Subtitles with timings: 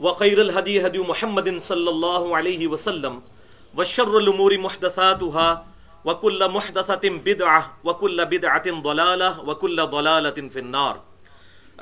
[0.00, 3.22] وخير الهدي هدي محمد صلى الله عليه وسلم،
[3.78, 5.66] وشر الأمور محدثاتها،
[6.04, 11.00] وكل محدثة بدعة، وكل بدعة ضلالة، وكل ضلالة في النار.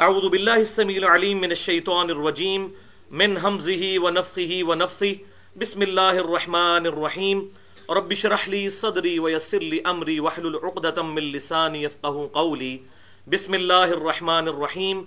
[0.01, 2.73] أعوذ بالله السميع العليم من الشيطان الرجيم،
[3.11, 5.17] من همزه ونفخه ونفثه.
[5.57, 7.53] بسم الله الرحمن الرحيم.
[7.91, 12.81] رب اشرح لي صدري ويسر لي أمري، واحلل عقدة من لساني يفقهوا قولي.
[13.27, 15.07] بسم الله الرحمن الرحيم.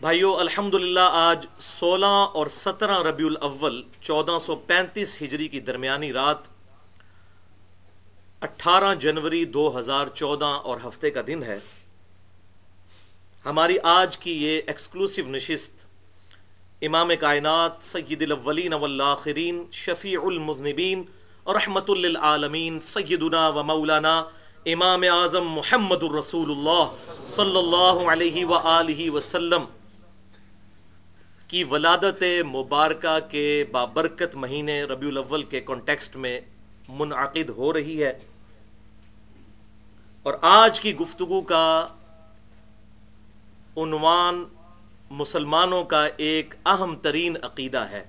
[0.00, 6.46] بھائیو الحمد آج سولہ اور سترہ ربیع الاول چودہ سو پینتیس ہجری کی درمیانی رات
[8.42, 11.58] اٹھارہ جنوری دو ہزار چودہ اور ہفتے کا دن ہے۔
[13.44, 15.84] ہماری آج کی یہ ایکسکلوسیو نشست
[16.82, 21.02] امام کائنات، سید الاولین والآخرین، شفیع المذنبین،
[21.46, 24.16] رحمت للعالمین، سیدنا و مولانا
[24.66, 29.64] امام اعظم محمد الرسول اللہ صلی اللہ علیہ وآلہ وسلم۔
[31.50, 36.40] کی ولادت مبارکہ کے بابرکت مہینے ربیع الاول کے کانٹیکسٹ میں
[36.88, 38.12] منعقد ہو رہی ہے۔
[40.22, 41.86] اور آج کی گفتگو کا
[43.76, 44.44] عنوان
[45.10, 48.04] مسلمانوں کا ایک اہم ترین عقیدہ ہے۔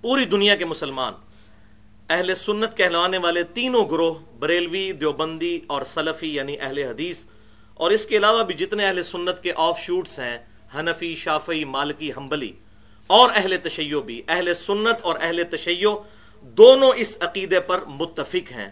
[0.00, 1.12] پوری دنیا کے مسلمان،
[2.08, 7.24] اہل سنت کہلانے والے تینوں گروہ، بریلوی، دیوبندی اور سلفی یعنی اہل حدیث،
[7.74, 10.38] اور اس کے علاوہ بھی جتنے اہل سنت کے آف شوٹس ہیں
[10.74, 12.52] حنفی شافی مالکی، حنبلی
[13.06, 15.90] اور اہل تشیع بھی، اہل سنت اور اہل تشیع
[16.42, 18.70] دونوں اس عقیدے پر متفق ہیں۔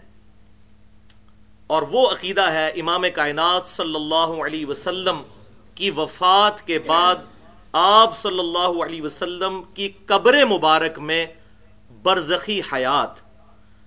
[1.67, 5.21] اور وہ عقیدہ ہے امام کائنات صلی اللہ علیہ وسلم
[5.75, 7.15] کی وفات کے بعد
[7.71, 11.25] آپ صلی اللہ علیہ وسلم کی قبر مبارک میں
[12.03, 13.19] برزخی حیات،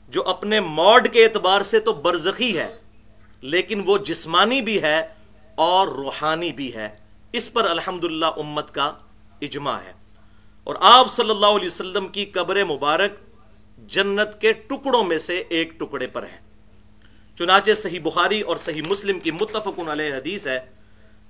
[0.09, 2.75] جو اپنے موڈ کے اعتبار سے تو برزخی ہے،
[3.41, 5.09] لیکن وہ جسمانی بھی ہے
[5.55, 7.02] اور روحانی بھی ہے۔
[7.33, 8.05] اس پر الحمد
[8.37, 8.93] امت کا
[9.41, 9.93] اجماع ہے۔
[10.65, 13.11] اور آپ صلی اللہ علیہ وسلم کی قبر مبارک
[13.79, 16.39] جنت کے ٹکڑوں میں سے ایک ٹکڑے پر ہے۔
[17.39, 20.61] چنانچہ صحیح بخاری اور صحیح مسلم کی متفق علیہ حدیث ہے۔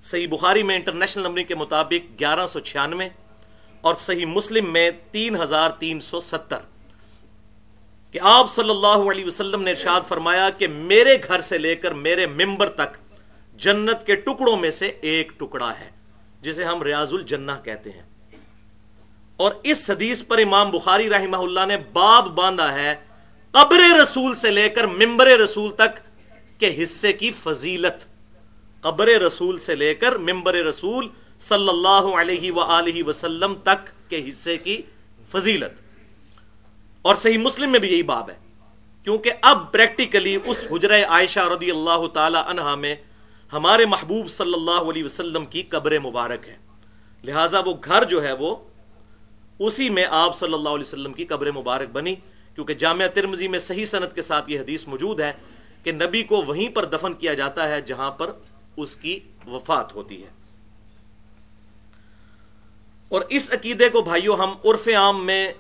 [0.03, 3.09] صحیح بخاری میں انٹرنیشنل نمبر کے مطابق گیارہ سو چھیانوے
[3.81, 6.59] اور صحیح مسلم میں تین ہزار تین سو ستر۔
[8.13, 11.91] کہ آپ صلی اللہ علیہ وسلم نے ارشاد فرمایا کہ میرے گھر سے لے کر
[11.91, 13.02] میرے ممبر تک
[13.55, 15.91] جنت کے ٹکڑوں میں سے ایک ٹکڑا ہے،
[16.41, 18.03] جسے ہم ریاض الجنہ کہتے ہیں۔
[19.37, 22.95] اور اس حدیث پر امام بخاری رحمہ اللہ نے باب باندھا ہے،
[23.51, 26.01] قبر رسول سے لے کر ممبر رسول تک
[26.61, 28.05] کے حصے کی فضیلت۔
[28.83, 31.09] قبر رسول سے لے کر ممبر رسول
[31.41, 34.83] صلی اللہ علیہ وآلہ وسلم تک کے حصے کی
[35.31, 35.81] فضیلت۔
[37.03, 38.39] اور صحیح مسلم میں بھی یہی باب ہے،
[39.05, 42.95] کیونکہ اب پریکٹیکلی اس حجرہ عائشہ رضی اللہ تعالی عنہا میں
[43.53, 46.57] ہمارے محبوب صلی اللہ علیہ وسلم کی قبر مبارک ہے۔
[47.25, 48.55] لہٰذا وہ گھر جو ہے وہ
[49.61, 52.15] اسی میں آپ صلی اللہ علیہ وسلم کی قبر مبارک بنی،
[52.55, 55.33] کیونکہ جامعہ ترمزی میں صحیح صنعت کے ساتھ یہ حدیث موجود ہے
[55.85, 58.33] کہ نبی کو وہیں پر دفن کیا جاتا ہے جہاں پر
[58.77, 60.31] اس کی وفات ہوتی ہے۔
[63.09, 65.53] اور اس عقیدے کو بھائیوں ہم عرف عام میں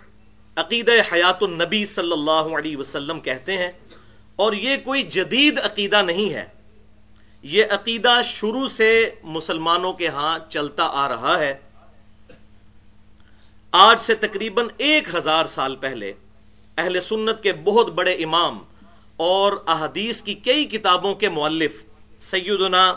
[0.56, 3.70] عقید حیات النبی صلی اللہ علیہ وسلم کہتے ہیں،
[4.36, 6.46] اور یہ کوئی جدید عقیدہ نہیں ہے۔
[7.42, 11.54] یہ عقیدہ شروع سے مسلمانوں کے ہاں چلتا آ رہا ہے۔
[13.72, 16.12] آج سے تقریباً ایک ہزار سال پہلے
[16.78, 18.58] اہل سنت کے بہت بڑے امام
[19.16, 21.82] اور احادیث کی کئی کتابوں کے مؤلف
[22.20, 22.94] سیدنا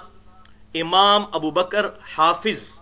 [0.73, 1.85] امام ابو بکر
[2.17, 2.79] حافظ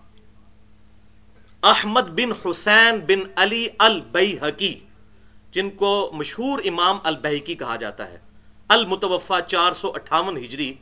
[1.64, 4.80] احمد بن حسین بن علی البئی
[5.52, 8.18] جن کو مشہور امام البحکی کہا جاتا ہے۔
[8.68, 10.74] المتوفا چار سو اٹھاون ہجری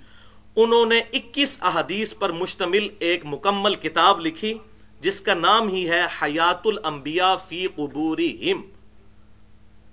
[0.55, 4.53] انہوں نے اکیس احادیث پر مشتمل ایک مکمل کتاب لکھی،
[5.01, 8.53] جس کا نام ہی ہے حیات الانبیاء فی قبوری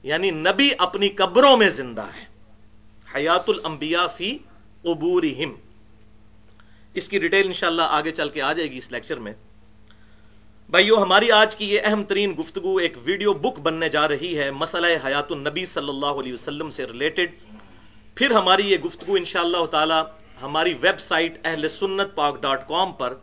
[0.04, 2.24] یعنی نبی اپنی قبروں میں زندہ ہے
[3.14, 4.36] حیات الانبیاء فی
[4.82, 5.54] قبورہم۔
[6.94, 9.32] اس کی ڈیٹیل انشاءاللہ آگے چل کے آ جائے گی اس لیکچر میں۔
[10.70, 14.50] بھائیو، ہماری آج کی یہ اہم ترین گفتگو ایک ویڈیو بک بننے جا رہی ہے
[14.50, 17.30] مسئلہ حیات النبی صلی اللہ علیہ وسلم سے ریلیٹڈ۔
[18.16, 20.00] پھر ہماری یہ گفتگو انشاءاللہ تعالی
[20.42, 23.14] ہماری ویب سائٹ اہل سنت پاک ڈاٹ کام پر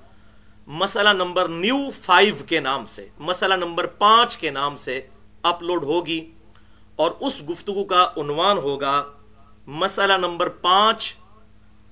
[0.67, 5.01] مسئلہ نمبر نیو فائیو کے نام سے، مسئلہ نمبر پانچ کے نام سے
[5.44, 6.19] اپلوڈ ہوگی
[6.95, 9.03] اور اس گفتگو کا عنوان ہوگا
[9.67, 11.13] مسئلہ نمبر پانچ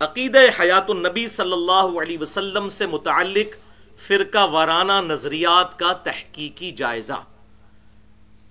[0.02, 3.56] عقید حیات النبی صلی اللہ علیہ وسلم سے متعلق
[4.08, 7.20] فرقہ وارانہ نظریات کا تحقیقی جائزہ۔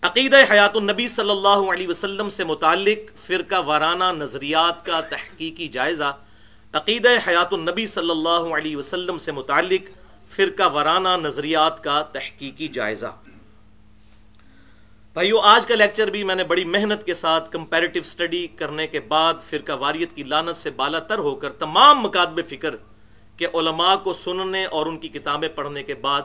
[0.02, 6.12] عقید حیات النبی صلی اللہ علیہ وسلم سے متعلق فرقہ وارانہ نظریات کا تحقیقی جائزہ۔
[6.74, 9.88] عقید حیات النبی صلی اللہ علیہ وسلم سے متعلق
[10.34, 13.14] فرقہ وارانہ نظریات کا تحقیقی جائزہ۔
[15.12, 19.00] بھائیو، آج کا لیکچر بھی میں نے بڑی محنت کے ساتھ کمپیریٹیو سٹڈی کرنے کے
[19.00, 22.76] بعد فرقہ واریت کی لانت سے بالا تر ہو کر تمام مکاتب فکر
[23.36, 26.22] کے علماء کو سننے اور ان کی کتابیں پڑھنے کے بعد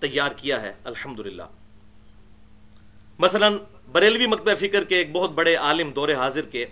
[0.00, 1.42] تیار کیا ہے۔ الحمدللہ۔
[3.18, 3.48] مثلا،
[3.92, 6.66] بریلوی مکتب فکر کے ایک بہت بڑے عالم دور حاضر کے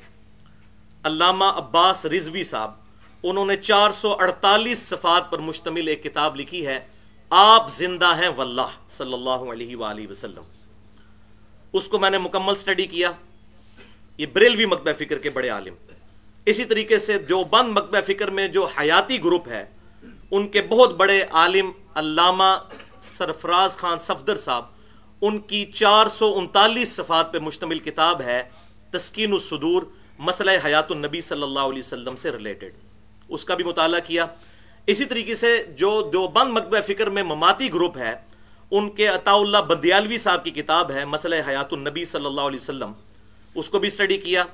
[1.04, 2.81] علامہ عباس رضوی صاحب
[3.22, 6.80] انہوں نے چار سو اڑتالیس صفات پر مشتمل ایک کتاب لکھی ہے،
[7.30, 10.42] آپ زندہ ہیں واللہ، صلی اللہ علیہ وآلہ وسلم۔
[11.72, 13.12] اس کو میں نے مکمل سٹڈی کیا۔
[14.18, 15.74] یہ بریلوی مکبہ فکر کے بڑے عالم۔
[16.46, 19.64] اسی طریقے سے جو بند مکبہ فکر میں جو حیاتی گروپ ہے،
[20.30, 22.58] ان کے بہت بڑے عالم علامہ
[23.02, 24.64] سرفراز خان صفدر صاحب،
[25.20, 28.42] ان کی چار سو انتالیس صفات پہ مشتمل کتاب ہے
[28.90, 29.82] تسکین الصدور،
[30.18, 32.72] مسئلہ حیات النبی صلی اللہ علیہ وسلم سے ریلیٹڈ
[33.32, 34.26] اس کا بھی مطالعہ کیا۔
[34.86, 38.14] اسی طریقے سے جو دیوبند مکبہ فکر میں مماتی گروپ ہے،
[38.70, 42.60] ان کے عطا اللہ بندیالوی صاحب کی کتاب ہے، مسئلہ حیات النبی صلی اللہ علیہ
[42.60, 42.92] وسلم۔
[43.54, 44.44] اس کو بھی سٹڈی کیا۔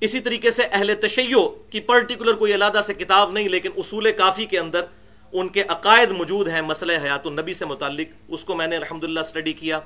[0.00, 4.44] اسی طریقے سے اہل تشیع کی پرٹیکولر کوئی علیحدہ سے کتاب نہیں، لیکن اصول کافی
[4.44, 4.84] کے اندر
[5.32, 9.22] ان کے عقائد موجود ہیں مسئلہ حیات النبی سے متعلق۔ اس کو میں نے الحمدللہ
[9.22, 9.80] سٹڈی کیا۔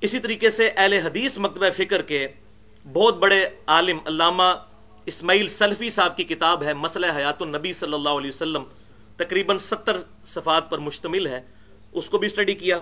[0.00, 2.28] اسی طریقے سے اہل حدیث مکتبہ فکر کے
[2.92, 4.52] بہت بڑے عالم علامہ
[5.06, 8.64] اسماعیل سلفی صاحب کی کتاب ہے مسئلہ حیات النبی صلی اللہ علیہ وسلم،
[9.16, 9.96] تقریباً ستر
[10.26, 11.40] صفات پر مشتمل ہے۔
[11.92, 12.78] اس کو بھی سٹڈی کیا۔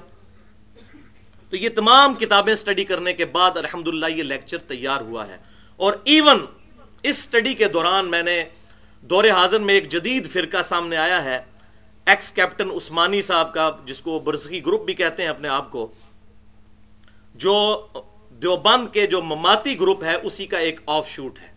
[1.51, 5.37] تو یہ تمام کتابیں سٹڈی کرنے کے بعد الحمدللہ یہ لیکچر تیار ہوا ہے۔
[5.77, 6.47] اور ایون
[7.03, 8.45] اس سٹڈی کے دوران میں نے
[9.01, 11.43] دور حاضر میں ایک جدید فرقہ سامنے آیا ہے
[12.07, 15.93] ایکس کیپٹن عثمانی صاحب کا، جس کو برزخی گروپ بھی کہتے ہیں اپنے آپ کو،
[17.35, 17.87] جو
[18.31, 21.50] دیوبند کے جو مماتی گروپ ہے، اسی کا ایک آف شوٹ ہے۔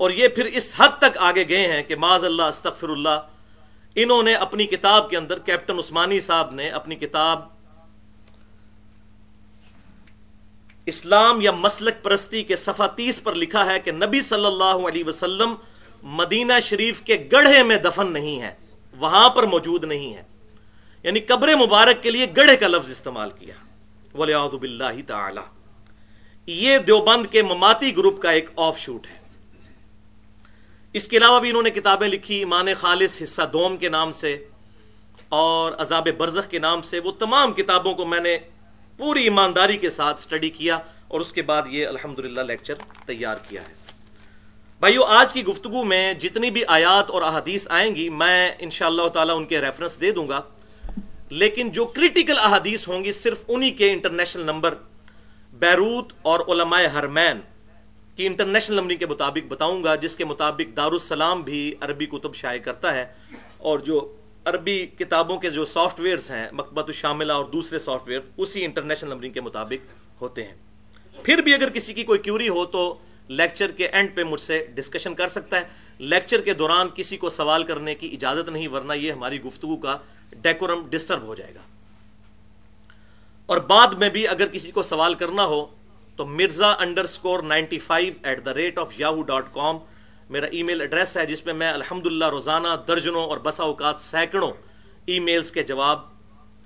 [0.00, 3.18] اور یہ پھر اس حد تک آگے گئے ہیں کہ معاذ اللہ، استغفر اللہ،
[3.94, 7.40] انہوں نے اپنی کتاب کے اندر کیپٹن عثمانی صاحب نے اپنی کتاب
[10.86, 15.04] اسلام یا مسلک پرستی کے صفحہ تیس پر لکھا ہے کہ نبی صلی اللہ علیہ
[15.04, 15.54] وسلم
[16.02, 18.54] مدینہ شریف کے گڑھے میں دفن نہیں ہے
[18.98, 20.22] وہاں پر موجود نہیں ہے
[21.02, 23.54] یعنی قبر مبارک کے لیے گڑھے کا لفظ استعمال کیا۔
[24.14, 25.40] ولیعظ باللہ تعالی۔
[26.46, 29.19] یہ دیوبند کے مماتی گروپ کا ایک آف شوٹ ہے۔
[30.92, 34.44] اس کے علاوہ بھی انہوں نے کتابیں لکھی ایمان خالص حصہ دوم کے نام سے
[35.28, 38.38] اور عذاب برزخ کے نام سے، وہ تمام کتابوں کو میں نے
[38.96, 40.78] پوری ایمانداری کے ساتھ سٹڈی کیا
[41.08, 42.74] اور اس کے بعد یہ الحمدللہ لیکچر
[43.06, 43.72] تیار کیا ہے۔
[44.80, 49.32] بھائیو، آج کی گفتگو میں جتنی بھی آیات اور احادیث آئیں گی، میں انشاءاللہ تعالی
[49.32, 50.40] ان کے ریفرنس دے دوں گا۔
[51.30, 54.74] لیکن جو کریٹیکل احادیث ہوں گی، صرف انہی کے انٹرنیشنل نمبر
[55.52, 57.40] بیروت اور علماء حرمین۔
[58.20, 62.60] کی انٹرنیشنل نمبر کے مطابق بتاؤں گا، جس کے مطابق دارالسلام بھی عربی کتب شائع
[62.60, 63.06] کرتا ہے
[63.58, 68.20] اور جو عربی کتابوں کے جو سافٹ ویئرز ہیں مکبت الشاملہ اور دوسرے سافٹ ویئر
[68.36, 70.54] اسی انٹرنیشنل نمبرنگ کے مطابق ہوتے ہیں۔
[71.22, 72.98] پھر بھی اگر کسی کی کوئی کیوری ہو تو
[73.28, 75.64] لیکچر کے اینڈ پہ مجھ سے ڈسکشن کر سکتا ہے۔
[75.98, 79.98] لیکچر کے دوران کسی کو سوال کرنے کی اجازت نہیں، ورنہ یہ ہماری گفتگو کا
[80.30, 81.60] ڈیکورم ڈسٹرب ہو جائے گا۔
[83.46, 85.66] اور بعد میں بھی اگر کسی کو سوال کرنا ہو
[86.20, 86.70] تو Mirza
[87.04, 89.76] underscore ninety five at the rate of Yahoo dot com
[90.30, 94.50] میرا ای میل ایڈریس ہے جس میں میں الحمد روزانہ درجنوں اور بسا اوقات سینکڑوں
[95.06, 95.98] ای میلز کے جواب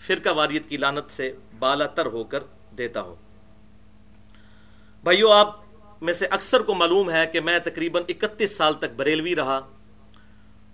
[0.06, 2.42] فرقہ واریت کی لانت سے بالا تر ہو کر
[2.78, 3.14] دیتا ہوں۔
[5.04, 5.56] بھائیو، آپ
[6.02, 9.60] میں سے اکثر کو معلوم ہے کہ میں تقریباً اکتیس سال تک بریلوی رہا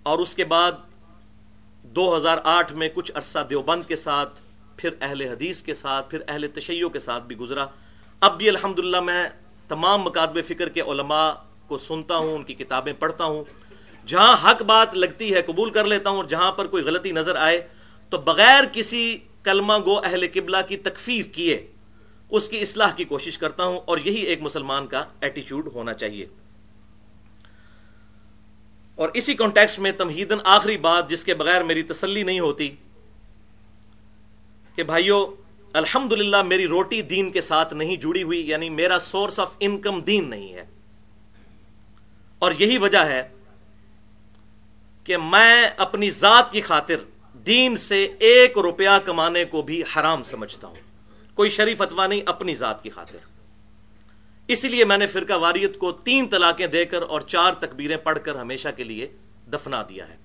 [0.03, 0.71] اور اس کے بعد
[1.83, 4.41] دو ہزار آٹھ میں کچھ عرصہ دیوبند کے ساتھ،
[4.77, 7.67] پھر اہل حدیث کے ساتھ، پھر اہل تشیعوں کے ساتھ بھی گزرا۔
[8.21, 9.23] اب بھی الحمدللہ میں
[9.67, 11.31] تمام مکاتب فکر کے علماء
[11.67, 13.43] کو سنتا ہوں، ان کی کتابیں پڑھتا ہوں۔
[14.07, 17.35] جہاں حق بات لگتی ہے قبول کر لیتا ہوں اور جہاں پر کوئی غلطی نظر
[17.35, 17.67] آئے،
[18.11, 21.65] تو بغیر کسی کلمہ گو اہل قبلہ کی تکفیر کیے،
[22.29, 26.25] اس کی اصلاح کی کوشش کرتا ہوں اور یہی ایک مسلمان کا ایٹیچیوڈ ہونا چاہیے۔
[28.97, 32.75] اور اسی کانٹیکس میں تمہیدن آخری بات جس کے بغیر میری تسلی نہیں ہوتی،
[34.75, 35.25] کہ بھائیو
[35.73, 36.13] الحمد
[36.47, 40.53] میری روٹی دین کے ساتھ نہیں جڑی ہوئی یعنی میرا سورس آف انکم دین نہیں
[40.53, 40.65] ہے۔
[42.39, 43.27] اور یہی وجہ ہے
[45.03, 46.95] کہ میں اپنی ذات کی خاطر
[47.33, 50.75] دین سے ایک روپیہ کمانے کو بھی حرام سمجھتا ہوں۔
[51.33, 53.17] کوئی شریف اتوا نہیں، اپنی ذات کی خاطر۔
[54.47, 58.19] اسی لیے میں نے فرقہ واریت کو تین طلاقیں دے کر اور چار تکبیریں پڑھ
[58.23, 59.07] کر ہمیشہ کے لیے
[59.53, 60.15] دفنا دیا ہے۔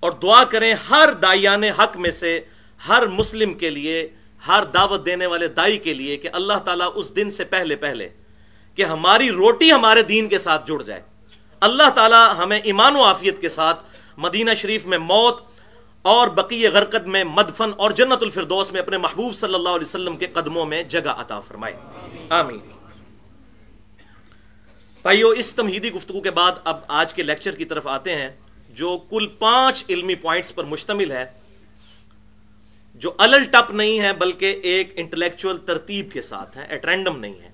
[0.00, 2.40] اور دعا کریں ہر دائیان حق میں سے،
[2.88, 4.08] ہر مسلم کے لیے
[4.48, 8.08] ہر دعوت دینے والے دائی کے لیے کہ اللہ تعالیٰ اس دن سے پہلے پہلے
[8.74, 11.02] کہ ہماری روٹی ہمارے دین کے ساتھ جڑ جائے۔
[11.60, 13.84] اللہ تعالیٰ ہمیں ایمان و عافیت کے ساتھ
[14.16, 15.40] مدینہ شریف میں موت
[16.02, 20.16] اور بقی غرقد میں مدفن اور جنت الفردوس میں اپنے محبوب صلی اللہ علیہ وسلم
[20.16, 21.76] کے قدموں میں جگہ عطا فرمائے۔
[22.30, 22.58] آمین۔
[25.02, 28.30] بھائیو، اس تمہیدی گفتگو کے بعد اب آج کے لیکچر کی طرف آتے ہیں
[28.68, 31.45] جو کل پانچ علمی پوائنٹس پر مشتمل ہے۔
[32.98, 37.48] جو الل ٹپ نہیں ہے بلکہ ایک انٹلیکچوئل ترتیب کے ساتھ ہے ایٹرینڈم نہیں ہے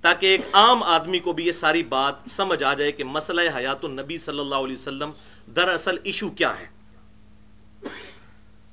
[0.00, 3.84] تاکہ ایک عام آدمی کو بھی یہ ساری بات سمجھ آ جائے کہ مسئلہ حیات
[3.84, 5.10] النبی صلی اللہ علیہ وسلم
[5.56, 6.66] دراصل ایشو کیا ہے۔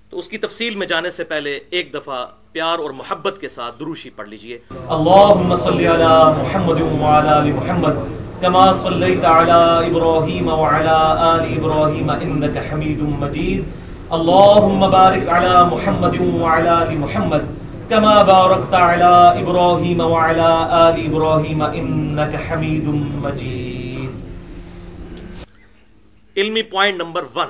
[0.09, 3.79] تو اس کی تفصیل میں جانے سے پہلے ایک دفعہ پیار اور محبت کے ساتھ
[3.79, 7.95] دروشی پڑھ لیجیے۔ اللہم صلی علی محمد وعلا علی محمد
[8.41, 10.99] کما صلیت علی ابراہیم وعلا
[11.31, 13.82] آل ابراہیم انکا حمید مجید۔
[14.15, 17.45] اللہم بارک علی محمد وعلا علی محمد
[17.89, 22.87] کما بارکت علی ابراہیم وعلا آل ابراہیم انکا حمید
[23.23, 24.11] مجید
[26.35, 27.49] علمی پوائنٹ نمبر ون،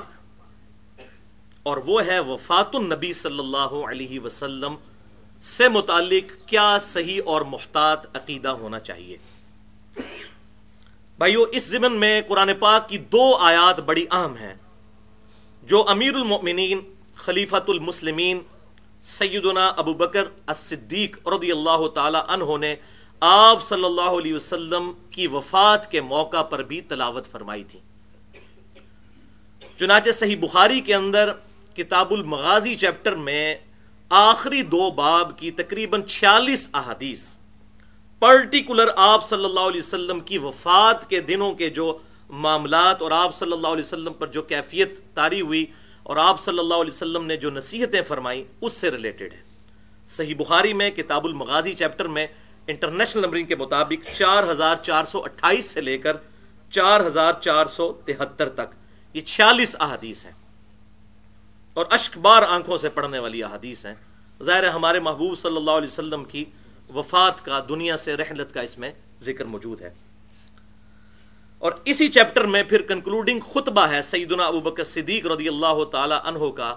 [1.62, 4.74] اور وہ ہے وفات النبی صلی اللہ علیہ وسلم
[5.42, 9.16] سے متعلق کیا صحیح اور محتاط عقیدہ ہونا چاہیے۔
[11.18, 14.54] بھائیو، اس زمن میں قرآن پاک کی دو آیات بڑی اہم ہیں۔
[15.68, 16.80] جو امیر المؤمنین،
[17.16, 18.40] خلیفۃ المسلمین،
[19.04, 22.74] سیدنا ابو بکر الصدیق رضی اللہ تعالی عنہ نے
[23.22, 27.80] آپ صلی اللہ علیہ وسلم کی وفات کے موقع پر بھی تلاوت فرمائی تھی۔
[29.78, 31.32] چنانچہ صحیح بخاری کے اندر
[31.76, 33.54] کتاب المغازی چیپٹر میں
[34.10, 37.22] آخری دو باب کی تقریباً چھیالیس احادیث،
[38.22, 41.96] پرٹیکولر آپ صلی اللہ علیہ وسلم کی وفات کے دنوں کے جو
[42.30, 45.66] معاملات اور آپ صلی اللہ علیہ وسلم پر جو کیفیت تاری ہوئی
[46.02, 49.42] اور آپ صلی اللہ علیہ وسلم نے جو نصیحتیں فرمائی اس سے ریلیٹڈ ہے۔
[50.08, 52.26] صحیح بخاری میں، کتاب المغازی چیپٹر میں
[52.66, 56.16] انٹرنیشنل نمبرنگ کے مطابق چار ہزار چار سو اٹھائیس سے لے کر
[56.70, 58.74] چار ہزار چار سو تہتر تک۔
[59.14, 60.32] یہ چھیالیس احادیث ہیں۔
[61.74, 63.94] اور اشک بار آنکھوں سے پڑھنے والی احادیث ہیں۔
[64.42, 66.44] ظاہر ہمارے محبوب صلی اللہ علیہ وسلم کی
[66.94, 69.90] وفات کا، دنیا سے رحلت کا اس میں ذکر موجود ہے۔
[71.64, 76.14] اور اسی چیپٹر میں پھر کنکلوڈنگ خطبہ ہے سیدنا ابو بکر صدیق رضی اللہ تعالی
[76.24, 76.74] عنہ کا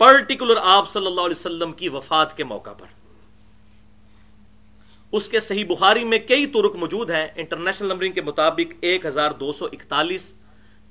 [0.00, 2.86] پرٹیکولر آپ صلی اللہ علیہ وسلم کی وفات کے موقع پر۔
[5.12, 9.30] اس کے صحیح بخاری میں کئی ترک موجود ہیں انٹرنیشنل نمبرنگ کے مطابق ایک ہزار
[9.30, 10.32] دو سو اکتالیس،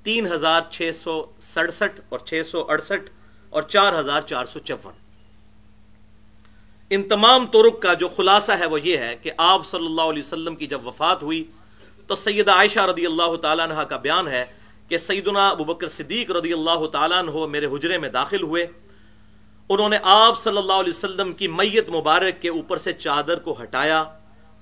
[0.06, 3.10] تین ہزار چھ سو سڑسٹھ اور چھ سو اڑسٹھ
[3.50, 4.94] اور چار ہزار چار سو چون۔
[6.92, 10.24] ان تمام ترک کا جو خلاصہ ہے وہ یہ ہے کہ آپ صلی اللہ علیہ
[10.24, 11.44] وسلم کی جب وفات ہوئی
[12.08, 14.46] تو سیدہ عائشہ رضی اللہ تعالیٰ عنہ کا بیان ہے
[14.90, 18.66] کہ سیدنا ابو بکر صدیق رضی اللہ تعالیٰ عنہ میرے حجرے میں داخل ہوئے۔
[19.70, 23.56] انہوں نے آپ صلی اللہ علیہ وسلم کی میت مبارک کے اوپر سے چادر کو
[23.62, 24.04] ہٹایا۔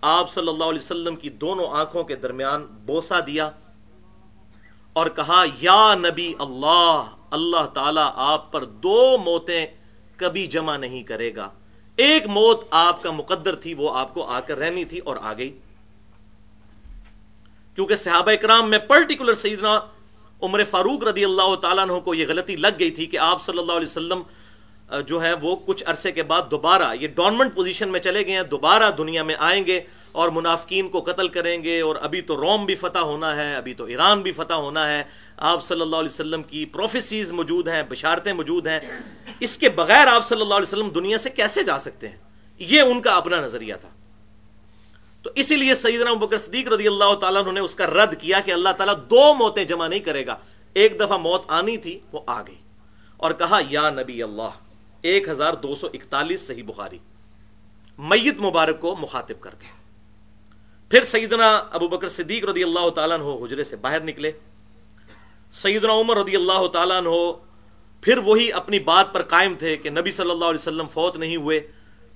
[0.01, 3.49] آپ صلی اللہ علیہ وسلم کی دونوں آنکھوں کے درمیان بوسا دیا
[4.93, 9.65] اور کہا، یا نبی اللہ اللہ تعالیٰ آپ پر دو موتیں
[10.17, 11.49] کبھی جمع نہیں کرے گا۔
[11.97, 15.33] ایک موت آپ کا مقدر تھی، وہ آپ کو آ کر رہنی تھی اور آ
[15.37, 15.51] گئی۔
[17.75, 19.79] کیونکہ صحابہ اکرام میں پرٹیکولر سیدنا
[20.41, 23.59] عمر فاروق رضی اللہ تعالیٰ عنہ کو یہ غلطی لگ گئی تھی کہ آپ صلی
[23.59, 24.21] اللہ علیہ وسلم
[25.07, 28.43] جو ہے وہ کچھ عرصے کے بعد دوبارہ، یہ ڈونمنٹ پوزیشن میں چلے گئے ہیں،
[28.43, 32.65] دوبارہ دنیا میں آئیں گے اور منافقین کو قتل کریں گے اور ابھی تو روم
[32.65, 35.03] بھی فتح ہونا ہے، ابھی تو ایران بھی فتح ہونا ہے۔
[35.37, 38.79] آپ صلی اللہ علیہ وسلم کی پروفیسیز موجود ہیں، بشارتیں موجود ہیں۔
[39.39, 42.17] اس کے بغیر آپ صلی اللہ علیہ وسلم دنیا سے کیسے جا سکتے ہیں؟
[42.59, 43.89] یہ ان کا اپنا نظریہ تھا۔
[45.25, 48.51] تو اسی لیے سیدنا بکر صدیق رضی اللہ تعالیٰ نے اس کا رد کیا کہ
[48.51, 50.35] اللہ تعالیٰ دو موتیں جمع نہیں کرے گا۔
[50.73, 52.55] ایک دفعہ موت آنی تھی، وہ آ گئی۔
[53.17, 54.49] اور کہا، یا نبی اللہ،
[55.01, 56.97] ایک ہزار دو سو اکتالیس صحیح بخاری۔
[57.97, 59.67] میت مبارک کو مخاطب کر کے۔
[60.89, 64.31] پھر سیدنا ابو بکر صدیق رضی اللہ تعالیٰ عنہ حجرے سے باہر نکلے۔
[65.51, 67.31] سیدنا عمر رضی اللہ تعالیٰ عنہ
[68.01, 71.35] پھر وہی اپنی بات پر قائم تھے کہ نبی صلی اللہ علیہ وسلم فوت نہیں
[71.35, 71.67] ہوئے۔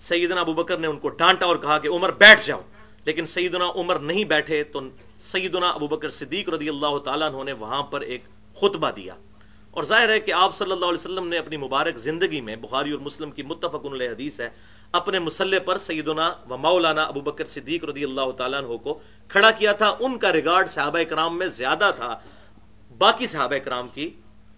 [0.02, 2.62] سیدنا ابو بکر نے ان کو ڈانٹا اور کہا کہ، عمر بیٹھ جاؤ۔
[3.10, 4.80] لیکن سیدنا عمر نہیں بیٹھے تو
[5.22, 8.24] سیدنا ابو بکر صدیق رضی اللہ تعالیٰ نے وہاں پر ایک
[8.62, 9.14] خطبہ دیا۔
[9.72, 12.92] اور ظاہر ہے کہ آپ صلی اللہ علیہ وسلم نے اپنی مبارک زندگی میں بخاری
[12.92, 14.50] اور مسلم کی متفق علیہ حدیث ہے،
[14.92, 19.52] اپنے مسلح پر سیدنا و مولانا ابو بکر صدیق رضی اللہ تعالیٰ عنہ کو کھڑا
[19.52, 22.20] کیا تھا۔ ان کا ریگارڈ صحابہ کرام میں زیادہ تھا،
[22.98, 24.10] باقی صحابہ کرام کی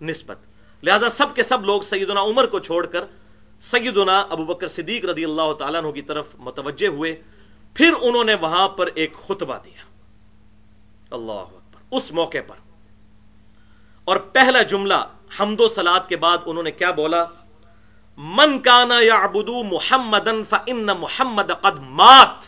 [0.01, 0.37] نسبت۔
[0.83, 3.03] لہذا سب کے سب لوگ سیدنا عمر کو چھوڑ کر
[3.61, 7.21] سیدنا ابو بکر صدیق رضی اللہ تعالیٰ عنہ کی طرف متوجہ ہوئے۔
[7.73, 9.81] پھر انہوں نے وہاں پر ایک خطبہ دیا۔
[11.11, 12.55] اللہ اکبر۔ اس موقع پر۔
[14.03, 14.93] اور پہلا جملہ
[15.39, 17.25] حمد و سلاد کے بعد انہوں نے کیا بولا؟
[18.17, 20.27] من کانا یا ابدو محمد
[20.97, 22.45] محمد قد مات۔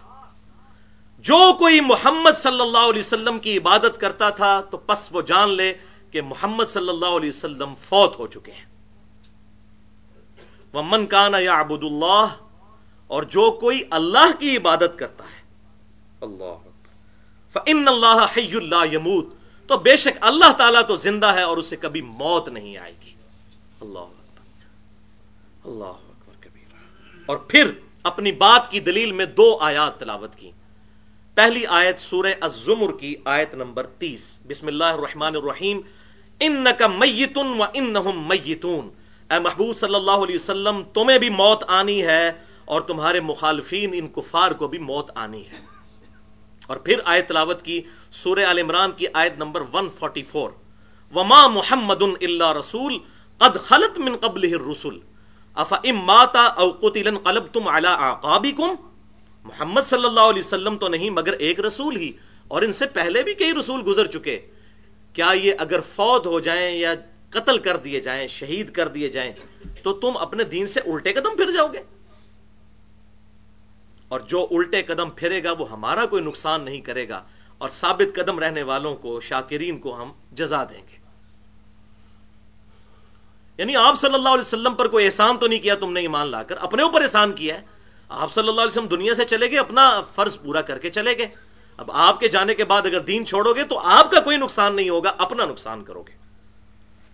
[1.19, 5.49] جو کوئی محمد صلی اللہ علیہ وسلم کی عبادت کرتا تھا تو پس وہ جان
[5.49, 5.73] لے
[6.11, 8.65] کہ محمد صلی اللہ علیہ وسلم فوت ہو چکے ہیں۔
[10.73, 12.25] وہ من کانا یا ابود اللہ
[13.07, 15.41] اور جو کوئی اللہ کی عبادت کرتا ہے۔
[16.21, 16.53] اللہ
[17.53, 19.25] فن اللہ حی اللہ یمود
[19.67, 23.13] تو بے شک اللہ تعالیٰ تو زندہ ہے اور اسے کبھی موت نہیں آئے گی۔
[23.81, 24.07] اللہ
[25.65, 25.93] اللہ
[27.25, 27.71] اور پھر
[28.03, 30.51] اپنی بات کی دلیل میں دو آیات تلاوت کی۔
[31.35, 35.81] پہلی آیت سورہ الزمر کی آیت نمبر تیس۔ بسم اللہ الرحمن الرحیم۔
[36.39, 38.89] انکا میتن و انہم میتون
[39.31, 42.31] اے محبوب صلی اللہ علیہ وسلم تمہیں بھی موت آنی ہے۔
[42.65, 45.73] اور تمہارے مخالفین ان کفار کو بھی موت آنی ہے۔
[46.67, 50.51] اور پھر آیت تلاوت کی سورہ آل عمران کی آیت نمبر 144
[51.15, 52.97] وما محمد الا رسول
[53.37, 54.97] قد خلط من قبل الرسل۔
[55.53, 58.75] افا اماتا او قتلا انقلبتم على اعقابكم
[59.43, 62.11] محمد صلی اللہ علیہ وسلم تو نہیں، مگر ایک رسول ہی۔
[62.47, 64.39] اور ان سے پہلے بھی کئی رسول گزر چکے۔
[65.13, 66.93] کیا یہ اگر فوت ہو جائیں یا
[67.29, 69.33] قتل کر دیے جائیں، شہید کر دیے جائیں،
[69.83, 71.83] تو تم اپنے دین سے الٹے قدم پھر جاؤ گے۔
[74.13, 77.23] اور جو الٹے قدم پھرے گا وہ ہمارا کوئی نقصان نہیں کرے گا
[77.57, 80.97] اور ثابت قدم رہنے والوں کو، شاکرین کو ہم جزا دیں گے۔
[83.57, 86.27] یعنی آپ صلی اللہ علیہ وسلم پر کوئی احسان تو نہیں کیا، تم نے ایمان
[86.27, 87.61] لا کر اپنے اوپر احسان کیا ہے۔
[88.09, 91.17] آپ صلی اللہ علیہ وسلم دنیا سے چلے گئے، اپنا فرض پورا کر کے چلے
[91.17, 91.27] گئے۔
[91.77, 94.75] اب آپ کے جانے کے بعد اگر دین چھوڑو گے تو آپ کا کوئی نقصان
[94.75, 96.13] نہیں ہوگا، اپنا نقصان کرو گے۔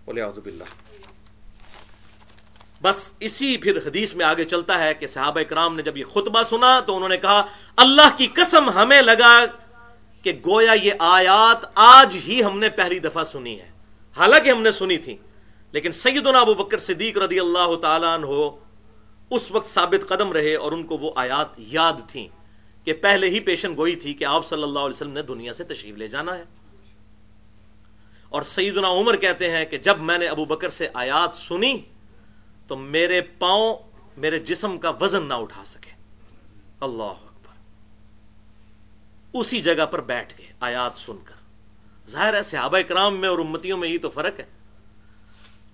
[0.04, 0.22] بولے
[2.82, 6.42] بس اسی پھر حدیث میں آگے چلتا ہے کہ صحابہ کرام نے جب یہ خطبہ
[6.42, 9.44] سنا تو انہوں نے کہا، اللہ کی قسم ہمیں لگا
[10.22, 13.70] کہ گویا یہ آیات آج ہی ہم نے پہلی دفعہ سنی ہے۔
[14.16, 15.16] حالانکہ ہم نے سنی تھی،
[15.72, 18.50] لیکن سیدنا ابو بکر صدیق رضی اللہ تعالیٰ عنہ
[19.30, 22.28] اس وقت ثابت قدم رہے اور ان کو وہ آیات یاد تھیں
[22.84, 25.64] کہ پہلے ہی پیشن گوئی تھی کہ آپ صلی اللہ علیہ وسلم نے دنیا سے
[25.64, 26.44] تشریف لے جانا ہے۔
[28.28, 31.80] اور سیدنا عمر کہتے ہیں کہ جب میں نے ابو بکر سے آیات سنی
[32.70, 33.76] تو میرے پاؤں
[34.16, 35.90] میرے جسم کا وزن نہ اٹھا سکے۔
[36.80, 37.54] اللہ اکبر۔
[39.32, 41.34] اسی جگہ پر بیٹھ گئے، آیات سن کر۔
[42.10, 44.44] ظاہر ہے صحابہ کرام میں اور امتیوں میں یہ تو فرق ہے۔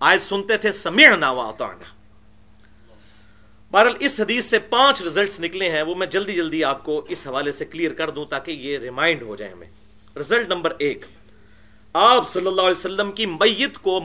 [0.01, 1.85] آیت سنتے تھے سمعنا و اطعنا۔
[3.71, 7.27] بہرحال اس حدیث سے پانچ رزلٹس نکلے ہیں، وہ میں جلدی جلدی آپ کو اس
[7.27, 9.71] حوالے سے کلیئر کر دوں تاکہ یہ ریمائنڈ ہو جائے ہمیں۔
[10.17, 11.05] رزلٹ نمبر ایک۔
[11.93, 14.01] آپ صلی اللہ علیہ وسلم کی میت کو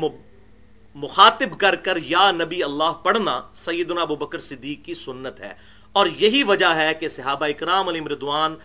[0.95, 5.54] مخاطب کر کر یا نبی اللہ پڑھنا سیدنا ابو بکر صدیق کی سنت ہے۔
[5.91, 8.56] اور یہی وجہ ہے کہ صحابہ اکرام علی مردوان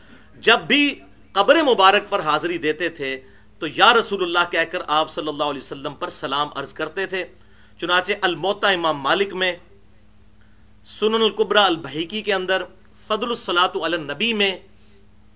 [0.40, 0.94] جب بھی
[1.32, 3.20] قبر مبارک پر حاضری دیتے تھے
[3.58, 7.06] تو یا رسول اللہ کہہ کر آپ صلی اللہ علیہ وسلم پر سلام عرض کرتے
[7.06, 7.24] تھے۔
[7.80, 9.56] چنانچہ الموتا امام مالک میں،
[10.84, 12.62] سنن القبرہ البحیکی کے اندر،
[13.06, 14.58] فضل الصلاۃ النبی میں،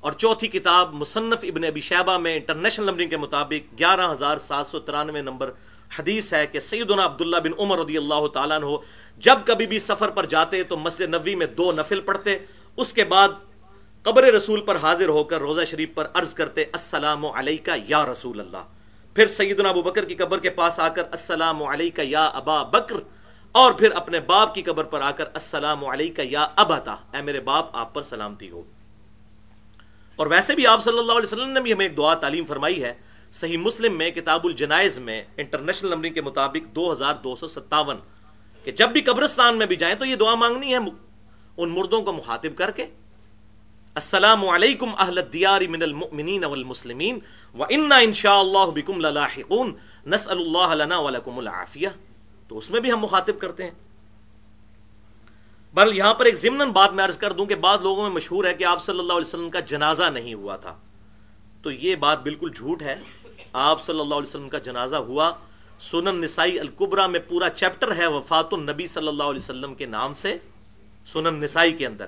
[0.00, 4.66] اور چوتھی کتاب مصنف ابن ابی شہبہ میں انٹرنیشنل نمبرنگ کے مطابق گیارہ ہزار سات
[4.66, 5.50] سو ترانوے نمبر
[5.90, 8.76] حدیث ہے کہ سیدنا عبداللہ بن عمر رضی اللہ تعالیٰ عنہ
[9.22, 12.36] جب کبھی بھی سفر پر جاتے تو مسجد نبی میں دو نفل پڑھتے،
[12.78, 13.28] اس کے بعد
[14.04, 18.40] قبر رسول پر حاضر ہو کر روزہ شریف پر عرض کرتے، السلام علیکہ یا رسول
[18.40, 18.64] اللہ۔
[19.16, 22.96] پھر سیدنا ابو بکر کی قبر کے پاس آ کر السلام علیکہ یا ابا بکر،
[23.54, 27.40] اور پھر اپنے باپ کی قبر پر آ کر السلام علیکہ یا ابتا، اے میرے
[27.40, 28.62] باپ، آپ پر سلامتی ہو۔
[30.18, 32.82] اور ویسے بھی آپ صلی اللہ علیہ وسلم نے بھی ہمیں ایک دعا تعلیم فرمائی
[32.82, 32.92] ہے
[33.32, 37.96] صحیح مسلم میں کتاب الجنائز میں انٹرنیشنل نمبرنگ کے مطابق دو ہزار دو سو ستاون
[38.64, 40.78] کہ جب بھی قبرستان میں بھی جائیں تو یہ دعا مانگنی ہے
[41.56, 42.86] ان مردوں کو مخاطب کر کے۔
[43.94, 47.18] السلام علیکم اہل الدیار من المؤمنین والمسلمین
[47.58, 49.74] وإنا انشاءاللہ بكم للاحقون،
[50.06, 51.88] نسأل اللہ لنا ولکم العافیہ۔
[52.48, 53.70] تو اس میں بھی ہم مخاطب کرتے ہیں۔
[55.74, 58.44] بل یہاں پر ایک ضمن بات میں عرض کر دوں کہ بعض لوگوں میں مشہور
[58.44, 60.78] ہے کہ آپ صلی اللہ علیہ وسلم کا جنازہ نہیں ہوا تھا۔
[61.62, 62.96] تو یہ بات بالکل جھوٹ ہے۔
[63.52, 65.32] آپ صلی اللہ علیہ وسلم کا جنازہ ہوا۔
[65.80, 70.14] سنن نسائی القبرا میں پورا چیپٹر ہے وفات النبی صلی اللہ علیہ وسلم کے نام
[70.14, 70.36] سے،
[71.06, 72.06] سنن نسائی کے اندر،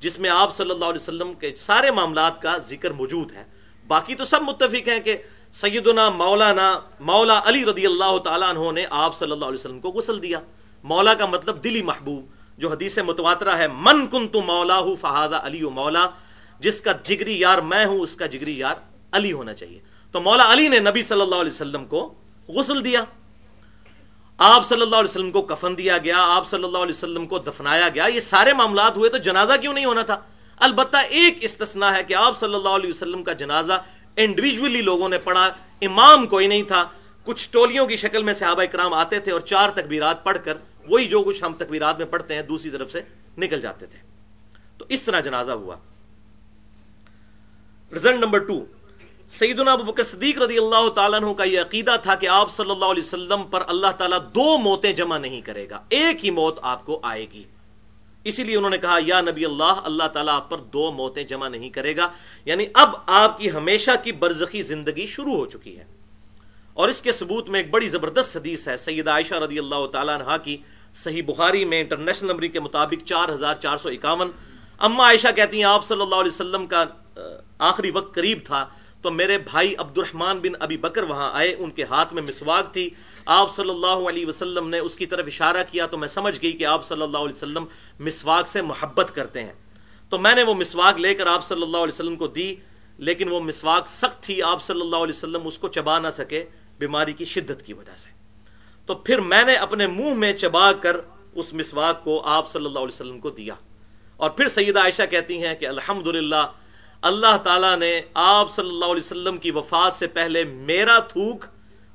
[0.00, 3.44] جس میں آپ صلی اللہ علیہ وسلم کے سارے معاملات کا ذکر موجود ہے۔
[3.86, 5.16] باقی تو سب متفق ہیں کہ
[5.52, 9.90] سیدنا، مولانا، مولا علی رضی اللہ تعالیٰ عنہ نے آپ صلی اللہ علیہ وسلم کو
[9.90, 10.40] غسل دیا۔
[10.84, 12.26] مولا کا مطلب دلی محبوب،
[12.58, 16.08] جو حدیث متواترہ ہے، من کن تو مولا ہوں فہذا علی و مولا،
[16.60, 18.74] جس کا جگری یار میں ہوں، اس کا جگری یار
[19.12, 19.80] علی ہونا چاہیے۔
[20.12, 22.14] تو مولا علی نے نبی صلی اللہ علیہ وسلم کو
[22.48, 23.04] غسل دیا۔
[24.38, 27.38] آپ صلی اللہ علیہ وسلم کو کفن دیا گیا، آپ صلی اللہ علیہ وسلم کو
[27.38, 30.20] دفنایا گیا۔ یہ سارے معاملات ہوئے تو جنازہ کیوں نہیں ہونا تھا؟
[30.56, 33.72] البتہ ایک استثناء ہے کہ آپ صلی اللہ علیہ وسلم کا جنازہ
[34.16, 35.50] انڈیویجولی لوگوں نے پڑھا،
[35.82, 36.84] امام کوئی نہیں تھا۔
[37.24, 40.54] کچھ ٹولیوں کی شکل میں صحابہ اکرام آتے تھے اور چار تکبیرات پڑھ کر
[40.88, 43.00] وہی جو کچھ ہم تکبیرات میں پڑھتے ہیں دوسری طرف سے
[43.38, 43.98] نکل جاتے تھے۔
[44.78, 45.76] تو اس طرح جنازہ ہوا۔
[47.94, 48.64] رزلٹ نمبر ٹو
[49.28, 52.70] سیدنا ابو بکر صدیق رضی اللہ تعالیٰ عنہ کا یہ عقیدہ تھا کہ آپ صلی
[52.70, 56.58] اللہ علیہ وسلم پر اللہ تعالیٰ دو موتیں جمع نہیں کرے گا، ایک ہی موت
[56.62, 57.42] آپ کو آئے گی۔
[58.24, 61.48] اسی لیے انہوں نے کہا، یا نبی اللہ اللہ تعالیٰ آپ پر دو موتیں جمع
[61.48, 62.08] نہیں کرے گا۔
[62.44, 65.84] یعنی اب آپ کی ہمیشہ کی برزخی زندگی شروع ہو چکی ہے۔
[66.74, 70.20] اور اس کے ثبوت میں ایک بڑی زبردست حدیث ہے سید عائشہ رضی اللہ تعالیٰ
[70.20, 70.56] عنہ کی
[70.94, 74.30] صحیح بخاری میں انٹرنیشنل نمبر کے مطابق چار ہزار چار سو اکاون۔
[74.78, 76.84] اما عائشہ کہتی ہیں، آپ صلی اللہ علیہ وسلم کا
[77.58, 78.66] آخری وقت قریب تھا۔
[79.02, 82.72] تو میرے بھائی عبد الرحمن بن ابی بکر وہاں آئے، ان کے ہاتھ میں مسواک
[82.72, 82.90] تھی۔
[83.26, 86.52] آپ صلی اللہ علیہ وسلم نے اس کی طرف اشارہ کیا تو میں سمجھ گئی
[86.52, 87.64] کہ آپ صلی اللہ علیہ وسلم
[88.00, 89.52] مسواک سے محبت کرتے ہیں۔
[90.08, 92.54] تو میں نے وہ مسواک لے کر آپ صلی اللہ علیہ وسلم کو دی،
[92.98, 96.44] لیکن وہ مسواک سخت تھی، آپ صلی اللہ علیہ وسلم اس کو چبا نہ سکے
[96.78, 98.10] بیماری کی شدت کی وجہ سے۔
[98.86, 100.96] تو پھر میں نے اپنے منہ میں چبا کر
[101.34, 103.54] اس مسواک کو آپ صلی اللہ علیہ وسلم کو دیا۔
[104.16, 106.46] اور پھر سیدہ عائشہ کہتی ہیں کہ الحمدللہ
[107.02, 111.44] اللہ تعالیٰ نے آپ صلی اللہ علیہ وسلم کی وفات سے پہلے میرا تھوک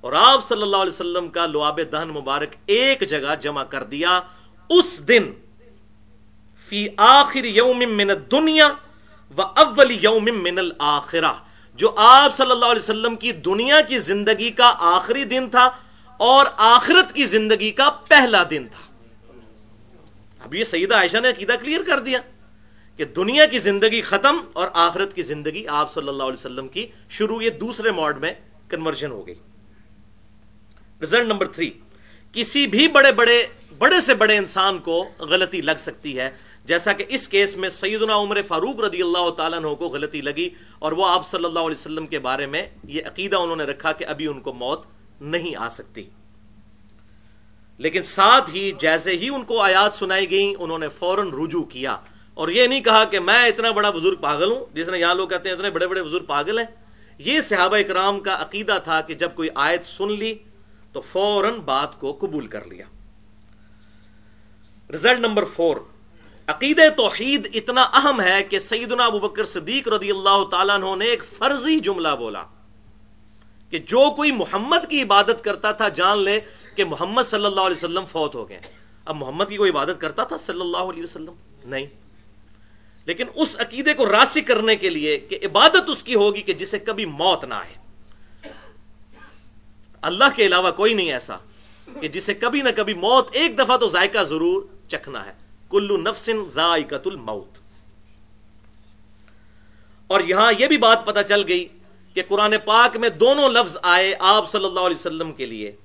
[0.04, 4.20] اور آپ صلی اللہ علیہ وسلم کا لعاب دہن مبارک ایک جگہ جمع کر دیا۔
[4.70, 5.32] اس دن
[6.70, 8.68] فی آخر یوم من الدنیا
[9.38, 11.34] و اول یوم من الاخرہ،
[11.80, 15.70] جو آپ صلی اللہ علیہ وسلم کی دنیا کی زندگی کا آخری دن تھا
[16.20, 18.84] اور آخرت کی زندگی کا پہلا دن تھا۔
[20.42, 22.20] اب یہ سیدہ عائشہ نے عقیدہ کلیئر کر دیا۔
[22.98, 26.88] کہ دنیا کی زندگی ختم اور آخرت کی زندگی آپ صلی اللہ علیہ وسلم کی
[27.10, 28.34] شروع یہ دوسرے موڈ میں
[28.68, 29.36] کنورژن ہو گئی۔
[31.04, 31.70] رزلٹ نمبر تھری
[32.32, 33.46] کسی بھی بڑے بڑے
[33.78, 36.30] بڑے سے بڑے انسان کو غلطی لگ سکتی ہے۔
[36.66, 40.50] جیسا کہ اس کیس میں سیدنا عمر فاروق رضی اللہ تعالیٰ عنہ کو غلطی لگی
[40.80, 43.92] اور وہ آپ صلی اللہ علیہ وسلم کے بارے میں یہ عقیدہ انہوں نے رکھا
[43.92, 44.86] کہ ابھی ان کو موت
[45.22, 46.04] نہیں آ سکتی۔
[47.78, 51.98] لیکن ساتھ ہی جیسے ہی ان کو آیات سنائی گئی انہوں نے فوراً رجوع کیا۔
[52.34, 55.28] اور یہ نہیں کہا کہ میں اتنا بڑا بزرگ پاگل ہوں، جس نے یہاں لوگ
[55.28, 56.66] کہتے ہیں اتنے بڑے بڑے بزرگ پاگل ہیں۔
[57.18, 60.36] یہ صحابہ اکرام کا عقیدہ تھا کہ جب کوئی آیت سن لی
[60.92, 62.86] تو فوراً بات کو قبول کر لیا۔
[64.94, 65.78] رزلٹ نمبر فور
[66.48, 71.06] عقید توحید اتنا اہم ہے کہ سیدنا ابو بکر صدیق رضی اللہ تعالیٰ عنہ نے
[71.06, 72.44] ایک فرضی جملہ بولا
[73.70, 76.40] کہ جو کوئی محمد کی عبادت کرتا تھا، جان لے
[76.76, 78.60] کہ محمد صلی اللہ علیہ وسلم فوت ہو گئے۔
[79.06, 81.34] اب محمد کی کوئی عبادت کرتا تھا صلی اللہ علیہ وسلم؟
[81.66, 81.86] نہیں۔
[83.06, 86.80] لیکن اس عقیدے کو راسی کرنے کے لیے کہ عبادت اس کی ہوگی کہ جسے
[86.80, 87.84] کبھی موت نہ آئے۔
[90.02, 91.38] اللہ کے علاوہ کوئی نہیں ایسا
[92.02, 95.34] کہ جسے کبھی نہ کبھی موت ایک دفعہ تو ذائقہ ضرور چکھنا ہے۔
[95.70, 97.58] کلو نفسن ذائقت الموت۔
[100.08, 101.68] اور یہاں یہ بھی بات پتہ چل گئی
[102.14, 105.76] کہ قرآن پاک میں دونوں لفظ آئے آپ صلی اللہ علیہ وسلم کے لیے۔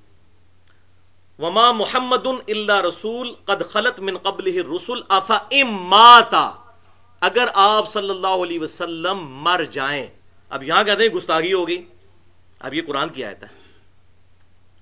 [1.39, 6.58] وما محمد اللہ رسول قد خلط من قبل رسول افا اماتا
[7.21, 10.07] اگر آپ صلی اللہ علیہ وسلم مر جائیں،
[10.49, 11.85] اب یہاں کہتے ہیں گستاخی ہوگی،
[12.59, 13.47] اب یہ قرآن کی آیت ہے۔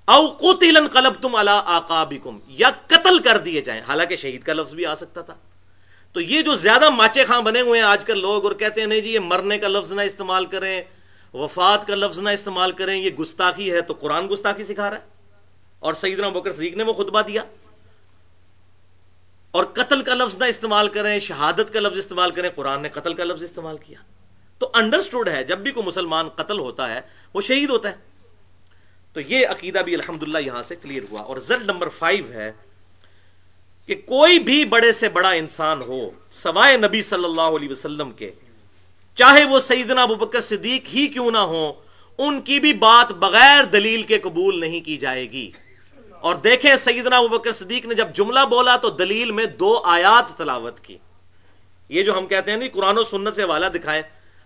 [0.05, 4.85] او قتل انقلبتم على آقابکم، یا قتل کر دیے جائیں۔ حالانکہ شہید کا لفظ بھی
[4.85, 5.35] آ سکتا تھا۔
[6.11, 8.87] تو یہ جو زیادہ ماچے خاں بنے ہوئے ہیں آج کل لوگ اور کہتے ہیں،
[8.87, 10.81] نہیں جی یہ مرنے کا لفظ نہ استعمال کریں،
[11.33, 15.01] وفات کا لفظ نہ استعمال کریں، یہ گستاخی ہے تو قرآن گستاخی سکھا رہا ہے۔
[15.79, 17.43] اور سیدنا بکر صدیق نے وہ خطبہ دیا۔
[19.57, 23.13] اور قتل کا لفظ نہ استعمال کریں، شہادت کا لفظ استعمال کریں، قرآن نے قتل
[23.13, 23.99] کا لفظ استعمال کیا۔
[24.57, 27.01] تو انڈرسٹوڈ ہے، جب بھی کوئی مسلمان قتل ہوتا ہے،
[27.33, 27.95] وہ شہید ہوتا ہے۔
[29.13, 32.51] تو یہ عقیدہ بھی الحمدللہ یہاں سے کلیئر ہوا۔ اور رزلٹ نمبر فائیو ہے
[33.85, 38.31] کہ کوئی بھی بڑے سے بڑا انسان ہو، سوائے نبی صلی اللہ علیہ وسلم کے،
[39.15, 41.73] چاہے وہ سیدنا ابو بکر صدیق ہی کیوں نہ ہو
[42.17, 45.51] ان کی بھی بات بغیر دلیل کے قبول نہیں کی جائے گی۔
[46.21, 50.37] اور دیکھیں سیدنا ابو بکر صدیق نے جب جملہ بولا تو دلیل میں دو آیات
[50.37, 50.97] تلاوت کی۔
[51.89, 54.01] یہ جو ہم کہتے ہیں نہیں قرآن و سنت سے حوالہ دکھائیں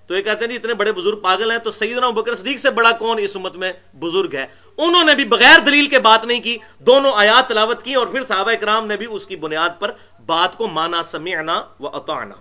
[0.07, 2.69] تو یہ کہتے ہیں جی اتنے بڑے بزرگ پاگل ہیں، تو سیدنا بکر صدیق سے
[2.69, 4.45] بڑا کون اس امت میں بزرگ ہے؟
[4.77, 8.21] انہوں نے بھی بغیر دلیل کے بات نہیں کی، دونوں آیات تلاوت کی اور پھر
[8.27, 9.91] صحابہ اکرام نے بھی اس کی بنیاد پر
[10.25, 12.35] بات کو مانا سمعنا و اطعنا۔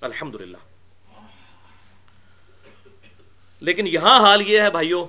[0.00, 0.56] الحمدللہ۔
[3.60, 5.06] لیکن یہاں حال یہ ہے بھائیوں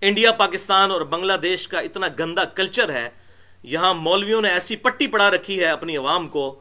[0.00, 3.10] انڈیا، پاکستان اور بنگلہ دیش کا اتنا گندا کلچر ہے،
[3.62, 6.58] یہاں مولویوں نے ایسی پٹی پڑا رکھی ہے اپنی عوام کو۔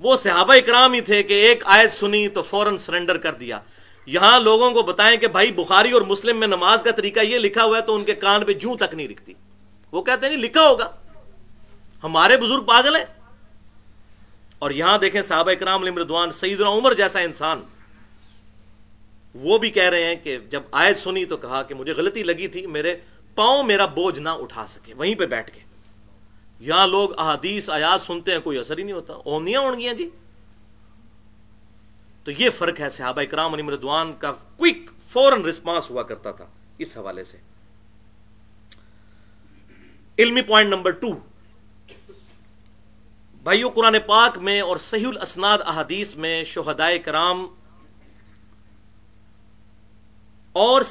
[0.00, 3.60] وہ صحابہ اکرام ہی تھے کہ ایک آیت سنی تو فوراً سرنڈر کر دیا۔
[4.06, 7.64] یہاں لوگوں کو بتائیں کہ بھائی، بخاری اور مسلم میں نماز کا طریقہ یہ لکھا
[7.64, 9.32] ہوا ہے تو ان کے کان پہ جوں تک نہیں رکھتی۔
[9.92, 10.90] وہ کہتے ہیں لکھا ہوگا۔
[12.02, 13.04] ہمارے بزرگ پاگل ہیں۔
[14.58, 17.62] اور یہاں دیکھیں صحابہ اکرام مردوان سعید عمر جیسا انسان۔
[19.34, 22.48] وہ بھی کہہ رہے ہیں کہ جب آیت سنی تو کہا کہ مجھے غلطی لگی
[22.48, 22.96] تھی، میرے
[23.34, 25.60] پاؤں میرا بوجھ نہ اٹھا سکے، وہیں پہ بیٹھ کے
[26.60, 30.10] یہاں لوگ احادیث، آیات سنتے ہیں، کوئی اثر ہی نہیں ہوتا۔ اونیاں گیا جی۔
[32.24, 36.46] تو یہ فرق ہے صحابہ اکرام علی مردوان کا کوئک فورن رسپانس ہوا کرتا تھا
[36.78, 37.36] اس حوالے سے۔
[40.18, 41.08] علمی پوائنٹ نمبر ٹو
[43.42, 47.46] بھائیو، قرآن پاک میں اور صحیح الاسناد احادیث میں شہدائے کرام
[50.52, 50.82] اور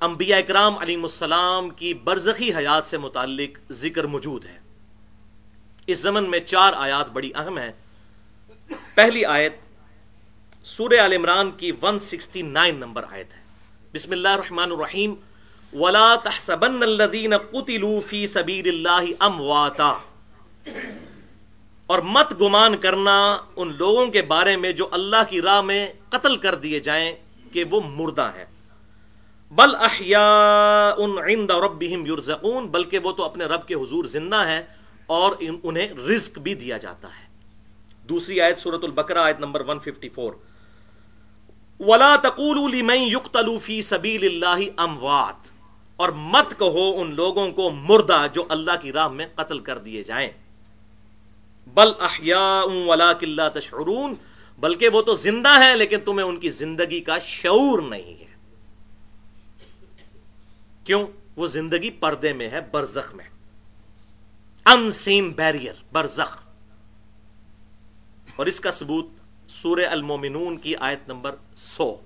[0.00, 4.58] انبیاء اکرام علیہ السلام کی برزخی حیات سے متعلق ذکر موجود ہے۔
[5.86, 7.72] اس زمن میں چار آیات بڑی اہم ہیں۔
[8.94, 9.56] پہلی آیت
[10.62, 13.40] سورہ عال عمران کی 169 نمبر آیت ہے۔
[13.94, 15.14] بسم اللہ الرحمن الرحیم۔
[15.72, 19.92] ولا تحسبن الذين قتلوا في سبيل الله امواتا
[21.86, 26.36] اور مت گمان کرنا ان لوگوں کے بارے میں جو اللہ کی راہ میں قتل
[26.36, 27.16] کر دیے جائیں
[27.52, 28.44] کہ وہ مردہ ہے
[29.50, 34.62] بل احیاء عند ربهم يرزقون بلکہ وہ تو اپنے رب کے حضور زندہ ہیں
[35.06, 35.32] اور
[35.62, 37.28] انہیں رزق بھی دیا جاتا ہے۔
[38.08, 40.32] دوسری آیت سورت البقرہ، آیت نمبر 154
[41.80, 45.48] ولا تقولوا لمن يقتل في سبيل الله اموات
[45.96, 50.02] اور مت کہو ان لوگوں کو مردہ جو اللہ کی راہ میں قتل کر دیے
[50.02, 50.30] جائیں۔
[51.66, 54.14] بل احیاء ولکن لا تشعرون۔
[54.58, 58.27] بلکہ وہ تو زندہ ہیں، لیکن تمہیں ان کی زندگی کا شعور نہیں ہے۔
[60.88, 63.24] کیوں؟ وہ زندگی پردے میں ہے، برزخ میں۔
[64.66, 66.46] ان سین بیریئر برزخ۔
[68.36, 69.06] اور اس کا ثبوت
[69.48, 71.96] سورہ المومنون کی آیت نمبر سو۔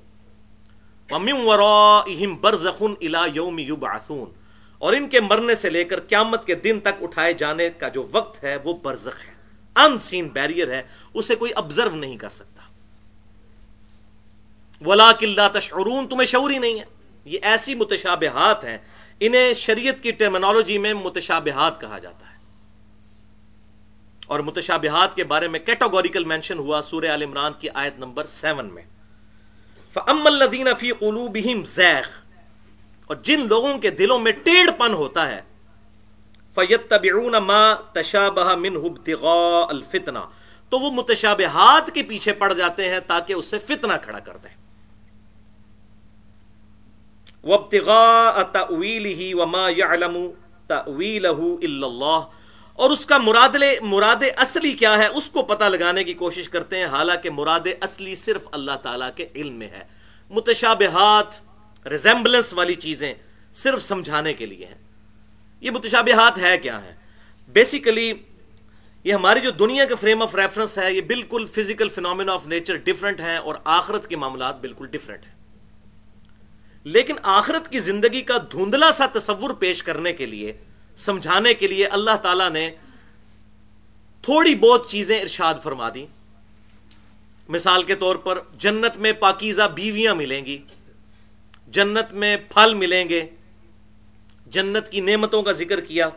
[2.40, 4.32] برزخن الا یوم یبعثون
[4.78, 8.08] اور ان کے مرنے سے لے کر قیامت کے دن تک اٹھائے جانے کا جو
[8.12, 9.32] وقت ہے، وہ برزخ ہے۔
[9.76, 10.82] ان سین بیریئر ہے،
[11.14, 12.62] اسے کوئی ابزرو نہیں کر سکتا۔
[14.86, 16.84] ولا کلّا تشعرون، تمہیں شعوری نہیں ہے۔
[17.24, 18.78] یہ ایسی متشابہات ہیں،
[19.20, 22.32] انہیں شریعت کی ٹرمنالوجی میں متشابہات کہا جاتا ہے۔
[24.26, 28.74] اور متشابہات کے بارے میں کیٹاگوریکل مینشن ہوا سورہ عال عمران کی آیت نمبر سیون
[28.74, 28.82] میں۔
[29.92, 32.08] فَأَمَّا الَّذِينَ فِي قُلُوبِهِمْ زَيْخ
[33.06, 35.42] اور جن لوگوں کے دلوں میں ٹیڑ پن ہوتا ہے،
[36.54, 40.22] فَيَتَّبِعُونَ مَا تَشَابَهَ مِنْهُ ابْتِغَاءَ الْفِتْنَةِ۔
[40.68, 44.61] تو وہ متشابہات کے پیچھے پڑ جاتے ہیں تاکہ اس سے فتنہ کھڑا کر دیں۔
[47.44, 50.30] وابتغاء تأویلہ وما يعلم
[50.66, 52.26] تأویلہ الا اللہ۔
[52.72, 56.78] اور اس کا مراد مراد اصلی کیا ہے؟ اس کو پتہ لگانے کی کوشش کرتے
[56.78, 59.84] ہیں، حالانکہ مراد اصلی صرف اللہ تعالیٰ کے علم میں ہے۔
[60.30, 61.26] متشابہات
[61.86, 63.14] ریزمبلنس والی چیزیں
[63.54, 64.74] صرف سمجھانے کے لیے ہیں۔
[65.60, 66.94] یہ متشابہات ہے کیا ہے
[67.48, 68.12] بیسیکلی
[69.04, 72.76] یہ ہماری جو دنیا کا فریم آف ریفرنس ہے، یہ بالکل physical phenomenon of nature
[72.76, 75.31] different ہیں اور آخرت کے معاملات بالکل ڈفرنٹ ہیں۔
[76.84, 80.52] لیکن آخرت کی زندگی کا دھندلا سا تصور پیش کرنے کے لیے،
[80.96, 82.70] سمجھانے کے لیے اللہ تعالی نے
[84.24, 86.06] تھوڑی بہت چیزیں ارشاد فرما دی
[87.48, 90.58] مثال کے طور پر، جنت میں پاکیزہ بیویاں ملیں گی،
[91.68, 93.26] جنت میں پھل ملیں گے،
[94.46, 96.08] جنت کی نعمتوں کا ذکر کیا۔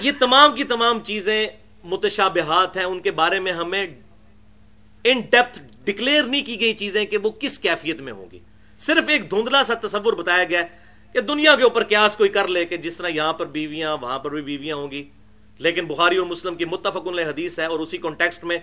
[0.00, 1.46] یہ تمام کی تمام چیزیں
[1.84, 3.86] متشابہات ہیں، ان کے بارے میں ہمیں
[5.04, 8.38] ان ڈیپتھ ڈکلیئر نہیں کی گئی چیزیں کہ وہ کس کیفیت میں ہوں گی۔
[8.78, 10.62] صرف ایک دھندلا سا تصور بتایا گیا
[11.12, 14.18] کہ دنیا کے اوپر قیاس کوئی کر لے کہ جس طرح یہاں پر بیویاں، وہاں
[14.18, 15.10] پر بھی بیویاں ہوں گی۔
[15.58, 18.58] لیکن بخاری اور مسلم کی متفق حدیث ہے اور اسی کانٹیکسٹ میں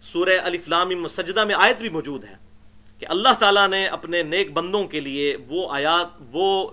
[0.00, 2.34] سورہ الفلام سجدہ میں آیت بھی موجود ہے
[2.98, 6.70] کہ اللہ تعالیٰ نے اپنے نیک بندوں کے لیے وہ آیات، وہ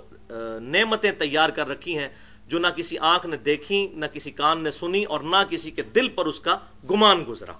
[0.61, 2.09] نعمتیں تیار کر رکھی ہیں
[2.47, 5.81] جو نہ کسی آنکھ نے دیکھی، نہ کسی کان نے سنی اور نہ کسی کے
[5.81, 6.57] دل پر اس کا
[6.89, 7.53] گمان گزرا۔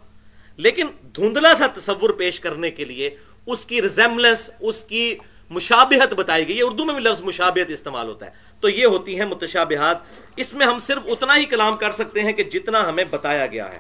[0.57, 5.15] لیکن دھندلا سا تصور پیش کرنے کے لیے اس کی ریزمبلنس اس کی
[5.49, 9.19] مشابہت بتائی گئی ہے۔ اردو میں بھی لفظ مشابہت استعمال ہوتا ہے۔ تو یہ ہوتی
[9.19, 9.97] ہیں متشابہات۔
[10.35, 13.71] اس میں ہم صرف اتنا ہی کلام کر سکتے ہیں کہ جتنا ہمیں بتایا گیا
[13.71, 13.79] ہے۔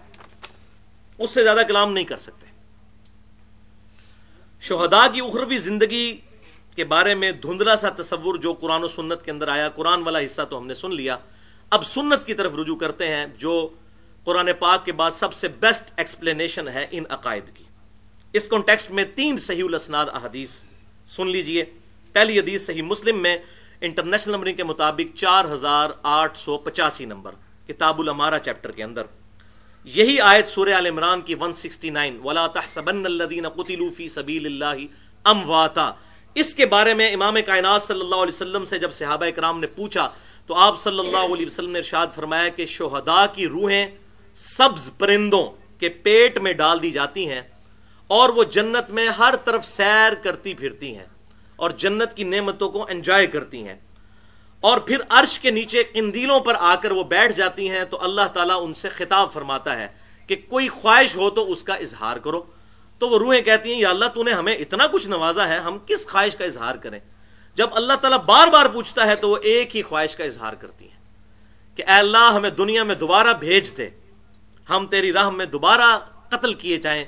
[1.17, 2.47] اس سے زیادہ کلام نہیں کر سکتے۔
[4.61, 6.17] شہداء کی اخروی زندگی
[6.75, 10.19] کے بارے میں دھندلا سا تصور جو قرآن و سنت کے اندر آیا، قرآن والا
[10.19, 11.17] حصہ تو ہم نے سن لیا۔
[11.69, 13.69] اب سنت کی طرف رجوع کرتے ہیں جو
[14.25, 17.63] قرآن پاک کے بعد سب سے بیسٹ ایکسپلینیشن ہے ان عقائد کی۔
[18.33, 20.51] اس کانٹیکسٹ میں تین صحیح الاسناد احادیث
[21.07, 21.63] سن لیجیے۔
[22.15, 23.37] پہلی حدیث صحیح مسلم میں
[23.81, 27.31] انٹرنیشنل نمبرنگ کے مطابق چار ہزار آٹھ سو پچاسی نمبر،
[27.67, 29.05] کتاب الامارہ چیپٹر کے اندر۔
[29.85, 34.87] یہی آیت سورہ آل عمران کی 169 ولا تحسبن الذين قتلوا في سبيل الله
[35.25, 35.91] امواتا
[36.35, 39.67] اس کے بارے میں امام کائنات صلی اللہ علیہ وسلم سے جب صحابہ کرام نے
[39.67, 40.07] پوچھا،
[40.49, 43.85] تو آپ صلی اللہ علیہ وسلم نے ارشاد فرمایا کہ شہداء کی روحیں
[44.35, 47.41] سبز پرندوں کے پیٹ میں ڈال دی جاتی ہیں
[48.07, 51.05] اور وہ جنت میں ہر طرف سیر کرتی پھرتی ہیں
[51.55, 53.75] اور جنت کی نعمتوں کو انجوائے کرتی ہیں۔
[54.61, 58.21] اور پھر عرش کے نیچے قندیلوں پر آ کر وہ بیٹھ جاتی ہیں تو اللہ
[58.33, 59.87] تعالیٰ ان سے خطاب فرماتا ہے
[60.27, 62.41] کہ کوئی خواہش ہو تو اس کا اظہار کرو۔
[62.99, 65.77] تو وہ روحیں کہتی ہیں، یا اللہ تو نے ہمیں اتنا کچھ نوازا ہے، ہم
[65.87, 66.99] کس خواہش کا اظہار کریں؟
[67.55, 70.85] جب اللہ تعالیٰ بار بار پوچھتا ہے تو وہ ایک ہی خواہش کا اظہار کرتی
[70.85, 70.99] ہیں
[71.77, 73.89] کہ اے اللہ ہمیں دنیا میں دوبارہ بھیج دے۔
[74.69, 77.05] ہم تیری راہ میں دوبارہ قتل کیے جائیں۔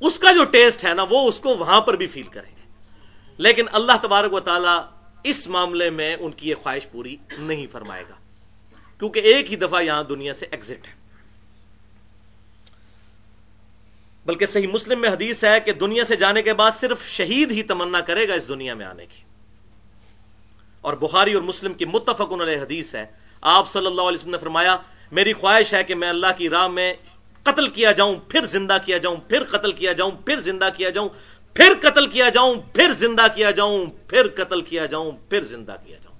[0.00, 2.68] اس کا جو ٹیسٹ ہے نا، وہ اس کو وہاں پر بھی فیل کریں گے۔
[3.36, 4.86] لیکن اللہ تبارک و تعالیٰ
[5.24, 8.14] اس معاملے میں ان کی یہ خواہش پوری نہیں فرمائے گا۔
[8.98, 11.04] کیونکہ ایک ہی دفعہ یہاں دنیا سے ایگزٹ ہے۔
[14.26, 17.62] بلکہ صحیح مسلم میں حدیث ہے کہ دنیا سے جانے کے بعد صرف شہید ہی
[17.62, 19.22] تمنا کرے گا اس دنیا میں آنے کی۔
[20.80, 23.06] اور بخاری اور مسلم کی متفق علیہ حدیث ہے۔
[23.40, 24.76] آپ صلی اللہ علیہ وسلم نے فرمایا
[25.14, 26.94] میری خواہش ہے کہ میں اللہ کی راہ میں
[27.42, 31.08] قتل کیا جاؤں، پھر زندہ کیا جاؤں، پھر قتل کیا جاؤں، پھر زندہ کیا جاؤں،
[31.54, 35.96] پھر قتل کیا جاؤں، پھر زندہ کیا جاؤں، پھر قتل کیا جاؤں، پھر زندہ کیا
[36.02, 36.18] جاؤں۔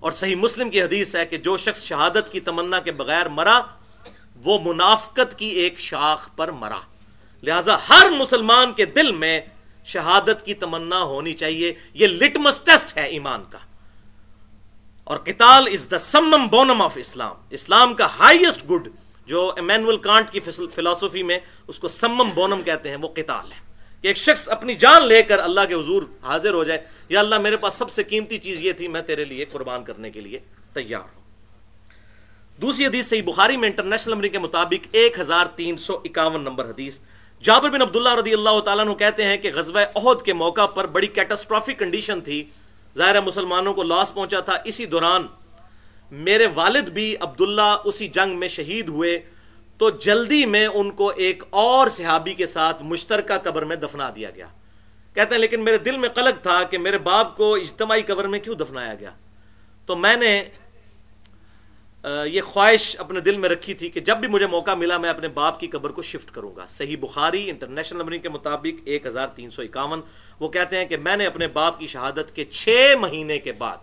[0.00, 3.60] اور صحیح مسلم کی حدیث ہے کہ جو شخص شہادت کی تمنا کے بغیر مرا،
[4.44, 6.80] وہ منافقت کی ایک شاخ پر مرا۔
[7.42, 9.40] لہذا ہر مسلمان کے دل میں
[9.84, 13.58] شہادت کی تمنا ہونی چاہیے۔ یہ لٹمس ٹیسٹ ہے ایمان کا۔
[15.06, 18.88] اور قتال از دا سمم بونم آف اسلام اسلام کا ہائیسٹ گڈ
[19.26, 20.40] جو امینول کانٹ کی
[20.74, 21.38] فلسفی میں
[21.68, 23.60] اس کو سمم بونم کہتے ہیں، وہ قتال ہے۔
[24.02, 27.38] کہ ایک شخص اپنی جان لے کر اللہ کے حضور حاضر ہو جائے، یا اللہ
[27.38, 30.38] میرے پاس سب سے قیمتی چیز یہ تھی، میں تیرے لیے قربان کرنے کے لیے
[30.74, 31.22] تیار ہوں۔
[32.60, 36.64] دوسری حدیث صحیح بخاری میں انٹرنیشنل نمبر کے مطابق ایک ہزار تین سو اکاون نمبر
[36.64, 36.98] حدیث۔
[37.42, 41.06] جابر بن عبداللہ رضی اللہ تعالیٰ کہتے ہیں کہ غزوہ عہد کے موقع پر بڑی
[41.06, 42.44] کیٹاسٹرافک کنڈیشن تھی۔
[42.96, 45.26] ظاہر مسلمانوں کو لاس پہنچا تھا اسی دوران۔
[46.10, 49.20] میرے والد بھی عبداللہ اسی جنگ میں شہید ہوئے،
[49.78, 54.30] تو جلدی میں ان کو ایک اور صحابی کے ساتھ مشترکہ قبر میں دفنا دیا
[54.30, 54.46] گیا۔
[55.14, 58.38] کہتے ہیں، لیکن میرے دل میں قلق تھا کہ میرے باپ کو اجتماعی قبر میں
[58.38, 59.10] کیوں دفنایا گیا؟
[59.86, 60.44] تو میں نے
[62.06, 65.28] یہ خواہش اپنے دل میں رکھی تھی کہ جب بھی مجھے موقع ملا میں اپنے
[65.28, 69.28] باپ کی قبر کو شفٹ کروں گا۔ صحیح بخاری انٹرنیشنل نمبرنگ کے مطابق ایک ہزار
[69.28, 70.00] تین سو اکاون،
[70.40, 73.76] وہ کہتے ہیں کہ میں نے اپنے باپ کی شہادت کے چھ مہینے کے بعد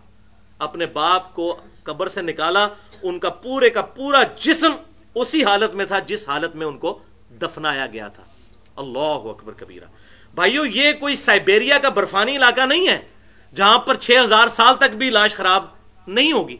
[0.60, 2.68] اپنے باپ کو قبر سے نکالا۔
[3.04, 4.72] ان کا پورے کا پورا جسم
[5.16, 7.00] اسی حالت میں تھا جس حالت میں ان کو
[7.42, 8.24] دفنایا گیا تھا۔
[8.76, 9.86] اللہ اکبر کبیرہ۔
[10.36, 13.00] بھائیو، یہ کوئی سائبیریا کا برفانی علاقہ نہیں ہے
[13.56, 15.66] جہاں پر چھ ہزار سال تک بھی لاش خراب
[16.08, 16.58] نہیں ہوگی۔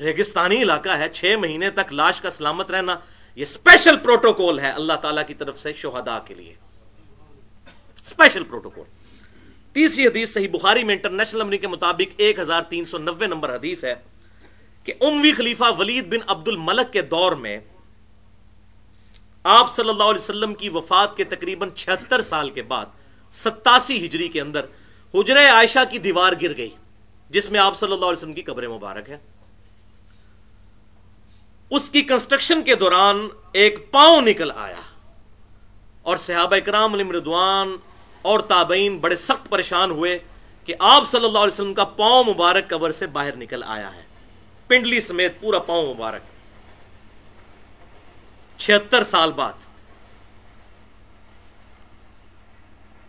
[0.00, 2.96] ریگستانی علاقہ ہے، چھ مہینے تک لاش کا سلامت رہنا،
[3.36, 6.54] یہ اسپیشل پروٹوکول ہے اللہ تعالیٰ کی طرف سے شہداء کے لیے۔
[8.02, 8.84] اسپیشل پروٹوکول
[9.72, 13.54] تیسری حدیث صحیح بخاری میں انٹرنیشنل نمبر کے مطابق ایک ہزار تین سو نوے نمبر
[13.54, 13.94] حدیث ہے
[14.86, 17.58] کہ اموی خلیفہ ولید بن عبد الملک کے دور میں
[19.44, 22.86] آپ صلی اللہ علیہ وسلم کی وفات کے تقریباً چھہتر سال کے بعد،
[23.34, 24.64] ستاسی ہجری کے اندر
[25.14, 26.70] حجر عائشہ کی دیوار گر گئی،
[27.30, 29.18] جس میں آپ صلی اللہ علیہ وسلم کی قبر مبارک ہے۔
[31.70, 34.80] اس کی کنسٹرکشن کے دوران ایک پاؤں نکل آیا
[36.02, 37.76] اور صحابہ اکرام علی مردوان
[38.22, 40.18] اور تابعین بڑے سخت پریشان ہوئے
[40.64, 44.02] کہ آپ صلی اللہ علیہ وسلم کا پاؤں مبارک قبر سے باہر نکل آیا ہے۔
[44.68, 46.22] پنڈلی سمیت پورا پاؤں مبارک۔
[48.56, 49.52] چھہتر سال بعد۔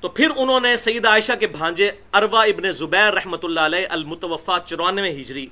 [0.02, 4.58] تو پھر انہوں نے سعید عائشہ کے بھانجے اروا ابن زبیر رحمت اللہ علیہ المتوفا
[4.66, 5.48] چورانوے ہجری،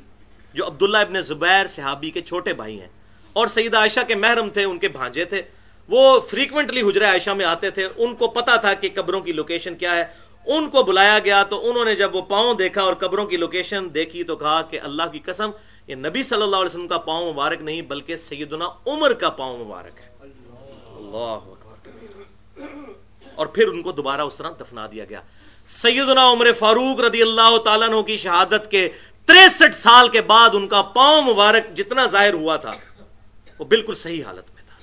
[0.53, 2.87] جو عبداللہ ابن زبیر صحابی کے چھوٹے بھائی ہیں
[3.37, 5.41] اور سعید عائشہ کے محرم تھے، ان کے بھانجے تھے۔
[5.89, 9.75] وہ فریکوینٹلی حجر عائشہ میں آتے تھے۔ ان کو پتا تھا کہ قبروں کی لوکیشن
[9.75, 10.05] کیا ہے۔
[10.45, 13.87] ان کو بلایا گیا تو انہوں نے جب وہ پاؤں دیکھا اور قبروں کی لوکیشن
[13.93, 15.51] دیکھی تو کہا کہ اللہ کی قسم،
[15.87, 19.57] یہ نبی صلی اللہ علیہ وسلم کا پاؤں مبارک نہیں، بلکہ سیدنا عمر کا پاؤں
[19.57, 20.09] مبارک ہے۔
[20.95, 21.39] اللہ
[23.35, 25.21] اور پھر ان کو دوبارہ اس طرح دفنا دیا گیا۔
[25.67, 28.89] سیدنا عمر فاروق رضی اللہ تعالیٰ عنہ کی شہادت کے
[29.25, 32.71] تریسٹھ سال کے بعد ان کا پاؤں مبارک جتنا ظاہر ہوا تھا۔
[33.59, 34.75] وہ بالکل صحیح حالت میں تھا۔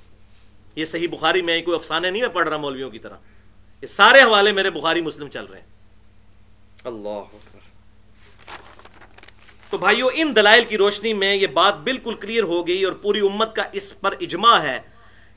[0.77, 3.17] یہ صحیح بخاری میں کوئی افسانے نہیں میں پڑھ رہا مولویوں کی طرح۔
[3.83, 5.67] یہ سارے حوالے میرے بخاری مسلم چل رہے ہیں۔
[6.85, 7.21] اللہ
[9.71, 13.21] تو بھائیو ان دلائل کی روشنی میں یہ بات بالکل کلیئر ہو گئی اور پوری
[13.21, 14.81] امت کا اس پر اجماع ہے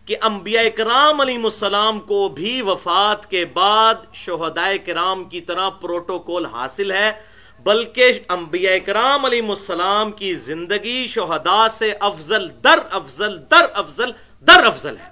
[0.06, 6.46] کہ انبیاء کرام علیہ السلام کو بھی وفات کے بعد شہدائے کرام کی طرح پروٹوکول
[6.46, 7.37] حاصل ہے۔
[7.68, 14.12] بلکہ انبیاء کرام علیہ السلام کی زندگی شہداء سے افضل، در افضل در افضل
[14.48, 15.10] در افضل ہے۔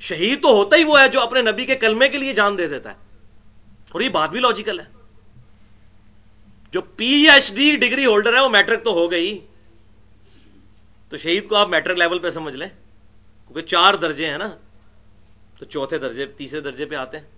[0.00, 2.68] شہید تو ہوتا ہی وہ ہے جو اپنے نبی کے کلمے کے لیے جان دے
[2.68, 2.96] دیتا ہے۔
[3.90, 4.84] اور یہ بات بھی لاجیکل ہے۔
[6.72, 9.46] جو P H D degree holder ہے وہ میٹرک تو ہو گئی۔
[11.08, 12.68] تو شہید کو آپ میٹرک لیول پہ سمجھ لیں۔
[13.48, 14.56] کیونکہ چار درجے ہیں نا۔
[15.58, 17.33] تو چوتھے درجے، تیسرے درجے پہ آتے ہیں۔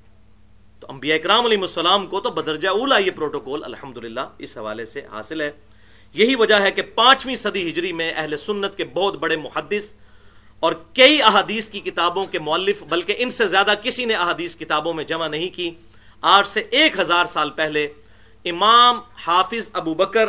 [0.81, 5.03] تو انبیاء اکرام علیہ السلام کو تو بدرجہ اولا یہ پروٹوکول الحمدللہ اس حوالے سے
[5.13, 5.51] حاصل ہے۔
[6.15, 9.93] یہی وجہ ہے کہ پانچویں صدی ہجری میں اہل سنت کے بہت بڑے محدث
[10.63, 14.95] اور کئی احادیث کی کتابوں کے مؤلف، بلکہ ان سے زیادہ کسی نے احادیث کتابوں
[14.95, 15.71] میں جمع نہیں کی۔
[16.23, 17.89] آج سے ایک ہزار سال پہلے
[18.45, 20.29] امام حافظ ابو بکر،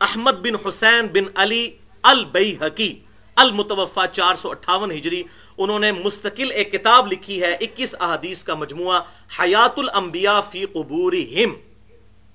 [0.00, 1.70] احمد بن حسین بن علی
[2.04, 2.92] البئی حقی
[3.36, 5.22] المتوفا چار سو اٹھاون ہجری
[5.62, 9.00] انہوں نے مستقل ایک کتاب لکھی ہے، اکیس احادیث کا مجموعہ
[9.40, 11.54] حیات الانبیاء فی قبورہم۔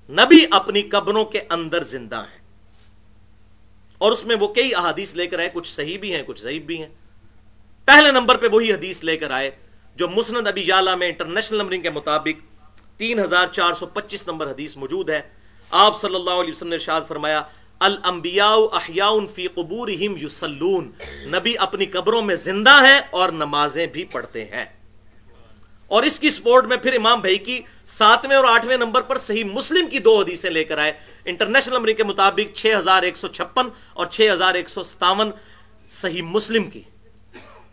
[0.09, 2.45] نبی اپنی قبروں کے اندر زندہ ہیں۔
[3.97, 6.63] اور اس میں وہ کئی احادیث لے کر آئے، کچھ صحیح بھی ہیں، کچھ ضعیف
[6.63, 6.89] بھی ہیں۔
[7.85, 9.51] پہلے نمبر پہ وہی حدیث لے کر آئے،
[9.95, 12.55] جو مسند ابی جالا میں انٹرنیشنل نمبرنگ کے مطابق
[12.99, 15.21] تین ہزار چار سو پچیس نمبر حدیث موجود ہے۔
[15.71, 17.41] آپ صلی اللہ علیہ وسلم نے ارشاد فرمایا
[17.79, 20.91] الانبیاء احیاء فی قبورہم یسلون
[21.25, 24.65] نبی اپنی قبروں میں زندہ ہے اور نمازیں بھی پڑھتے ہیں۔
[25.87, 29.43] اور اس کی سپورٹ میں پھر امام بھائی کی ساتویں اور آٹھویں نمبر پر صحیح
[29.43, 30.93] مسلم کی دو حدیثیں لے کر آئے۔
[31.25, 35.31] انٹرنیشنل نمبر کے مطابق چھ ہزار ایک سو چھپن اور چھ ہزار ایک سو ستاون
[35.89, 36.81] صحیح مسلم کی۔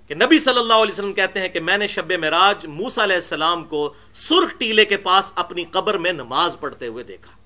[0.07, 3.17] کہ نبی صلی اللہ علیہ وسلم کہتے ہیں کہ میں نے شب مراج موسا علیہ
[3.17, 7.41] السلام کو سرخ ٹیلے کے پاس اپنی قبر میں نماز پڑھتے ہوئے دیکھا۔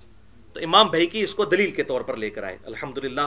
[0.57, 3.21] تو امام بھائی کی اس کو دلیل کے طور پر لے کر آئے، الحمدللہ۔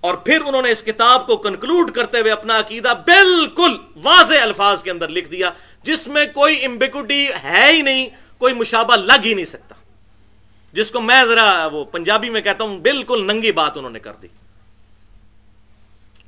[0.00, 4.82] اور پھر انہوں نے اس کتاب کو کنکلوڈ کرتے ہوئے اپنا عقیدہ بالکل واضح الفاظ
[4.82, 5.50] کے اندر لکھ دیا،
[5.82, 9.74] جس میں کوئی امبیکوٹی ہے ہی نہیں، کوئی مشابہ لگ ہی نہیں سکتا۔
[10.72, 14.12] جس کو میں ذرا وہ پنجابی میں کہتا ہوں، بالکل ننگی بات انہوں نے کر
[14.12, 14.28] دی۔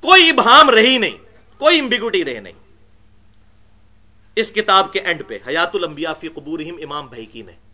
[0.01, 1.17] کوئی ابہام رہی نہیں،
[1.59, 2.77] کوئی امبیگوٹی رہے نہیں۔
[4.37, 7.70] اس کتاب کے اینڈ پہ حیات الانبیاء فی قبورہم امام بھائی کی نے۔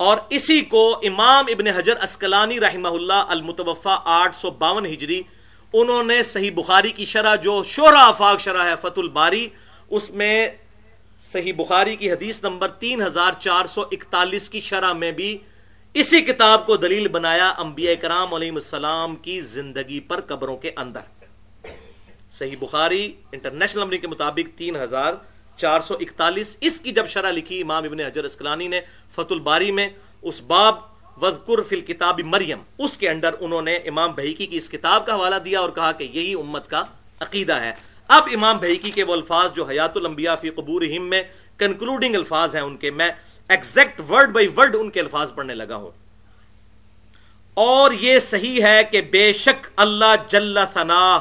[0.00, 5.20] اور اسی کو امام ابن حجر اسکلانی رحمہ اللہ المتوفا آٹھ سو باون ہجری،
[5.74, 9.48] انہوں نے صحیح بخاری کی شرح، جو شورا آفاق شرح ہے فت الباری،
[9.90, 10.48] اس میں
[11.22, 15.36] صحیح بخاری کی حدیث نمبر تین ہزار چار سو اکتالیس کی شرح میں بھی
[15.94, 21.00] اسی کتاب کو دلیل بنایا انبیاء کرام علیہ السلام کی زندگی پر قبروں کے اندر۔
[22.30, 25.14] صحیح بخاری انٹرنیشنل نمبر کے مطابق تین ہزار
[25.56, 28.80] چار سو اکتالیس۔ اس کی جب شرح لکھی امام ابن حجر اسکلانی نے
[29.14, 29.88] فت الباری میں،
[30.22, 30.74] اس باب
[31.22, 35.14] وذکر فی الکتاب مریم۔ اس کے اندر انہوں نے امام بحیقی کی اس کتاب کا
[35.14, 36.84] حوالہ دیا اور کہا کہ یہی امت کا
[37.20, 37.72] عقیدہ ہے۔
[38.08, 41.22] اب امام بحیقی کے وہ الفاظ جو حیات الانبیاء فی قبور میں
[41.56, 43.10] کنکلوڈنگ الفاظ ہیں ان کے، میں
[43.48, 45.90] ایگزیکٹ ورڈ بائی ورڈ ان کے الفاظ پڑھنے لگا ہوں۔
[47.54, 51.18] اور یہ صحیح ہے کہ بے شک اللہ جل ثنا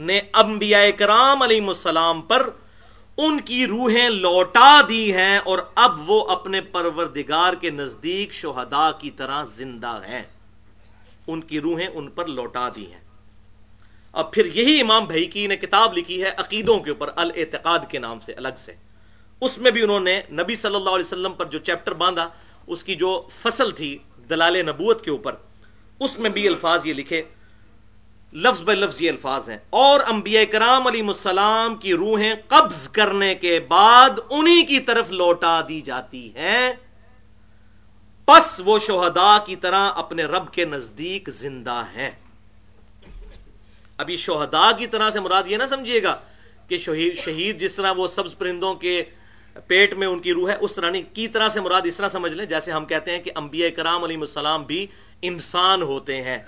[0.00, 2.50] نے انبیاء کرام علیہ السلام پر
[3.16, 9.10] ان کی روحیں لوٹا دی ہیں اور اب وہ اپنے پروردگار کے نزدیک شہداء کی
[9.10, 10.22] طرح زندہ ہیں۔
[11.26, 13.00] ان کی روحیں ان پر لوٹا دی ہیں۔
[14.12, 18.20] اب پھر یہی امام بھائی نے کتاب لکھی ہے عقیدوں کے اوپر، الاعتقاد کے نام
[18.20, 18.74] سے، الگ سے۔
[19.40, 22.28] اس میں بھی انہوں نے نبی صلی اللہ علیہ وسلم پر جو چیپٹر باندھا،
[22.66, 23.98] اس کی جو فصل تھی
[24.30, 25.34] دلال نبوت کے اوپر،
[26.00, 27.22] اس میں بھی الفاظ یہ لکھے
[28.32, 33.34] لفظ بے لفظ یہ الفاظ ہیں۔ اور انبیاء کرام علیہ السلام کی روحیں قبض کرنے
[33.34, 36.72] کے بعد انہی کی طرف لوٹا دی جاتی ہیں۔
[38.26, 42.10] پس وہ شہداء کی طرح اپنے رب کے نزدیک زندہ ہیں۔
[43.96, 46.16] ابھی شہداء کی طرح سے مراد یہ نہ سمجھیے گا
[46.68, 49.04] کہ شہید جس طرح وہ سبز پرندوں کے
[49.66, 52.08] پیٹ میں ان کی روح ہے، اس طرح نہیں۔ کی طرح سے مراد اس طرح
[52.08, 54.86] سمجھ لیں، جیسے ہم کہتے ہیں کہ انبیاء کرام علیہ السلام بھی
[55.22, 56.38] انسان ہوتے ہیں۔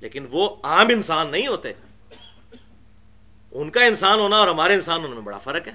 [0.00, 1.72] لیکن وہ عام انسان نہیں ہوتے۔
[3.52, 5.72] ان کا انسان ہونا اور ہمارے انسان ہونے میں بڑا فرق ہے۔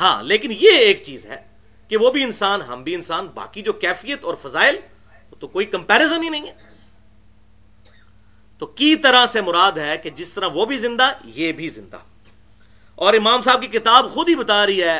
[0.00, 1.46] ہاں لیکن یہ ایک چیز ہے
[1.88, 4.76] کہ وہ بھی انسان، ہم بھی انسان، باقی جو کیفیت اور فضائل
[5.40, 6.54] تو کوئی کمپیرزن ہی نہیں ہے۔
[8.58, 11.98] تو کی طرح سے مراد ہے کہ جس طرح وہ بھی زندہ، یہ بھی زندہ۔
[12.94, 14.98] اور امام صاحب کی کتاب خود ہی بتا رہی ہے،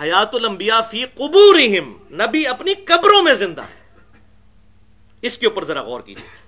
[0.00, 3.82] حیات الانبیاء فی قبورہم، نبی اپنی قبروں میں زندہ ہے۔
[5.22, 6.41] اس کے اوپر ذرا غور کیجیے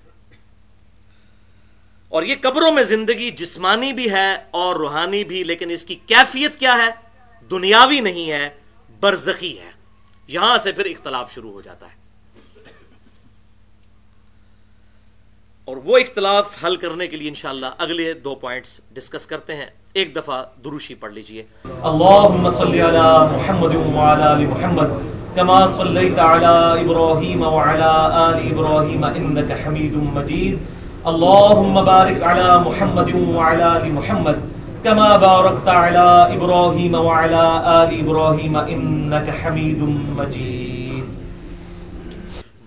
[2.15, 6.57] اور یہ قبروں میں زندگی جسمانی بھی ہے اور روحانی بھی، لیکن اس کی کیفیت
[6.57, 6.91] کیا ہے؟
[7.51, 8.51] دنیاوی نہیں ہے،
[9.01, 9.71] برزخی ہے۔
[10.27, 11.95] یہاں سے پھر اختلاف شروع ہو جاتا ہے۔
[15.65, 20.17] اور وہ اختلاف حل کرنے کے لیے انشاءاللہ اگلے دو پوائنٹس ڈسکس کرتے ہیں۔ ایک
[20.17, 24.89] دفعہ دروشی پڑھ لیجیے۔ اللهم صل على محمد وعلى ال محمد
[25.35, 33.63] كما صليت على ابراهيم وعلى ال ابراهيم انك حميد مجيد اللهم بارك على محمد وعلى
[33.63, 34.33] ال محمد
[34.83, 39.79] كما باركت على ابراهيم وعلى ال ابراهيم انك حميد
[40.19, 41.05] مجيد.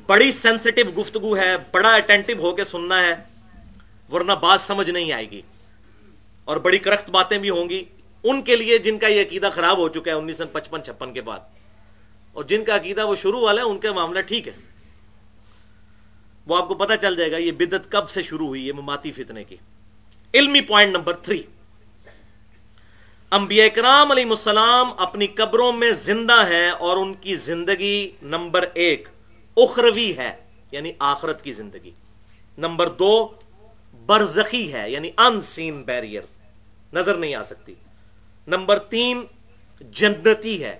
[0.08, 3.16] بڑی سینسٹیو گفتگو ہے، بڑا اٹینٹو ہو کے سننا ہے،
[4.12, 5.42] ورنہ بات سمجھ نہیں آئے گی۔
[6.46, 7.84] اور بڑی کرخت باتیں بھی ہوں گی۔
[8.24, 11.14] ان کے لیے جن کا یہ عقیدہ خراب ہو چکا ہے، انیس سو پچپن چھپن
[11.14, 11.40] کے بعد۔
[12.34, 14.67] اور جن کا عقیدہ وہ شروع والا ہے، ان کا معاملہ ٹھیک ہے۔
[16.48, 19.12] وہ آپ کو پتا چل جائے گا یہ بدت کب سے شروع ہوئی ہے مماتی
[19.12, 19.56] فتنے کی۔
[20.34, 21.44] علمی پوائنٹ نمبر تھری
[23.32, 29.08] انبیاء کرام علیہ السلام اپنی قبروں میں زندہ ہیں اور ان کی زندگی نمبر ایک
[29.58, 30.36] اخروی ہے
[30.72, 31.92] یعنی آخرت کی زندگی۔
[32.58, 33.30] نمبر دو،
[34.06, 36.22] برزخی ہے یعنی ان سین بیریئر
[36.94, 37.74] نظر نہیں آ سکتی۔
[38.48, 39.26] نمبر تین،
[39.82, 40.80] جنتی ہے۔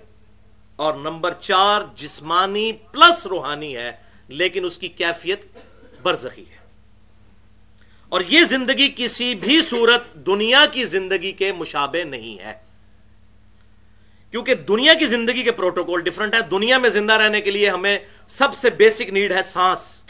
[0.76, 5.46] اور نمبر چار، جسمانی پلس روحانی ہے۔ لیکن اس کی کیفیت
[6.02, 6.58] برزخی ہے۔
[8.08, 12.54] اور یہ زندگی کسی بھی صورت دنیا کی زندگی کے مشابہ نہیں ہے۔
[14.30, 17.98] کیونکہ دنیا کی زندگی کے پروٹوکول ڈفرنٹ ہے۔ دنیا میں زندہ رہنے کے لیے ہمیں
[18.26, 20.02] سب سے بیسک نیڈ ہے سانس۔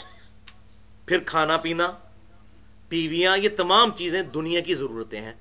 [1.07, 1.93] پھر کھانا پینا،
[2.89, 5.35] پیویاں، یہ تمام چیزیں دنیا کی ضرورتیں ہیں۔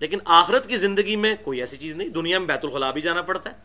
[0.00, 3.22] لیکن آخرت کی زندگی میں کوئی ایسی چیز نہیں۔ دنیا میں بیت الخلا بھی جانا
[3.22, 3.56] پڑتا ہے۔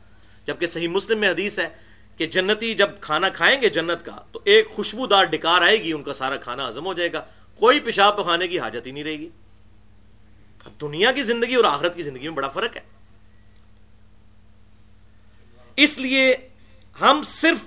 [0.48, 4.40] جبکہ صحیح مسلم میں حدیث ہے کہ جنتی جب کھانا کھائیں گے جنت کا، تو
[4.44, 8.18] ایک خوشبودار ڈکار آئے گی، ان کا سارا کھانا ہزم ہو جائے گا۔ کوئی پیشاب
[8.18, 9.30] پخانے کی حاجت ہی نہیں رہے گی۔
[10.82, 12.82] دنیا کی زندگی اور آخرت کی زندگی میں بڑا فرق ہے۔
[15.76, 16.36] اس لیے
[17.02, 17.58] ہم صرف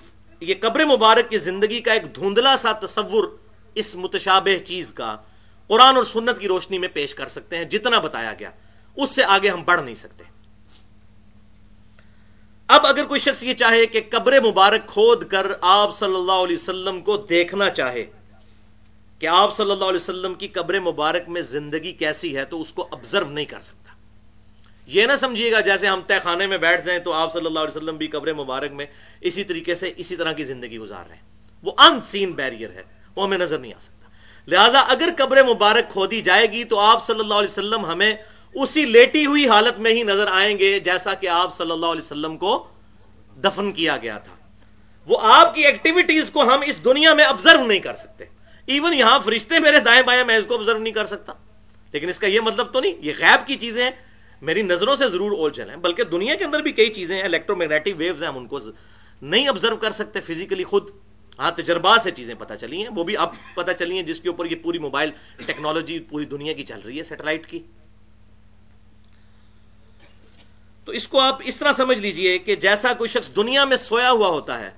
[0.40, 3.36] یہ قبر مبارک کی زندگی کا ایک دھندلا سا تصور
[3.74, 5.16] اس متشابہ چیز کا
[5.66, 8.50] قرآن اور سنت کی روشنی میں پیش کر سکتے ہیں، جتنا بتایا گیا۔
[8.96, 10.24] اس سے آگے ہم بڑھ نہیں سکتے۔
[12.68, 16.56] اب اگر کوئی شخص یہ چاہے کہ قبر مبارک کھود کر آپ صلی اللہ علیہ
[16.56, 18.04] وسلم کو دیکھنا چاہے
[19.18, 22.72] کہ آپ صلی اللہ علیہ وسلم کی قبر مبارک میں زندگی کیسی ہے تو اس
[22.72, 23.92] کو ابزرو نہیں کر سکتا۔
[24.86, 27.58] یہ نہ سمجھیے گا جیسے ہم تہ خانے میں بیٹھ جائیں تو آپ صلی اللہ
[27.58, 28.86] علیہ وسلم بھی قبر مبارک میں
[29.20, 31.22] اسی طریقے سے اسی طرح کی زندگی گزار رہے ہیں۔
[31.62, 32.82] وہ ان سین بیریئر ہے،
[33.16, 34.08] وہ ہمیں نظر نہیں آ سکتا۔
[34.46, 38.14] لہٰذا اگر قبر مبارک کھودی جائے گی تو آپ صلی اللہ علیہ وسلم ہمیں
[38.62, 42.02] اسی لیٹی ہوئی حالت میں ہی نظر آئیں گے جیسا کہ آپ صلی اللہ علیہ
[42.02, 42.66] وسلم کو
[43.36, 44.36] دفن کیا گیا تھا۔
[45.06, 48.24] وہ آپ کی ایکٹیویٹیز کو ہم اس دنیا میں آبزرو نہیں کر سکتے۔
[48.66, 51.32] ایون یہاں فرشتے میرے دائیں بائیں میں اس کو آبزرو نہیں کر سکتا۔
[51.92, 53.90] لیکن اس کا یہ مطلب تو نہیں، یہ غیب کی چیزیں
[54.42, 57.56] میری نظروں سے ضرور اول چلیں بلکہ دنیا کے اندر بھی کئی چیزیں ہیں الیکٹرو
[57.56, 58.58] میگنیٹک ویوز ہیں، ہم ان کو
[59.22, 60.90] نہیں آبزرو کر سکتے فزیکلی خود۔
[61.38, 64.28] ہاں تجربات سے چیزیں پتہ چلی ہیں۔ وہ بھی اب پتہ چلی ہیں جس کے
[64.28, 65.10] اوپر یہ پوری موبائل
[65.46, 67.58] ٹیکنالوجی پوری دنیا کی چل رہی ہے سیٹلائٹ کی۔
[70.86, 74.10] تو اس کو آپ اس طرح سمجھ لیجیے کہ جیسا کوئی شخص دنیا میں سویا
[74.10, 74.70] ہوا ہوتا ہے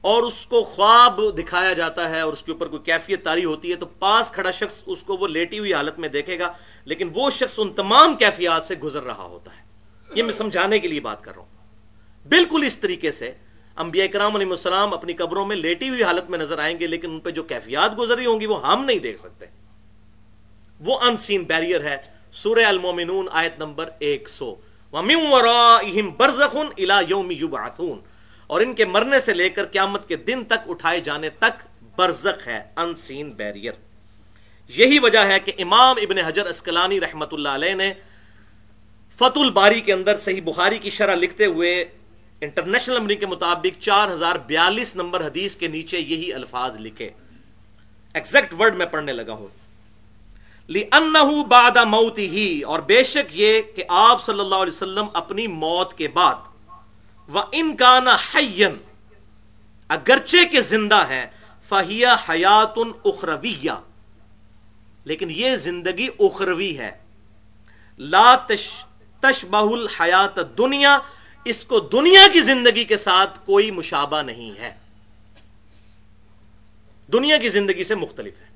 [0.00, 3.70] اور اس کو خواب دکھایا جاتا ہے اور اس کے اوپر کوئی کیفیت تاری ہوتی
[3.70, 6.52] ہے تو پاس کھڑا شخص اس کو وہ لیٹی ہوئی حالت میں دیکھے گا،
[6.84, 9.62] لیکن وہ شخص ان تمام کیفیات سے گزر رہا ہوتا ہے۔
[10.14, 13.32] یہ میں سمجھانے کے لیے بات کر رہا ہوں۔ بالکل اس طریقے سے
[13.76, 17.10] انبیاء کرام علیہ السلام اپنی قبروں میں لیٹی ہوئی حالت میں نظر آئیں گے، لیکن
[17.10, 19.46] ان پہ جو کیفیات گزری ہوں گی وہ ہم نہیں دیکھ سکتے۔
[20.80, 21.96] وہ ان سین بیریئر ہے۔
[22.32, 24.54] سورہ المومنون آیت نمبر ایک سو۔
[24.92, 28.00] بَرْزَخٌ إِلَى يَوْمِ يُبْعَثُونَ
[28.46, 31.62] اور ان کے مرنے سے لے کر قیامت کے دن تک اٹھائے جانے تک
[31.96, 33.72] برزخ ہے ان سین بیریئر۔
[34.68, 37.92] یہی وجہ ہے کہ امام ابن حجر اسکلانی رحمت اللہ علیہ نے
[39.14, 41.84] فت الباری کے اندر صحیح بخاری کی شرح لکھتے ہوئے
[42.40, 47.10] انٹرنیشنل نمبر کے مطابق چار ہزار بیالیس نمبر حدیث کے نیچے یہی الفاظ لکھے۔
[48.14, 49.61] ایگزیکٹ ورڈ میں پڑھنے لگا ہوں۔
[50.72, 55.94] لِأَنَّهُ بَعْدَ مَوْتِهِ۔ اور بے شک یہ کہ آپ صلی اللہ علیہ وسلم اپنی موت
[55.94, 56.34] کے بعد
[57.52, 58.00] ان کا
[59.88, 61.26] اگرچہ کے زندہ ہے
[61.62, 63.70] فہیا حیات اخرویہ
[65.04, 66.90] لیکن یہ زندگی اخروی ہے۔
[67.98, 68.84] لا تش
[69.20, 70.98] تشبہ الحیات دنیا
[71.44, 74.74] اس کو دنیا کی زندگی کے ساتھ کوئی مشابہ نہیں ہے۔
[77.12, 78.51] دنیا کی زندگی سے مختلف ہے۔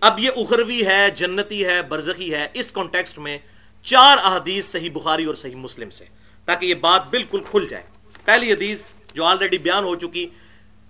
[0.00, 3.38] اب یہ اخروی ہے، جنتی ہے، برزخی ہے، اس کانٹیکسٹ میں
[3.84, 6.04] چار احادیث صحیح بخاری اور صحیح مسلم سے،
[6.44, 7.82] تاکہ یہ بات بالکل کھل جائے۔
[8.24, 8.80] پہلی حدیث
[9.14, 10.26] جو آلریڈی بیان ہو چکی،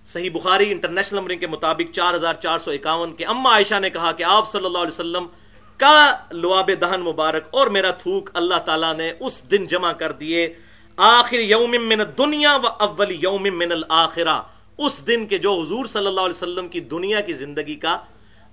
[0.07, 3.91] صحیح بخاری انٹرنیشنل نمبرنگ کے مطابق چار ہزار چار سو اکاون کے اما عائشہ نے
[3.91, 5.27] کہا کہ آپ صلی اللہ علیہ وسلم
[5.81, 10.55] کا لواب دہن مبارک اور میرا تھوک اللہ تعالیٰ نے اس دن جمع کر دیے۔
[10.97, 14.41] آخر یوم من دنیا و اول یوم من الآخرہ۔
[14.79, 17.99] اس دن کے جو حضور صلی اللہ علیہ وسلم کی دنیا کی زندگی کا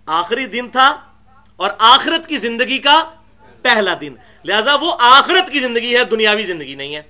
[0.08, 0.88] آخری دن تھا
[1.55, 3.12] اور آخرت کی زندگی کا
[3.62, 7.01] پہلا دن۔ لہذا وہ آخرت کی زندگی ہے، دنیاوی زندگی نہیں ہے۔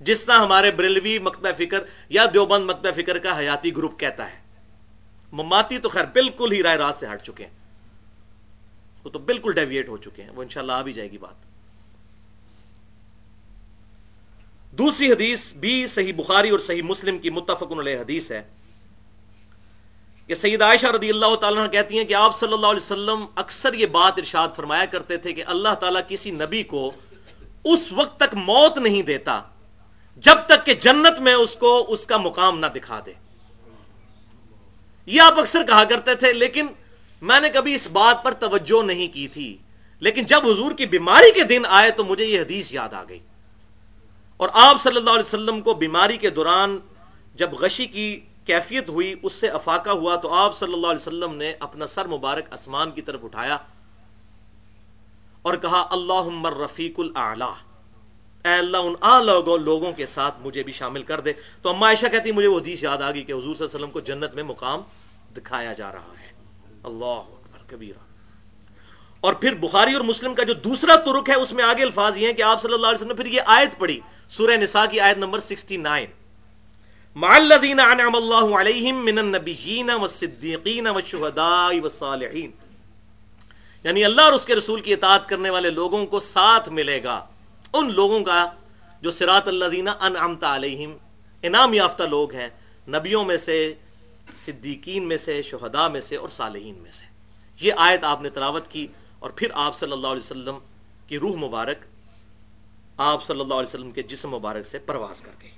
[0.00, 4.38] جس طرح ہمارے بریلوی مکتبہ فکر یا دیوبند مکتبہ فکر کا حیاتی گروپ کہتا ہے،
[5.32, 7.52] مماتی تو خیر بالکل ہی رائے راست سے ہٹ چکے ہیں۔
[9.04, 11.34] وہ تو بالکل ڈیویٹ ہو چکے ہیں۔ وہ انشاءاللہ آ بھی جائے گی بات۔
[14.78, 18.42] دوسری حدیث بھی صحیح بخاری اور صحیح مسلم کی متفق علیہ حدیث ہے۔
[20.30, 23.72] کہ سید عائشہ رضی اللہ تعالیٰ کہتی ہیں کہ آپ صلی اللہ علیہ وسلم اکثر
[23.72, 26.90] یہ بات ارشاد فرمایا کرتے تھے کہ اللہ تعالیٰ کسی نبی کو
[27.64, 29.42] اس وقت تک موت نہیں دیتا
[30.16, 33.12] جب تک کہ جنت میں اس کو اس کا مقام نہ دکھا دے۔
[35.06, 36.66] یہ آپ اکثر کہا کرتے تھے، لیکن
[37.22, 39.56] میں نے کبھی اس بات پر توجہ نہیں کی تھی۔
[40.00, 43.20] لیکن جب حضور کی بیماری کے دن آئے تو مجھے یہ حدیث یاد آ گئی۔
[44.36, 46.78] اور آپ صلی اللہ علیہ وسلم کو بیماری کے دوران
[47.34, 51.34] جب غشی کی کیفیت ہوئی، اس سے افاقہ ہوا تو آپ صلی اللہ علیہ وسلم
[51.34, 53.58] نے اپنا سر مبارک اسمان کی طرف اٹھایا
[55.42, 57.54] اور کہا اللہ رفیق اللہ
[58.44, 61.32] اے اللہ، ان آ لوگوں لوگوں کے ساتھ مجھے بھی شامل کر دے۔
[61.62, 63.76] تو اما عائشہ کہتی، مجھے وہ حدیث یاد آ گئی کہ حضور صلی اللہ علیہ
[63.76, 64.80] وسلم کو جنت میں مقام
[65.36, 66.32] دکھایا جا رہا ہے۔
[66.84, 67.98] اللہ اکبر، کبیرہ۔
[69.20, 72.26] اور پھر بخاری اور مسلم کا جو دوسرا ترک ہے، اس میں آگے الفاظ یہ
[72.26, 75.00] ہیں کہ آپ صلی اللہ علیہ وسلم نے پھر یہ آیت پڑھی، سورہ نساء کی
[75.00, 76.06] آیت نمبر 69
[77.16, 82.50] مع الذین انعم اللہ علیہم من النبیین والصدیقین والشہداء والصالحین
[83.84, 87.20] یعنی اللہ اور اس کے رسول کی اطاعت کرنے والے لوگوں کو ساتھ ملے گا.
[87.74, 88.46] ان لوگوں کا
[89.02, 89.94] جو سراط اللہ دینا
[90.54, 90.92] علیہم،
[91.44, 92.48] انعام یافتہ لوگ ہیں،
[92.88, 93.58] نبیوں میں سے،
[94.36, 97.06] صدیقین میں سے، شہداء میں سے اور صالحین میں سے.
[97.60, 98.86] یہ آیت آپ نے تلاوت کی
[99.18, 100.58] اور پھر آپ صلی اللہ علیہ وسلم
[101.08, 101.84] کی روح مبارک،
[102.98, 105.50] آپ صلی اللہ علیہ وسلم کے جسم مبارک سے پرواز کر گئی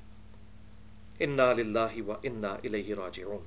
[1.18, 3.44] انا للہ و انا الیہ راجعون۔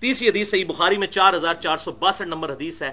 [0.00, 2.92] تیسری حدیث صحیح بخاری میں چار ہزار چار سو باسٹھ نمبر حدیث ہے۔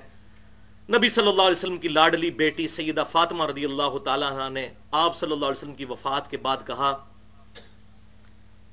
[0.90, 5.18] نبی صلی اللہ علیہ وسلم کی لاڈلی بیٹی سیدہ فاطمہ رضی اللہ تعالیٰ نے آپ
[5.18, 7.06] صلی اللہ علیہ وسلم کی وفات کے بعد کہا،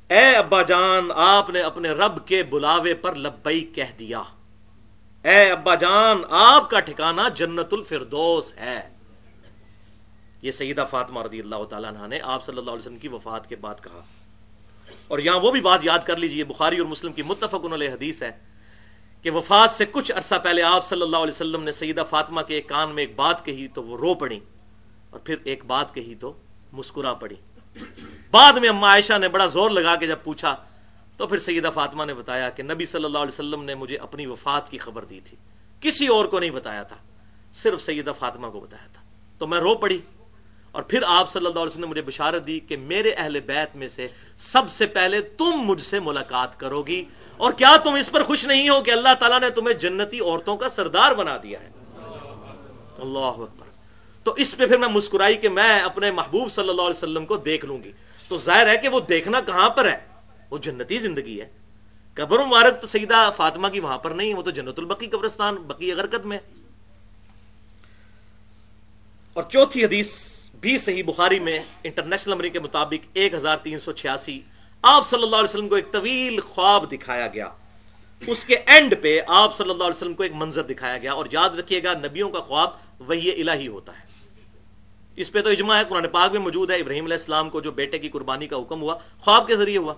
[0.09, 4.23] اے ابا جان، آپ نے اپنے رب کے بلاوے پر لبئی کہہ دیا۔
[5.23, 8.89] اے ابا جان، آپ کا ٹھکانہ جنت الفردوس ہے۔
[10.43, 13.57] یہ سیدہ فاطمہ رضی اللہ تعالیٰ نے آپ صلی اللہ علیہ وسلم کی وفات کے
[13.57, 14.01] بعد کہا۔
[15.09, 18.23] اور یہاں وہ بھی بات یاد کر لیجیے، بخاری اور مسلم کی متفق علیہ حدیث
[18.23, 18.31] ہے
[19.23, 22.55] کہ وفات سے کچھ عرصہ پہلے آپ صلی اللہ علیہ وسلم نے سیدہ فاطمہ کے
[22.55, 24.41] ایک کان میں ایک بات کہی تو وہ رو پڑی
[25.11, 26.33] اور پھر ایک بات کہی تو
[26.73, 27.35] مسکرا پڑی۔
[28.31, 30.57] بعد میں اما عائشہ نے بڑا زور لگا کے جب پوچھا
[31.17, 34.27] تو پھر سیدہ فاطمہ نے بتایا کہ نبی صلی اللہ علیہ وسلم نے مجھے اپنی
[34.27, 35.37] وفات کی خبر دی تھی۔
[35.81, 36.97] کسی اور کو نہیں بتایا تھا،
[37.53, 39.03] صرف سیدہ فاطمہ کو بتایا تھا۔
[39.39, 39.99] تو میں رو پڑی۔
[40.73, 43.77] اور پھر آپ صلی اللہ علیہ وسلم نے مجھے بشارت دی کہ میرے اہل بیت
[43.77, 47.05] میں سے سب سے پہلے تم مجھ سے ملاقات کرو گی
[47.37, 50.57] اور کیا تم اس پر خوش نہیں ہو کہ اللہ تعالیٰ نے تمہیں جنتی عورتوں
[50.57, 51.71] کا سردار بنا دیا ہے؟
[52.99, 53.67] اللہ اکبر۔
[54.25, 57.37] تو اس پہ پھر میں مسکرائی کہ میں اپنے محبوب صلی اللہ علیہ وسلم کو
[57.37, 57.93] دیکھ لوں گی۔
[58.29, 59.99] تو ظاہر ہے کہ وہ دیکھنا کہاں پر ہے؟
[60.51, 61.51] وہ جنتی زندگی ہے۔
[62.15, 65.93] قبر مبارک تو سیدہ فاطمہ کی وہاں پر نہیں، وہ تو جنت البقی قبرستان، بقی
[65.93, 66.39] اگرکت میں۔
[69.33, 73.93] اور چوتھی حدیث بھی صحیح بخاری میں انٹرنیشنل نمبر کے مطابق ایک ہزار تین سو
[73.93, 74.41] چھیاسی
[74.83, 77.49] آپ صلی اللہ علیہ وسلم کو ایک طویل خواب دکھایا گیا۔
[78.27, 81.27] اس کے اینڈ پہ آپ صلی اللہ علیہ وسلم کو ایک منظر دکھایا گیا اور
[81.31, 84.05] یاد رکھیے گا نبیوں کا خواب وہی الہی ہوتا ہے۔
[85.17, 87.71] اس پہ تو اجماع ہے، قرآن پاک میں موجود ہے، ابراہیم علیہ السلام کو جو
[87.71, 89.95] بیٹے کی قربانی کا حکم ہوا، خواب کے ذریعے ہوا۔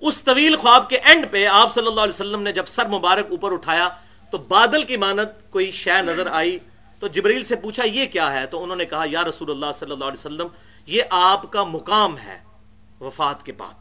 [0.00, 3.26] اس طویل خواب کے اینڈ پہ آپ صلی اللہ علیہ وسلم نے جب سر مبارک
[3.30, 3.88] اوپر اٹھایا
[4.30, 6.58] تو بادل کی مانت کوئی شے نظر آئی۔
[7.04, 9.90] تو جبریل سے پوچھا یہ کیا ہے؟ تو انہوں نے کہا، یا رسول اللہ صلی
[9.90, 10.46] اللہ علیہ وسلم،
[10.86, 12.38] یہ آپ کا مقام ہے
[13.00, 13.74] وفات کے بعد۔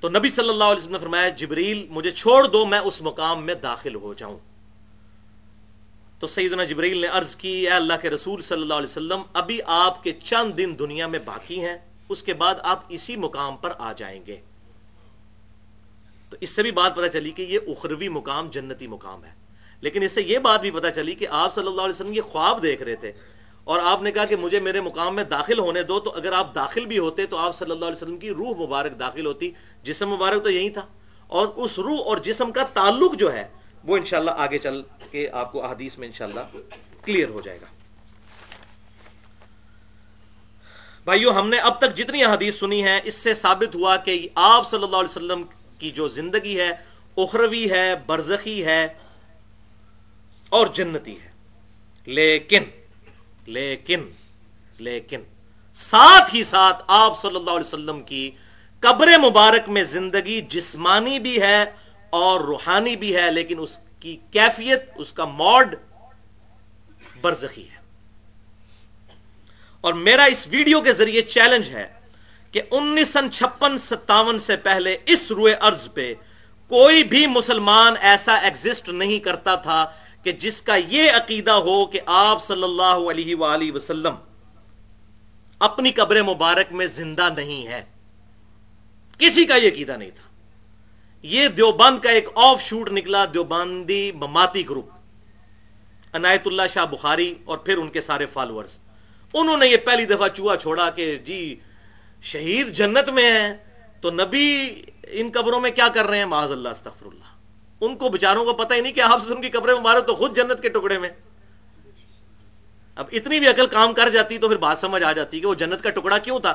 [0.00, 3.46] تو نبی صلی اللہ علیہ وسلم نے فرمایا، جبریل، مجھے چھوڑ دو، میں اس مقام
[3.46, 4.38] میں داخل ہو جاؤں۔
[6.18, 9.60] تو سیدنا جبریل نے عرض کی، اے اللہ کے رسول صلی اللہ علیہ وسلم، ابھی
[9.66, 13.72] آپ کے چند دن دنیا میں باقی ہیں، اس کے بعد آپ اسی مقام پر
[13.78, 14.40] آ جائیں گے۔
[16.30, 19.39] تو اس سے بھی بات پتہ چلی کہ یہ اخروی مقام جنتی مقام ہے۔
[19.82, 22.22] لیکن اس سے یہ بات بھی پتہ چلی کہ آپ صلی اللہ علیہ وسلم یہ
[22.22, 23.12] خواب دیکھ رہے تھے
[23.66, 26.54] اور آپ نے کہا کہ مجھے میرے مقام میں داخل ہونے دو تو اگر آپ
[26.54, 29.50] داخل بھی ہوتے تو آپ صلی اللہ علیہ وسلم کی روح مبارک داخل ہوتی
[29.82, 30.86] جسم مبارک تو یہی تھا
[31.30, 33.46] اور اس روح اور جسم کا تعلق جو ہے
[33.84, 36.40] وہ انشاءاللہ آگے چل کے آپ کو احادیث میں انشاءاللہ
[37.04, 37.66] کلیئر ہو جائے گا۔
[41.04, 44.68] بھائیو، ہم نے اب تک جتنی حدیث سنی ہے اس سے ثابت ہوا کہ آپ
[44.70, 45.42] صلی اللہ علیہ وسلم
[45.78, 46.70] کی جو زندگی ہے،
[47.16, 48.86] اخروی ہے، برزخی ہے
[50.50, 51.30] اور جنتی ہے۔
[52.06, 52.62] لیکن
[53.46, 54.10] لیکن
[54.78, 55.20] لیکن،
[55.74, 58.30] ساتھ ہی ساتھ آپ صلی اللہ علیہ وسلم کی
[58.80, 61.64] قبر مبارک میں زندگی جسمانی بھی ہے
[62.10, 65.74] اور روحانی بھی ہے، لیکن اس کی کیفیت، اس کا موڈ
[67.20, 67.80] برزخی ہے۔
[69.80, 71.92] اور میرا اس ویڈیو کے ذریعے چیلنج ہے
[72.52, 76.14] کہ انیس سن چھپن، ستاون سے پہلے اس روئے ارض پہ
[76.68, 79.92] کوئی بھی مسلمان ایسا ایگزسٹ نہیں کرتا تھا
[80.24, 84.14] کہ جس کا یہ عقیدہ ہو کہ آپ صلی اللہ علیہ وآلہ وسلم
[85.60, 87.82] اپنی قبر مبارک میں زندہ نہیں ہے
[89.18, 90.28] کسی کا یہ عقیدہ نہیں تھا۔
[91.24, 94.88] یہ دیوبند کا ایک آف شوٹ نکلا، دیوبندی مماتی گروپ،
[96.14, 98.78] عنایت اللہ شاہ بخاری اور پھر ان کے سارے فالوورز
[99.34, 101.60] انہوں نے یہ پہلی دفعہ چوہا چھوڑا کہ جی
[102.22, 103.54] شہید جنت میں ہیں،
[104.00, 104.46] تو نبی
[105.02, 107.19] ان قبروں میں کیا کر رہے ہیں؟ معاذ اللہ، استغفر اللہ۔
[107.80, 110.14] ان کو بچاروں کو پتہ ہی نہیں کہ آپ سے ان کی قبریں مبارک تو
[110.14, 111.08] خود جنت کے ٹکڑے میں۔
[112.96, 115.54] اب اتنی بھی عقل کام کر جاتی تو پھر بات سمجھ آ جاتی کہ وہ
[115.54, 116.54] جنت کا ٹکڑا کیوں تھا؟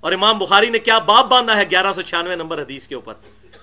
[0.00, 3.14] اور امام بخاری نے کیا باپ باندھا ہے گیارہ سو چھیانوے نمبر حدیث کے اوپر؟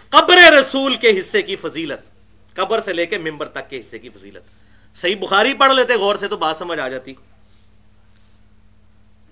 [0.10, 2.10] قبر رسول کے حصے کی فضیلت،
[2.56, 6.16] قبر سے لے کے ممبر تک کے حصے کی فضیلت۔ صحیح بخاری پڑھ لیتے غور
[6.16, 7.14] سے تو بات سمجھ آ جاتی۔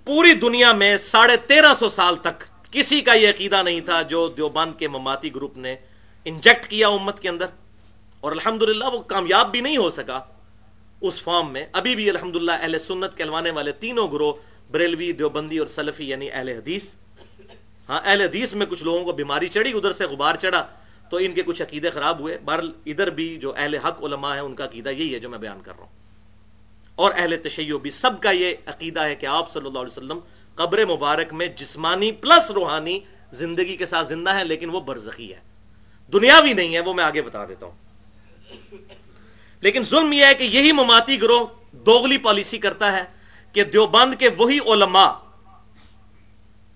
[0.06, 4.28] پوری دنیا میں ساڑھے تیرہ سو سال تک کسی کا یہ عقیدہ نہیں تھا جو
[4.28, 5.76] دیوبند کے مماتی گروپ نے
[6.26, 7.46] انجیکٹ کیا امت کے اندر۔
[8.22, 10.20] اور الحمدللہ وہ کامیاب بھی نہیں ہو سکا۔
[11.02, 14.34] اس فارم میں ابھی بھی الحمدللہ اہل سنت کہلوانے والے تینوں گروہ،
[14.72, 16.96] بریلوی، دیوبندی اور سلفی یعنی اہل حدیث۔
[17.90, 20.68] ہاں اہل حدیث میں کچھ لوگوں کو بیماری چڑھی، ادھر سے غبار چڑھا۔
[21.10, 24.42] تو ان کے کچھ عقیدے خراب ہوئے۔ بہرحال ادھر بھی جو اہل حق علماء ہیں،
[24.42, 25.92] ان کا عقیدہ یہی ہے جو میں بیان کر رہا ہوں۔
[26.96, 30.20] اور اہل تشیع بھی، سب کا یہ عقیدہ ہے کہ آپ صلی اللہ علیہ وسلم
[30.56, 33.00] قبر مبارک میں جسمانی پلس روحانی
[33.32, 35.40] زندگی کے ساتھ زندہ ہے لیکن وہ برزخی ہے۔
[36.14, 37.91] دنیاوی نہیں ہے، وہ میں آگے بتا دیتا ہوں۔
[39.62, 43.04] لیکن ظلم یہ ہے کہ یہی مماتی گروہ دوغلی پالیسی کرتا ہے
[43.54, 45.12] کہ دیوبند کے وہی علماء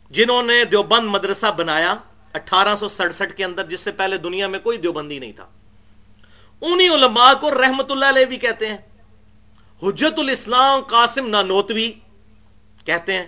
[0.10, 1.96] جنہوں نے دیوبند مدرسہ بنایا
[2.34, 5.48] اٹھارہ سو سڑسٹھ کے اندر، جس سے پہلے دنیا میں کوئی دیوبندی نہیں تھا۔
[6.62, 8.78] انہی علماء کو رحمت اللہ علیہ بھی کہتے ہیں۔
[9.84, 11.92] حجت الاسلام قاسم نانوتوی
[12.86, 13.26] کہتے ہیں۔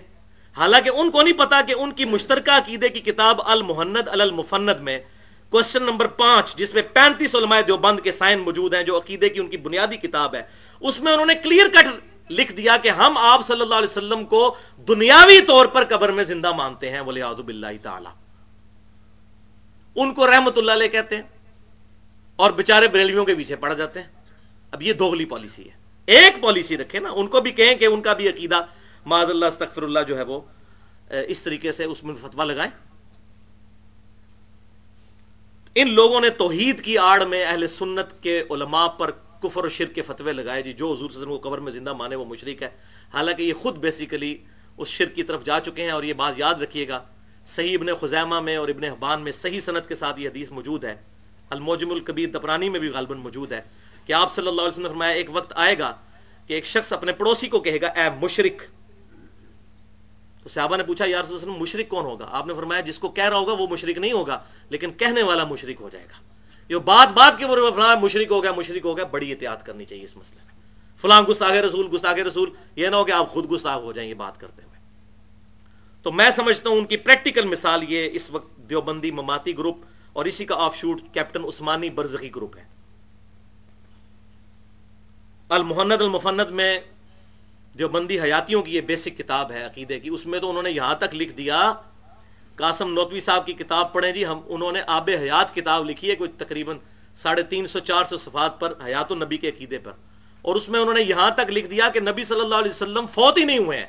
[0.58, 5.00] حالانکہ ان کو نہیں پتا کہ ان کی مشترکہ عقیدے کی کتاب المحند المفند میں
[5.52, 9.40] کوشچن نمبر پانچ، جس میں پینتیس علماء دیوبند کے سائن موجود ہیں، جو عقیدے کی
[9.40, 10.42] ان کی بنیادی کتاب ہے،
[10.82, 14.24] اس میں انہوں نے کلیئر کٹ لکھ دیا کہ ہم آپ صلی اللہ علیہ وسلم
[14.26, 14.56] کو
[14.88, 18.10] دنیاوی طور پر قبر میں زندہ مانتے ہیں بولے آدب اللہ تعالی۔
[19.96, 21.24] ان کو رحمت اللہ علیہ کہتے ہیں،
[22.36, 24.08] اور بےچارے بریلویوں کے پیچھے پڑ جاتے ہیں۔
[24.72, 25.76] اب یہ دوغلی پالیسی ہے۔
[26.08, 28.62] ایک پالیسی رکھے نا، ان کو بھی کہیں کہ ان کا بھی عقیدہ
[29.06, 30.40] معذ اللہ، استغفر اللہ جو ہے وہ،
[31.28, 32.72] اس طریقے سے اس میں فتوا لگائیں۔
[35.80, 39.12] ان لوگوں نے توحید کی آڑ میں اہل سنت کے علماء پر
[39.42, 41.58] کفر و شرک کے فتوے لگائے۔ جی جو حضور صلی اللہ علیہ وسلم کو قبر
[41.58, 42.70] میں زندہ مانے وہ مشرک ہے۔
[43.14, 44.36] حالانکہ یہ خود بیسیکلی
[44.78, 47.00] اس شرک کی طرف جا چکے ہیں اور یہ بات یاد رکھیے گا،
[47.48, 50.84] صحیح ابن خزیمہ میں اور ابن حبان میں صحیح صنعت کے ساتھ یہ حدیث موجود
[50.84, 50.96] ہے۔
[51.50, 53.62] الموجم القبیر دپرانی میں بھی غالباً موجود ہے
[54.06, 55.94] کہ آپ صلی اللہ علیہ وسلم نے فرمایا، ایک وقت آئے گا
[56.48, 58.62] کہ ایک شخص اپنے پڑوسی کو کہے گا، اے مشرک
[60.48, 63.10] تو صحابہ نے پوچھا یا رسول اللہ مشرک کون ہوگا؟ آپ نے فرمایا، جس کو
[63.10, 64.40] کہہ رہا ہوگا، وہ مشرک نہیں ہوگا،
[64.70, 66.22] لیکن کہنے والا مشرک ہو جائے گا۔
[66.70, 67.46] یہ بات بات کے
[67.76, 70.54] فلاں مشرک ہو گیا، مشرک ہو گیا، بڑی احتیاط کرنی چاہیے اس مسئلے میں۔
[71.02, 74.14] فلاں گستاخ رسول گستاخ رسول، یہ نہ ہو کہ آپ خود گستاخ ہو جائیں یہ
[74.14, 74.80] بات کرتے ہوئے۔
[76.04, 79.78] تو میں سمجھتا ہوں ان کی پریکٹیکل مثال یہ اس وقت دیوبندی مماتی گروپ
[80.14, 82.64] اور اسی کا آف شوٹ کیپٹن عثمانی برزخی گروپ ہے۔
[85.50, 86.80] المحند المفند میں
[87.80, 90.96] دیوبندی حیاتیوں کی یہ بیسک کتاب ہے، عقیدے کی۔ اس میں تو انہوں نے یہاں
[90.96, 91.74] تک لکھ دیا۔
[92.56, 96.16] قاسم نوتوی صاحب کی کتاب پڑھیں جی ہم، انہوں نے آب حیات کتاب لکھی ہے،
[96.16, 96.78] کوئی تقریباً
[97.18, 99.92] ساڑھے تین سو، چار سو صفات پر حیات النبی کے عقیدے پر۔
[100.42, 103.06] اور اس میں انہوں نے یہاں تک لکھ دیا کہ نبی صلی اللہ علیہ وسلم
[103.14, 103.86] فوت ہی نہیں ہوئے ہیں۔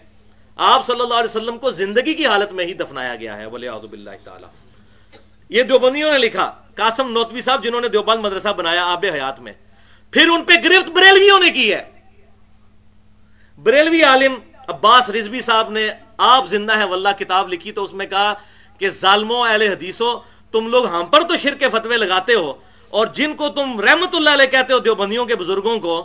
[0.56, 3.68] آپ صلی اللہ علیہ وسلم کو زندگی کی حالت میں ہی دفنایا گیا ہے ولی
[3.68, 4.46] آزب اللہ تعالی۔
[5.48, 9.52] یہ دیوبندیوں نے لکھا، قاسم نوتوی صاحب جنہوں نے دیوبند مدرسہ بنایا آب حیات میں۔
[10.10, 11.97] پھر ان پہ گرفت بریلویوں نے کی ہے۔
[13.58, 14.34] بریلوی عالم
[14.68, 18.32] عباس رضوی صاحب نے آپ زندہ ہے واللہ کتاب لکھی تو اس میں کہا
[18.80, 20.14] کہ ظالموں، اہل حدیثوں،
[20.52, 22.52] تم لوگ ہم پر تو شرک فتوے لگاتے ہو
[22.92, 25.96] اور جن کو تم رحمت اللہ علیہ کہتے ہو، دیوبندیوں کے بزرگوں کو،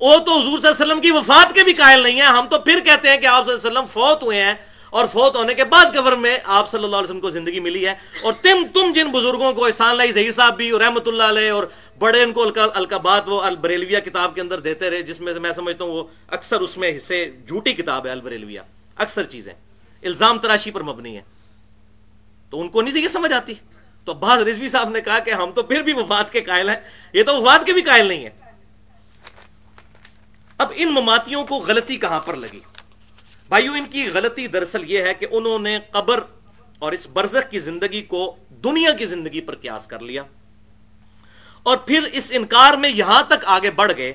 [0.00, 2.46] وہ تو حضور صلی اللہ علیہ وسلم کی وفات کے بھی قائل نہیں ہیں۔ ہم
[2.50, 4.54] تو پھر کہتے ہیں کہ آپ صلی اللہ علیہ وسلم فوت ہوئے ہیں
[4.90, 7.86] اور فوت ہونے کے بعد قبر میں آپ صلی اللہ علیہ وسلم کو زندگی ملی
[7.86, 11.50] ہے۔ اور تم تم جن بزرگوں کو، احسان اللہ ظہیر صاحب بھی رحمت اللہ علیہ
[11.50, 11.64] اور
[12.02, 12.44] بڑے ان کو
[12.74, 16.60] القابات وہ البریلویہ کتاب کے اندر دیتے رہے، جس میں میں سمجھتا ہوں وہ اکثر
[16.60, 18.60] اس میں حصے جھوٹی کتاب ہے البریلویہ،
[18.96, 19.52] اکثر چیزیں۔
[20.02, 21.22] الزام تراشی پر مبنی ہے۔
[22.50, 23.54] تو ان کو نہیں تھی یہ سمجھ آتی؟
[24.04, 26.76] تو بعض رضوی صاحب نے کہا کہ ہم تو پھر بھی وفات کے قائل ہیں،
[27.12, 28.30] یہ تو وفات کے بھی قائل نہیں ہے
[30.58, 32.60] اب ان مماتیوں کو غلطی کہاں پر لگی؟
[33.48, 36.20] بھائیو، ان کی غلطی دراصل یہ ہے کہ انہوں نے قبر
[36.78, 40.22] اور اس برزخ کی زندگی کو دنیا کی زندگی پر قیاس کر لیا۔
[41.66, 44.12] اور پھر اس انکار میں یہاں تک آگے بڑھ گئے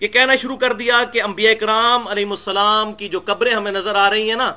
[0.00, 3.94] یہ کہنا شروع کر دیا کہ انبیاء کرام علیہ السلام کی جو قبریں ہمیں نظر
[3.96, 4.52] آ رہی ہیں نا،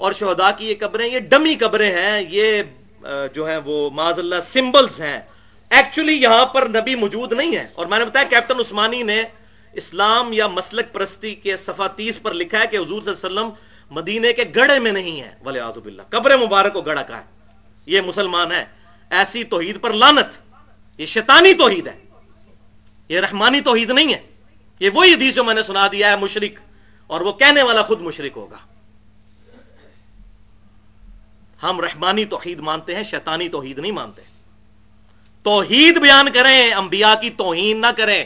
[0.00, 2.62] اور شہداء کی یہ قبریں، یہ ڈمی قبریں ہیں، یہ
[3.34, 5.20] جو ہے وہ معذ اللہ سمبلز ہیں۔
[5.70, 9.22] ایکچولی یہاں پر نبی موجود نہیں ہے اور میں نے بتایا کیپٹن عثمانی نے
[9.74, 13.28] اسلام یا مسلک پرستی کے صفحہ تیس پر لکھا ہے کہ حضور صلی اللہ علیہ
[13.28, 13.50] وسلم
[13.90, 17.26] مدینے کے گڑے میں نہیں ہے ولی آدھو باللہ، قبر مبارک کو گڑا کا ہے۔
[17.86, 18.64] یہ مسلمان ہے۔
[19.10, 20.38] ایسی توحید پر لانت
[20.98, 21.98] یہ شیطانی توحید ہے۔
[23.08, 24.20] یہ رحمانی توحید نہیں ہے۔
[24.80, 26.52] یہ وہی حدیث جو میں نے سنا دیا ہے، مشرک۔
[27.06, 28.56] اور وہ کہنے والا خود مشرک ہوگا۔
[31.62, 34.22] ہم رحمانی توحید مانتے ہیں، شیطانی توحید نہیں مانتے۔
[35.42, 38.24] توحید بیان کریں، انبیاء کی توہین نہ کریں۔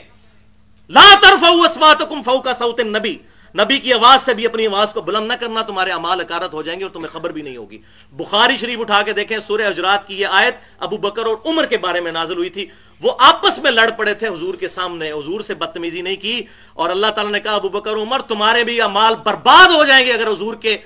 [0.89, 3.19] لا ترفعوا اصواتکم فوق صوت النبی۔
[3.59, 6.63] نبی کی آواز سے بھی اپنی آواز کو بلند نہ کرنا تمہارے اعمال اکارت ہو
[6.63, 7.79] جائیں گے اور تمہیں خبر بھی نہیں ہوگی۔
[8.13, 11.77] بخاری شریف اٹھا کے دیکھیں، سورہ حجرات کی یہ آیت ابو بکر اور عمر کے
[11.77, 12.67] بارے میں نازل ہوئی تھی۔
[13.01, 16.41] وہ آپس میں لڑ پڑے تھے، حضور کے سامنے، حضور سے بدتمیزی نہیں کی۔
[16.73, 20.13] اور اللہ تعالیٰ نے کہا، ابو بکر، عمر، تمہارے بھی اعمال برباد ہو جائیں گے
[20.13, 20.79] اگر حضور کے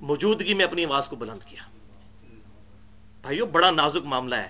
[0.00, 1.62] موجودگی میں اپنی آواز کو بلند کیا۔
[3.22, 4.48] بھائیو، بڑا نازک معاملہ ہے۔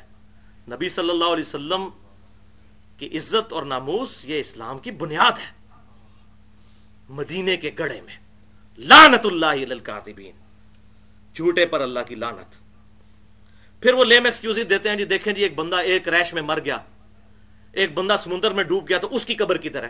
[0.69, 1.89] نبی صلی اللہ علیہ وسلم
[2.97, 5.58] کی عزت اور ناموس، یہ اسلام کی بنیاد ہے۔
[7.09, 8.17] مدینے کے گڑے میں۔
[8.79, 10.33] لانت اللہ للکاتبین
[11.35, 12.55] جھوٹے پر اللہ کی لانت
[13.83, 16.59] پھر وہ لیم ایکسکیوز دیتے ہیں جی دیکھیں جی ایک بندہ ایک ریش میں مر
[16.65, 16.79] گیا۔
[17.73, 19.89] ایک بندہ سمندر میں ڈوب گیا تو اس کی قبر کی طرح۔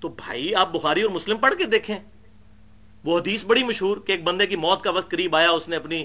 [0.00, 1.98] تو بھائی، آپ بخاری اور مسلم پڑھ کے دیکھیں۔
[3.04, 5.76] وہ حدیث بڑی مشہور کہ ایک بندے کی موت کا وقت قریب آیا، اس نے
[5.76, 6.04] اپنی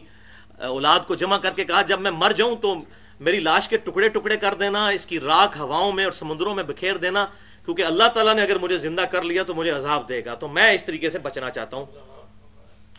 [0.58, 2.76] اولاد کو جمع کر کے کہا، جب میں مر جاؤں تو
[3.20, 6.64] میری لاش کے ٹکڑے ٹکڑے کر دینا، اس کی راکھ ہواؤں میں اور سمندروں میں
[6.64, 7.28] بکھیر دینا۔
[7.68, 10.48] کیونکہ اللہ تعالیٰ نے اگر مجھے زندہ کر لیا تو مجھے عذاب دے گا، تو
[10.48, 11.86] میں اس طریقے سے بچنا چاہتا ہوں۔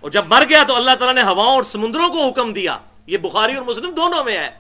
[0.00, 3.18] اور جب مر گیا تو اللہ تعالیٰ نے ہواؤں اور سمندروں کو حکم دیا۔ یہ
[3.18, 4.50] بخاری اور مسلم دونوں میں ہے۔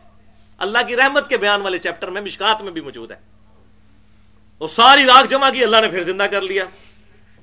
[0.58, 3.16] اللہ کی رحمت کے بیان والے چیپٹر میں، مشکات میں بھی موجود ہے۔
[4.60, 6.64] وہ ساری راکھ جمع کی اللہ نے پھر زندہ کر لیا۔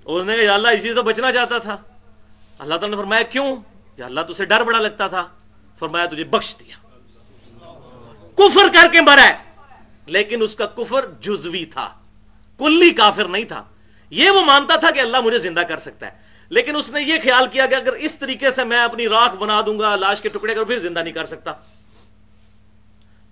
[0.05, 1.77] اس نے کہا اللہ، اسی سے بچنا چاہتا تھا۔
[2.59, 3.55] اللہ تعالیٰ نے فرمایا، کیوں؟
[3.97, 5.27] یا اللہ، تجھے ڈر بڑا لگتا تھا۔
[5.79, 6.75] فرمایا، تجھے بخش دیا۔
[8.35, 9.37] کفر کر کے مرا ہے
[10.05, 12.04] لیکن اس کا کفر جزوی تھا۔
[12.57, 13.63] کلی کافر نہیں تھا۔
[14.09, 16.11] یہ وہ مانتا تھا کہ اللہ مجھے زندہ کر سکتا ہے۔
[16.49, 19.61] لیکن اس نے یہ خیال کیا کہ اگر اس طریقے سے میں اپنی راکھ بنا
[19.65, 21.53] دوں گا، لاش کے ٹکڑے کر، پھر زندہ نہیں کر سکتا۔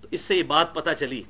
[0.00, 1.22] تو اس سے یہ بات پتا چلی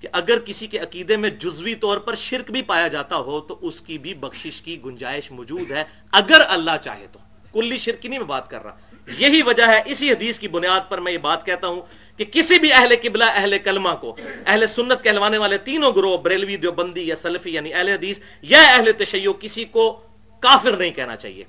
[0.00, 3.58] کہ اگر کسی کے عقیدے میں جزوی طور پر شرک بھی پایا جاتا ہو، تو
[3.62, 7.18] اس کی بھی بخشش کی گنجائش موجود ہے۔ اگر اللہ چاہے تو۔
[7.52, 8.76] کلی شرک کی نہیں میں بات کر رہا۔
[9.18, 11.80] یہی وجہ ہے، اسی حدیث کی بنیاد پر میں یہ بات کہتا ہوں
[12.16, 16.56] کہ کسی بھی اہل قبلہ، اہل کلمہ کو، اہل سنت کہلوانے والے تینوں گروہ، بریلوی،
[16.56, 20.00] دیوبندی یا سلفی یعنی اہل حدیث یا اہل تشیع، کسی کو
[20.40, 21.44] کافر نہیں کہنا چاہیے۔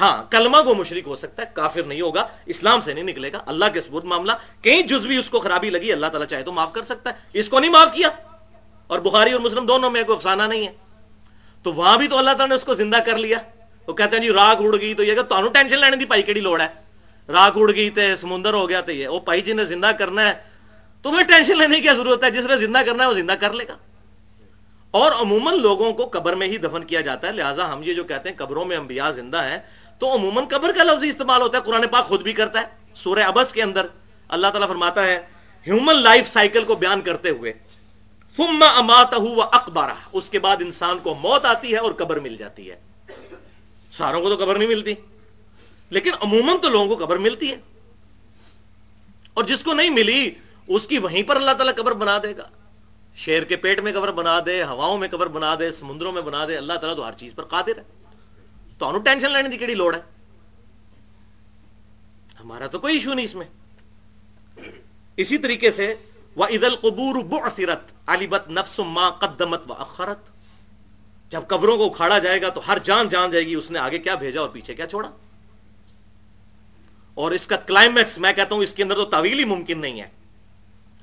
[0.00, 3.38] ہاں کلمہ کو مشرک ہو سکتا ہے، کافر نہیں ہوگا، اسلام سے نہیں نکلے گا،
[3.46, 4.32] اللہ کے ثبوت معاملہ،
[4.62, 7.48] کہیں جزوی اس کو خرابی لگی، اللہ تعالیٰ چاہے تو معاف کر سکتا ہے۔ اس
[7.48, 8.08] کو نہیں معاف کیا۔
[8.86, 10.72] اور بخاری اور مسلم دونوں میں کوئی افسانہ نہیں ہے۔
[11.62, 13.38] تو وہاں بھی تو اللہ تعالیٰ نے اس کو زندہ کر لیا۔
[13.88, 16.40] وہ کہتے ہیں جی راگ اڑ گئی تو یہ کہ ٹینشن لینے دی پائی کیڑی
[16.40, 16.68] لوڑ ہے
[17.28, 20.28] راگ اڑ گئی تے سمندر ہو گیا تو یہ وہ پائی جی نے زندہ کرنا
[20.28, 20.34] ہے
[21.04, 23.64] تمہیں ٹینشن لینے کی ضرورت ہے جس نے زندہ کرنا ہے وہ زندہ کر لے
[23.68, 23.76] گا
[24.94, 28.04] اور عموماً لوگوں کو قبر میں ہی دفن کیا جاتا ہے لہٰذا ہم یہ جو
[28.04, 29.58] کہتے ہیں قبروں میں انبیاء زندہ ہیں
[30.00, 33.24] تو عموماً قبر کا لفظ استعمال ہوتا ہے قرآن پاک خود بھی کرتا ہے سورہ
[33.24, 33.86] ابس کے اندر
[34.30, 35.18] اللہ تعالیٰ فرماتا ہے
[35.66, 37.52] ہیومن لائف سائیکل کو بیان کرتے ہوئے
[38.36, 42.36] ثم اماتہ و اکبارہ اس کے بعد انسان کو موت آتی ہے اور قبر مل
[42.36, 42.76] جاتی ہے
[43.96, 44.94] ساروں کو تو قبر نہیں ملتی۔
[45.90, 47.56] لیکن عموماً تو لوگوں کو قبر ملتی ہے۔
[49.34, 50.30] اور جس کو نہیں ملی،
[50.68, 52.48] اس کی وہیں پر اللہ تعالیٰ قبر بنا دے گا۔
[53.16, 56.46] شیر کے پیٹ میں قبر بنا دے، ہواؤں میں قبر بنا دے، سمندروں میں بنا
[56.48, 57.82] دے، اللہ تعالیٰ تو ہر چیز پر قادر ہے۔
[58.78, 60.00] تو انہوں ٹینشن لینے کی کیڑی لوڑ ہے؟
[62.40, 63.46] ہمارا تو کوئی ایشو نہیں اس میں۔
[65.16, 65.94] اسی طریقے سے
[66.36, 70.18] وہ عید القبور بُعثرت علیبت نفس ما قدمت و اخرت
[71.30, 73.98] جب قبروں کو اکھاڑا جائے گا تو ہر جان جان جائے گی، اس نے آگے
[73.98, 75.10] کیا بھیجا اور پیچھے کیا چھوڑا؟
[77.14, 80.00] اور اس کا کلائمیکس میں کہتا ہوں، اس کے اندر تو طویل ہی ممکن نہیں
[80.00, 80.08] ہے۔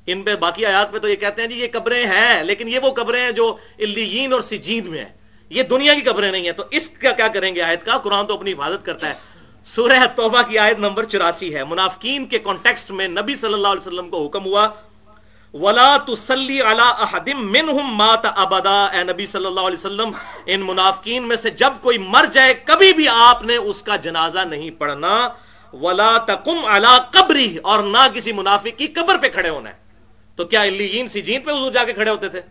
[0.05, 2.79] ان پہ، باقی آیات پہ تو یہ کہتے ہیں جی یہ قبریں ہیں، لیکن یہ
[2.79, 5.13] وہ قبریں ہیں جو الین اور سجین میں ہیں۔
[5.49, 8.27] یہ دنیا کی قبریں نہیں ہیں۔ تو اس کا کیا کریں گے آیت کا؟ قرآن
[8.27, 9.13] تو اپنی حفاظت کرتا ہے۔
[9.63, 13.79] سورہ توبہ کی آیت نمبر چوراسی ہے۔ منافقین کے کانٹیکسٹ میں نبی صلی اللہ علیہ
[13.79, 14.67] وسلم کو حکم ہوا
[15.53, 16.61] ولا تسلی
[17.33, 20.11] منہم مات ابدا۔ اے نبی صلی اللہ علیہ وسلم،
[20.45, 24.39] ان منافقین میں سے جب کوئی مر جائے، کبھی بھی آپ نے اس کا جنازہ
[24.39, 25.29] نہیں پڑھنا۔
[25.73, 29.75] ولا تقم علی قبری، اور نہ کسی منافق کی قبر پہ کھڑے ہونا ہے۔
[30.35, 32.41] تو کیا علیین سی جین پہ حضور جا کے کھڑے ہوتے تھے؟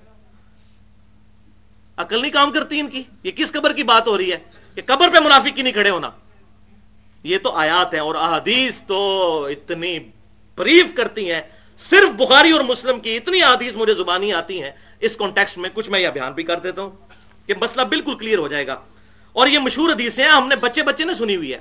[1.96, 4.38] عقل نہیں کام کرتی ان کی؟ یہ کس قبر کی بات ہو رہی ہے؟
[4.74, 6.10] کہ قبر پہ منافق کی نہیں کھڑے ہونا۔
[7.22, 9.98] یہ تو آیات ہیں اور احادیث تو اتنی
[10.56, 11.42] بریف کرتی ہیں۔
[11.78, 14.70] صرف بخاری اور مسلم کی اتنی حدیث مجھے زبانی آتی ہیں،
[15.00, 16.90] اس کانٹیکسٹ میں کچھ میں یہ بیان بھی کر دیتا ہوں
[17.46, 18.76] کہ مسئلہ بالکل کلیئر ہو جائے گا۔
[19.32, 21.58] اور یہ مشہور حدیث ہیں، ہم نے بچے بچے نے سنی ہوئی ہے۔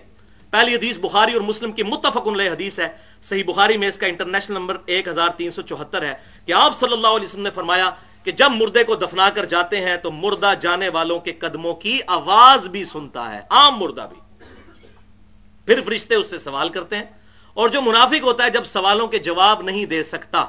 [0.49, 2.87] پہلی حدیث بخاری اور مسلم کی متفق علیہ حدیث ہے۔
[3.21, 6.13] صحیح بخاری میں اس کا انٹرنیشنل نمبر ایک ہزار تین سو چوہتر ہے
[6.45, 7.89] کہ آپ صلی اللہ علیہ وسلم نے فرمایا
[8.23, 11.99] کہ جب مردے کو دفنا کر جاتے ہیں تو مردہ جانے والوں کے قدموں کی
[12.07, 14.45] آواز بھی سنتا ہے، عام مردہ بھی۔
[15.65, 17.03] پھر فرشتے اس سے سوال کرتے ہیں
[17.53, 20.45] اور جو منافق ہوتا ہے جب سوالوں کے جواب نہیں دے سکتا،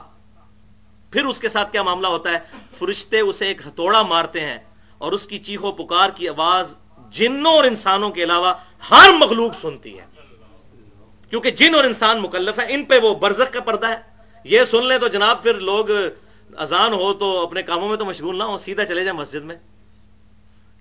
[1.11, 2.39] پھر اس کے ساتھ کیا معاملہ ہوتا ہے؟
[2.79, 4.59] فرشتے اسے ایک ہتھوڑا مارتے ہیں
[4.99, 6.75] اور اس کی چیخو پکار کی آواز
[7.11, 8.55] جنوں اور انسانوں کے علاوہ
[8.91, 10.05] ہر مخلوق سنتی ہے۔
[11.31, 13.97] کیونکہ جن اور انسان مکلف ہے ان پہ وہ برزخ کا پردہ ہے۔
[14.45, 15.85] یہ سن لیں تو جناب، پھر لوگ
[16.57, 19.57] اذان ہو تو اپنے کاموں میں تو مشغول نہ ہو سیدھا چلے جائیں مسجد میں۔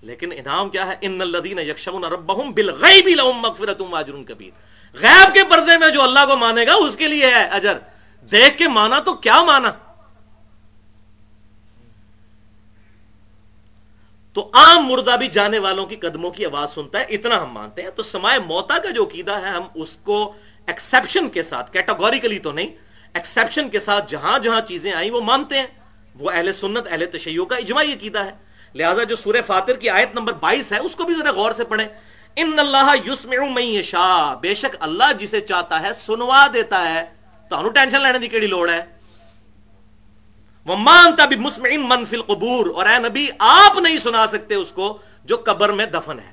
[0.01, 5.43] لیکن انعام کیا ہے؟ ان الذين يخشون ربهم بالغیب لهم مغفرۃ واجر کبیر۔ غیب کے
[5.43, 7.77] پردے میں جو اللہ کو مانے گا اس کے لیے ہے اجر۔
[8.31, 9.71] دیکھ کے مانا تو کیا مانا؟
[14.33, 17.83] تو عام مردہ بھی جانے والوں کی قدموں کی آواز سنتا ہے، اتنا ہم مانتے
[17.83, 20.33] ہیں۔ تو سمائے موتا کا جو عقیدہ ہے، ہم اس کو
[20.67, 22.67] ایکسپشن کے ساتھ کیٹاگوریکلی تو نہیں
[23.13, 25.67] ایکسپشن کے ساتھ جہاں جہاں چیزیں آئیں، وہ مانتے ہیں۔
[26.15, 28.31] وہ اہل سنت، اہل تشیعوں کا اجماعی عقیدہ ہے۔
[28.75, 31.63] لہٰذا جو سورہ فاتر کی آیت نمبر بائیس ہے، اس کو بھی ذرا غور سے
[31.63, 31.87] پڑھیں۔
[32.37, 37.03] ان اللہ یسمع من یشاء بے شک اللہ جسے چاہتا ہے سنوا دیتا ہے
[37.51, 38.81] تو ٹینشن لینے دی کیڑی لوڑ ہے
[40.67, 44.71] وہ مانتا بھی مسمعین من فی القبور اور اے نبی آپ نہیں سنا سکتے اس
[44.71, 46.31] کو جو قبر میں دفن ہے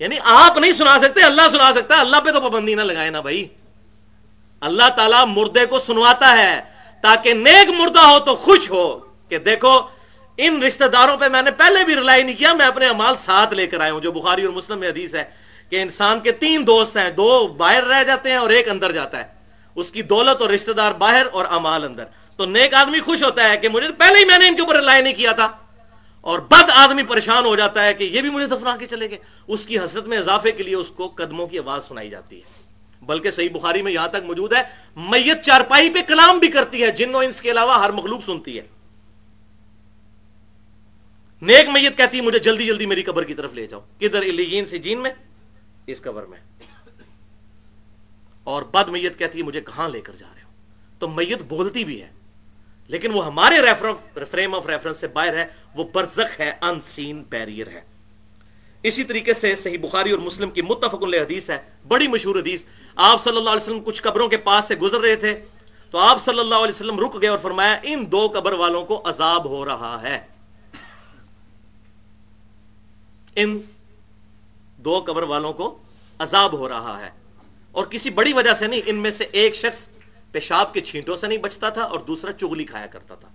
[0.00, 3.10] یعنی آپ نہیں سنا سکتے اللہ سنا سکتا ہے اللہ پہ تو پابندی نہ لگائے
[3.10, 3.46] نا بھائی
[4.62, 6.60] اللہ تعالیٰ مردے کو سنواتا ہے
[7.04, 8.86] تاکہ نیک مردہ ہو تو خوش ہو
[9.30, 9.78] کہ دیکھو
[10.38, 13.54] ان رشتہ داروں پہ میں نے پہلے بھی رلائی نہیں کیا، میں اپنے امال ساتھ
[13.54, 15.24] لے کر آیا ہوں۔ جو بخاری اور مسلم میں حدیث ہے
[15.70, 19.18] کہ انسان کے تین دوست ہیں، دو باہر رہ جاتے ہیں اور ایک اندر جاتا
[19.18, 19.24] ہے۔
[19.74, 22.04] اس کی دولت اور رشتہ دار باہر اور امال اندر۔
[22.36, 24.76] تو نیک آدمی خوش ہوتا ہے کہ مجھے پہلے ہی میں نے ان کے اوپر
[24.76, 25.52] رلائی نہیں کیا تھا۔
[26.20, 29.18] اور بد آدمی پریشان ہو جاتا ہے کہ یہ بھی مجھے دفنا کے چلے گئے۔
[29.46, 32.42] اس کی حسرت میں اضافے کے لیے اس کو قدموں کی آواز سنائی جاتی ہے۔
[33.02, 34.62] بلکہ صحیح بخاری میں یہاں تک موجود ہے،
[34.96, 38.58] میت چارپائی پہ کلام بھی کرتی ہے، جن و انس کے علاوہ ہر مخلوق سنتی
[38.58, 38.77] ہے۔
[41.42, 44.22] نیک میت کہتی ہے، مجھے جلدی جلدی میری قبر کی طرف لے جاؤ۔ کدھر
[44.66, 45.10] سے جین میں؟
[45.86, 46.38] اس قبر میں۔
[48.44, 50.48] اور بد میت کہتی ہے، مجھے کہاں لے کر جا رہے ہو۔
[50.98, 52.10] تو میت بولتی بھی ہے،
[52.88, 53.56] لیکن وہ ہمارے
[54.30, 57.24] فریم آف ریفرنس سے باہر ہے، وہ برزخ ہے ان سین
[57.68, 57.80] ہے۔
[58.82, 61.58] اسی طریقے سے صحیح بخاری اور مسلم کی متفق حدیث ہے،
[61.88, 62.64] بڑی مشہور حدیث۔
[62.96, 65.40] آپ صلی اللہ علیہ وسلم کچھ قبروں کے پاس سے گزر رہے تھے،
[65.90, 69.02] تو آپ صلی اللہ علیہ وسلم رک گئے اور فرمایا، ان دو قبر والوں کو
[69.04, 70.37] عذاب ہو رہا ہے۔
[73.40, 73.60] ان
[74.76, 75.78] دو قبر والوں کو
[76.18, 77.10] عذاب ہو رہا ہے۔
[77.70, 79.88] اور کسی بڑی وجہ سے نہیں، ان میں سے ایک شخص
[80.32, 83.28] پیشاب کے چھینٹوں سے نہیں بچتا تھا اور دوسرا چگلی کھایا کرتا تھا۔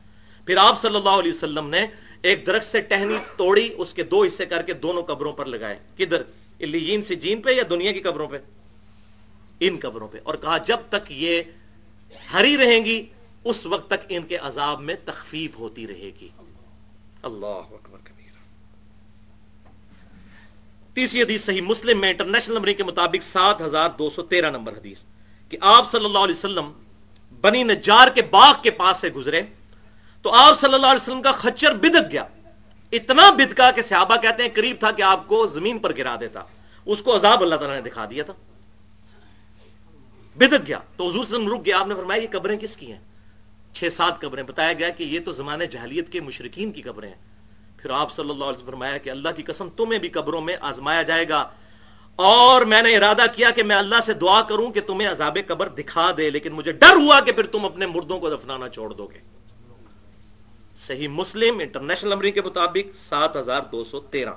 [0.45, 1.87] پھر آپ صلی اللہ علیہ وسلم نے
[2.21, 5.79] ایک درخت سے ٹہنی توڑی، اس کے دو حصے کر کے دونوں قبروں پر لگائے۔
[5.97, 6.21] کدھر؟
[6.59, 8.37] الیین سے جین پہ یا دنیا کی قبروں پہ؟
[9.59, 11.41] ان قبروں پہ۔ اور کہا، جب تک یہ
[12.33, 13.05] ہری رہیں گی،
[13.43, 16.29] اس وقت تک ان کے عذاب میں تخفیف ہوتی رہے گی۔
[17.23, 17.97] اللہ اکبر
[20.93, 24.73] تیسری حدیث صحیح مسلم میں انٹرنیشنل نمبر کے مطابق سات ہزار دو سو تیرہ نمبر
[24.73, 24.97] حدیث
[25.49, 26.71] کہ آپ صلی اللہ علیہ وسلم
[27.41, 29.41] بنی نجار کے باغ کے پاس سے گزرے
[30.21, 32.25] تو آپ صلی اللہ علیہ وسلم کا خچر بدک گیا۔
[32.91, 36.43] اتنا بدکا کہ صحابہ کہتے ہیں قریب تھا کہ آپ کو زمین پر گرا دیتا۔
[36.85, 38.33] اس کو عذاب اللہ تعالیٰ نے دکھا دیا تھا۔
[40.35, 42.57] بدک گیا۔ تو حضور صلی اللہ علیہ وسلم رک گیا آپ نے فرمایا یہ قبریں
[42.57, 42.99] کس کی ہیں؟
[43.73, 47.32] چھ سات قبریں۔ بتایا گیا کہ یہ تو زمانے جہلیت کے مشرقین کی قبریں ہیں۔
[47.83, 50.57] پھر آپ صلی اللہ علیہ وسلم فرمایا کہ اللہ کی قسم تمہیں بھی قبروں میں
[50.61, 51.49] آزمایا جائے گا۔
[52.15, 55.67] اور میں نے ارادہ کیا کہ میں اللہ سے دعا کروں کہ تمہیں عذاب قبر
[55.67, 59.07] دکھا دے، لیکن مجھے ڈر ہوا کہ پھر تم اپنے مردوں کو دفنانا چھوڑ دو
[59.07, 59.19] گے۔
[60.77, 64.33] صحیح مسلم انٹرنیشنل نمبر کے مطابق سات ہزار دو سو تیرہ۔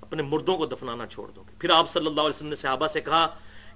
[0.00, 2.86] اپنے مردوں کو دفنانا چھوڑ دو گے۔ پھر آپ صلی اللہ علیہ وسلم نے صحابہ
[2.86, 3.26] سے کہا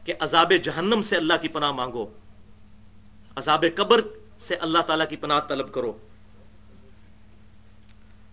[0.05, 2.07] کہ عذاب جہنم سے اللہ کی پناہ مانگو۔
[3.37, 4.01] عذاب قبر
[4.39, 5.93] سے اللہ تعالیٰ کی پناہ طلب کرو۔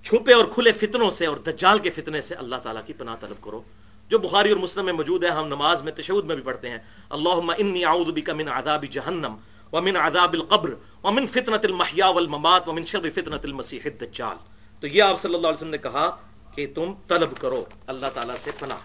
[0.05, 3.43] چھپے اور کھلے فتنوں سے اور دجال کے فتنے سے اللہ تعالیٰ کی پناہ طلب
[3.43, 3.61] کرو۔
[4.09, 6.77] جو بخاری اور مسلم میں موجود ہے، ہم نماز میں تشہد میں بھی پڑھتے ہیں۔
[7.09, 9.35] اللہم انی اعوذ بک من عذاب جہنم
[9.73, 14.35] ومن عذاب القبر ومن فتنة المحیا والممات ومن شر فتنة المسیح الدجال۔
[14.79, 16.15] تو یہ آپ صلی اللہ علیہ وسلم نے کہا
[16.55, 18.77] کہ تم طلب کرو اللہ تعالیٰ سے پناہ۔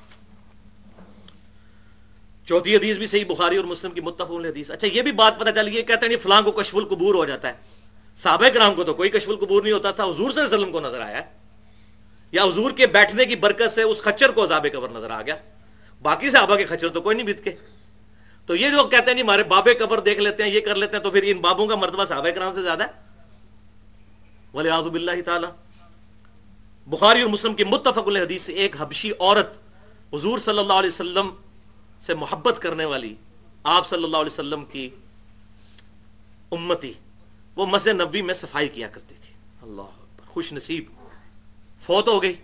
[2.47, 5.51] چوتھی حدیث بھی صحیح بخاری اور مسلم کی متفق حدیث۔ اچھا یہ بھی بات پتہ
[5.51, 7.80] چلی یہ کہتے ہیں فلاں کو کشف القبور ہو جاتا ہے۔
[8.23, 10.73] صحابہ کرام کو تو کوئی کشف القبور نہیں ہوتا تھا، حضور صلی اللہ علیہ وسلم
[10.73, 11.33] کو نظر آیا۔ ہے
[12.33, 15.37] یا حضور کے بیٹھنے کی برکت سے اس خچر کو عذاب قبر نظر آ گیا۔
[16.03, 17.51] باقی صحابہ کے خچر تو کوئی نہیں بیت کے۔
[18.47, 20.97] تو یہ جو کہتے ہیں، نہیں، ہمارے بابے قبر دیکھ لیتے ہیں، یہ کر لیتے
[20.97, 22.93] ہیں، تو پھر ان بابوں کا مرتبہ صحابہ کرام سے زیادہ ہے۔
[24.55, 25.47] ولی آزب اللہ تعالی۔
[26.87, 29.59] بخاری اور مسلم کی متفق الحدیث سے ایک حبشی عورت
[30.15, 31.31] حضور صلی اللہ علیہ وسلم
[32.01, 33.15] سے محبت کرنے والی،
[33.63, 34.91] آپ صلی اللہ علیہ وسلم کی
[36.51, 36.93] امتی۔
[37.57, 39.83] وہ مسجد نبی میں صفائی کیا کرتی تھی۔ اللہ
[40.27, 40.85] خوش نصیب۔
[41.87, 42.35] فوت ہو گئی۔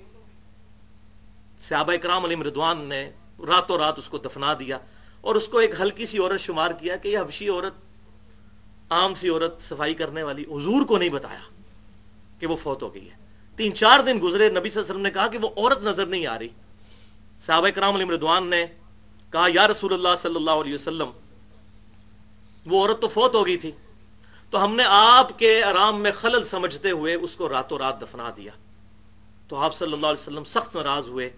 [1.60, 4.78] صحابہ اکرام علی مردوان نے راتوں رات اس کو دفنا دیا
[5.20, 7.72] اور اس کو ایک ہلکی سی عورت شمار کیا کہ یہ حبشی عورت،
[8.90, 11.40] عام سی عورت صفائی کرنے والی حضور کو نہیں بتایا
[12.40, 13.16] کہ وہ فوت ہو گئی ہے۔
[13.56, 16.06] تین چار دن گزرے، نبی صلی اللہ علیہ وسلم نے کہا کہ وہ عورت نظر
[16.06, 16.48] نہیں آ رہی۔
[17.40, 18.66] صحابہ کرام علی مردوان نے
[19.30, 21.10] کہا، یا رسول اللہ صلی اللہ علیہ وسلم،
[22.66, 23.72] وہ عورت تو فوت ہو گئی تھی۔
[24.50, 28.30] تو ہم نے آپ کے آرام میں خلل سمجھتے ہوئے اس کو راتوں رات دفنا
[28.36, 28.52] دیا۔
[29.48, 31.30] تو آپ صلی اللہ علیہ وسلم سخت ناراض ہوئے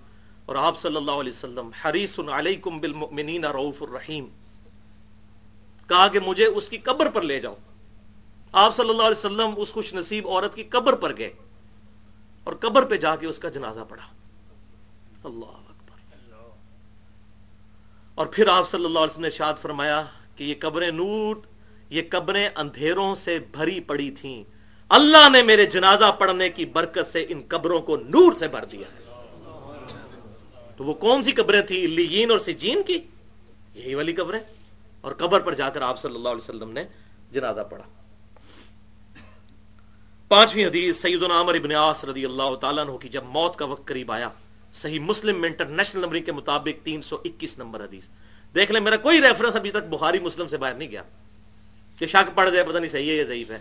[0.46, 4.26] اور آپ صلی اللہ علیہ وسلم حریص علیکم بالمؤمنین رعوف الرحیم۔
[5.88, 7.54] کہا کہ مجھے اس کی قبر پر لے جاؤ۔
[8.52, 11.32] آپ صلی اللہ علیہ وسلم اس خوش نصیب عورت کی قبر پر گئے
[12.44, 14.06] اور قبر پہ جا کے اس کا جنازہ پڑھا۔
[15.24, 16.20] اللہ اکبر۔
[18.14, 20.04] اور پھر آپ صلی اللہ علیہ وسلم نے شاد فرمایا
[20.36, 21.46] کہ یہ قبریں نوٹ
[21.90, 24.44] یہ قبریں اندھیروں سے بھری پڑی تھیں۔
[24.88, 28.88] اللہ نے میرے جنازہ پڑھنے کی برکت سے ان قبروں کو نور سے بھر دیا
[28.94, 29.08] ہے۔
[30.76, 32.98] تو وہ کون سی قبریں تھیں؟ لیین اور سجین کی؟
[33.74, 34.40] یہی والی قبریں۔
[35.00, 36.84] اور قبر پر جا کر آپ صلی اللہ علیہ وسلم نے
[37.30, 37.84] جنازہ پڑھا۔
[40.28, 43.88] پانچویں حدیث، سیدنا عمر ابن عاص رضی اللہ تعالیٰ عنہ کی جب موت کا وقت
[43.88, 44.28] قریب آیا،
[44.72, 48.04] صحیح مسلم میں انٹرنیشنل نمبرنگ کے مطابق تین سو اکیس نمبر حدیث۔
[48.54, 51.02] دیکھ لیں، میرا کوئی ریفرنس ابھی تک بخاری مسلم سے باہر نہیں گیا۔
[51.98, 53.58] کہ شک پڑھ جائے، پتہ نہیں صحیح ہے یا ضعیف ہے۔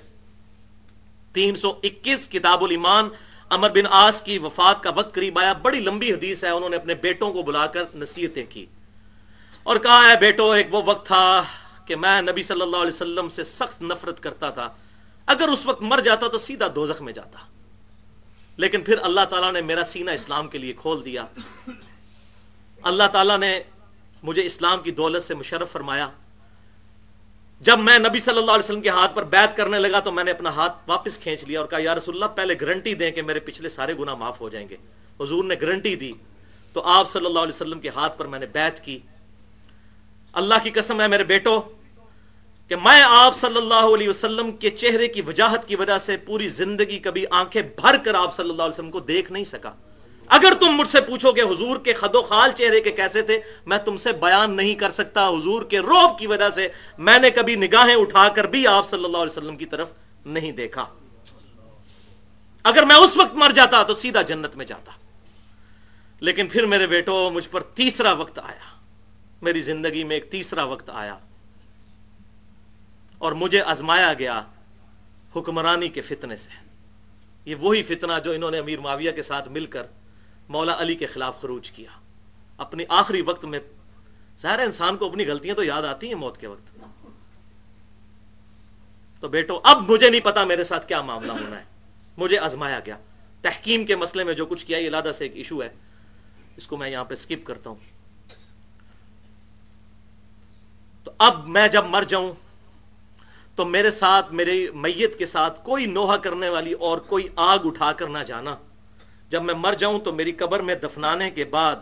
[1.34, 3.10] تین سو اکیس کتاب الایمان
[3.50, 6.76] امر بن آس کی وفات کا وقت قریب آیا۔ بڑی لمبی حدیث ہے، انہوں نے
[6.76, 8.66] اپنے بیٹوں کو بلا کر نصیحتیں کی۔
[9.64, 11.44] اور کہا ہے بیٹو، ایک وہ وقت تھا
[11.86, 14.70] کہ میں نبی صلی اللہ علیہ وسلم سے سخت نفرت کرتا تھا۔
[15.26, 17.40] اگر اس وقت مر جاتا تو سیدھا دوزخ میں جاتا۔
[18.58, 21.26] لیکن پھر اللہ تعالیٰ نے میرا سینہ اسلام کے لیے کھول دیا۔
[22.82, 23.60] اللہ تعالیٰ نے
[24.24, 26.10] مجھے اسلام کی دولت سے مشرف فرمایا۔
[27.62, 30.24] جب میں نبی صلی اللہ علیہ وسلم کے ہاتھ پر بیعت کرنے لگا تو میں
[30.24, 33.22] نے اپنا ہاتھ واپس کھینچ لیا اور کہا، یا رسول اللہ، پہلے گارنٹی دیں کہ
[33.22, 34.76] میرے پچھلے سارے گناہ معاف ہو جائیں گے.
[35.20, 36.12] حضور نے گارنٹی دی.
[36.74, 39.00] تو آپ صلی اللہ علیہ وسلم کے ہاتھ پر میں نے بیعت کی.
[40.34, 41.60] اللہ کی قسم ہے میرے بیٹو
[42.72, 46.48] کہ میں آپ صلی اللہ علیہ وسلم کے چہرے کی وجاہت کی وجہ سے پوری
[46.48, 49.72] زندگی کبھی آنکھیں بھر کر آپ صلی اللہ علیہ وسلم کو دیکھ نہیں سکا.
[50.28, 53.40] اگر تم مجھ سے پوچھو کہ حضور کے خد و خال چہرے کے کیسے تھے،
[53.66, 56.68] میں تم سے بیان نہیں کر سکتا حضور کے روب کی وجہ سے۔
[56.98, 59.92] میں نے کبھی نگاہیں اٹھا کر بھی آپ صلی اللہ علیہ وسلم کی طرف
[60.26, 60.86] نہیں دیکھا۔
[62.64, 64.92] اگر میں اس وقت مر جاتا تو سیدھا جنت میں جاتا۔
[66.20, 68.80] لیکن پھر میرے بیٹو، مجھ پر تیسرا وقت آیا۔
[69.42, 71.18] میری زندگی میں ایک تیسرا وقت آیا۔
[73.18, 74.42] اور مجھے ازمایا گیا
[75.36, 76.50] حکمرانی کے فتنے سے۔
[77.46, 79.84] یہ وہی فتنہ جو انہوں نے امیر معاویہ کے ساتھ مل کر
[80.50, 81.90] مولا علی کے خلاف خروج کیا۔
[82.58, 83.60] اپنی آخری وقت میں
[84.42, 86.80] ظاہر انسان کو اپنی غلطیاں تو یاد آتی ہیں موت کے وقت۔
[89.22, 91.64] تو بیٹو، اب مجھے نہیں پتا میرے ساتھ کیا معاملہ ہونا ہے۔
[92.18, 92.98] مجھے ازمایا گیا۔
[93.42, 95.70] تحکیم کے مسئلے میں جو کچھ کیا، یہ لادہ سے ایک ایشو ہے۔
[96.58, 97.78] اس کو میں یہاں پہ سکپ کرتا ہوں۔
[101.04, 102.34] تو اب میں جب مر جاؤں،
[103.56, 107.94] تو میرے ساتھ، میرے میت کے ساتھ کوئی نوحہ کرنے والی اور کوئی آگ اٹھا
[107.94, 108.56] کر نہ جانا۔
[109.30, 111.76] جب میں مر جاؤں تو میری قبر میں دفنانے کے بعد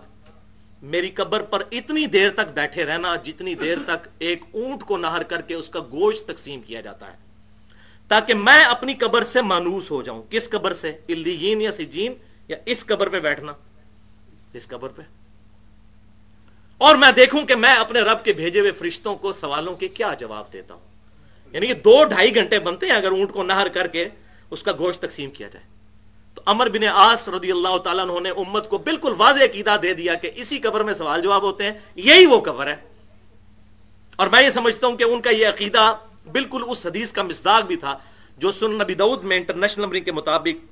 [0.81, 5.23] میری قبر پر اتنی دیر تک بیٹھے رہنا جتنی دیر تک ایک اونٹ کو نہر
[5.23, 7.17] کر کے اس کا گوشت تقسیم کیا جاتا ہے،
[8.07, 12.13] تاکہ میں اپنی قبر سے مانوس ہو جاؤں۔ کس قبر سے؟ الین یا سجین؟
[12.47, 13.53] یا اس قبر پہ بیٹھنا؟
[14.53, 15.01] اس قبر پہ۔
[16.77, 20.13] اور میں دیکھوں کہ میں اپنے رب کے بھیجے ہوئے فرشتوں کو سوالوں کے کیا
[20.13, 20.87] جواب دیتا ہوں۔
[21.51, 24.05] یعنی کہ دو ڈھائی گھنٹے بنتے ہیں اگر اونٹ کو نہر کر کے
[24.51, 25.74] اس کا گوشت تقسیم کیا جائے۔
[26.35, 29.93] تو امر بن آس رضی اللہ تعالیٰ عنہ نے امت کو بالکل واضح عقیدہ دے
[29.93, 32.75] دیا کہ اسی قبر میں سوال جواب ہوتے ہیں، یہی وہ قبر ہے۔
[34.15, 35.95] اور میں یہ سمجھتا ہوں کہ ان کا یہ عقیدہ
[36.31, 37.97] بالکل اس حدیث کا مصداق بھی تھا
[38.37, 40.63] جو سن نبی دعود میں انٹرنیشنل نمبرنگ کے مطابق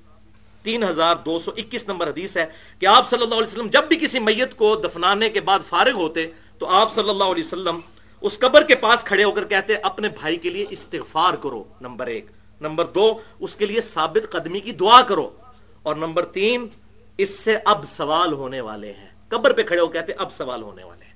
[0.63, 2.45] تین ہزار دو سو اکیس نمبر حدیث ہے
[2.79, 5.91] کہ آپ صلی اللہ علیہ وسلم جب بھی کسی میت کو دفنانے کے بعد فارغ
[5.91, 6.27] ہوتے
[6.57, 7.79] تو آپ صلی اللہ علیہ وسلم
[8.21, 12.07] اس قبر کے پاس کھڑے ہو کر کہتے، اپنے بھائی کے لیے استغفار کرو، نمبر
[12.07, 12.25] ایک۔
[12.61, 15.29] نمبر دو، اس کے لیے ثابت قدمی کی دعا کرو۔
[15.83, 16.67] اور نمبر تین،
[17.17, 20.83] اس سے اب سوال ہونے والے ہیں۔ قبر پہ کھڑے ہو کہتے اب سوال ہونے
[20.83, 21.13] والے ہیں۔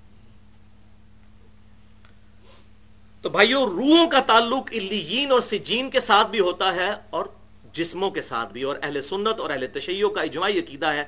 [3.22, 7.26] تو بھائیو، روحوں کا تعلق الیین اور سجین کے ساتھ بھی ہوتا ہے اور
[7.74, 11.06] جسموں کے ساتھ بھی۔ اور اہل سنت اور اہل تشیعوں کا اجماعی عقیدہ ہے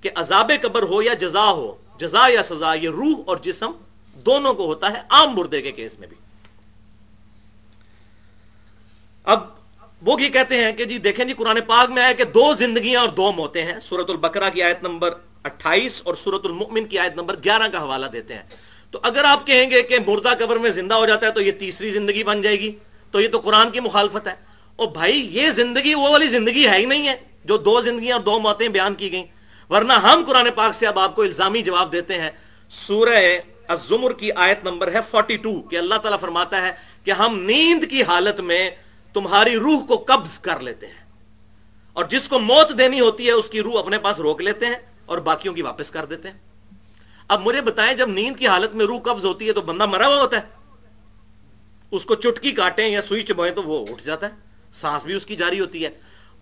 [0.00, 3.70] کہ عذاب قبر ہو یا جزا ہو، جزا یا سزا، یہ روح اور جسم
[4.26, 6.16] دونوں کو ہوتا ہے، عام مردے کے کیس میں بھی۔
[9.24, 9.59] اب
[10.02, 13.00] وہ یہ کہتے ہیں کہ جی دیکھیں جی قرآن پاک میں آیا کہ دو زندگیاں
[13.00, 15.10] اور دو موتیں ہیں۔ سورت البقرہ کی آیت نمبر
[15.44, 18.42] اٹھائیس اور سورت المؤمن کی آیت نمبر گیارہ کا حوالہ دیتے ہیں۔
[18.90, 21.50] تو اگر آپ کہیں گے کہ مردہ قبر میں زندہ ہو جاتا ہے تو یہ
[21.50, 22.76] تیسری زندگی بن جائے گی۔
[23.10, 24.34] تو یہ تو قرآن کی مخالفت ہے۔
[24.76, 27.14] اور بھائی یہ زندگی وہ والی زندگی ہے ہی نہیں ہے
[27.44, 29.26] جو دو زندگیاں اور دو موتیں بیان کی گئیں۔
[29.70, 32.30] ورنہ ہم قرآن پاک سے اب آپ کو الزامی جواب دیتے ہیں۔
[32.70, 36.72] سورہ الزمر کی آیت نمبر ہے 42 کہ اللہ تعالیٰ فرماتا ہے
[37.04, 38.70] کہ ہم نیند کی حالت میں
[39.12, 41.10] تمہاری روح کو قبض کر لیتے ہیں۔
[41.92, 44.74] اور جس کو موت دینی ہوتی ہے، اس کی روح اپنے پاس روک لیتے ہیں
[45.06, 46.38] اور باقیوں کی واپس کر دیتے ہیں۔
[47.28, 50.06] اب مجھے بتائیں، جب نیند کی حالت میں روح قبض ہوتی ہے تو بندہ مرا
[50.06, 50.42] ہوا ہوتا ہے۔
[51.90, 54.32] اس کو چٹکی کاٹیں یا سوئی چبوئیں تو وہ اٹھ جاتا ہے۔
[54.72, 55.90] سانس بھی اس کی جاری ہوتی ہے۔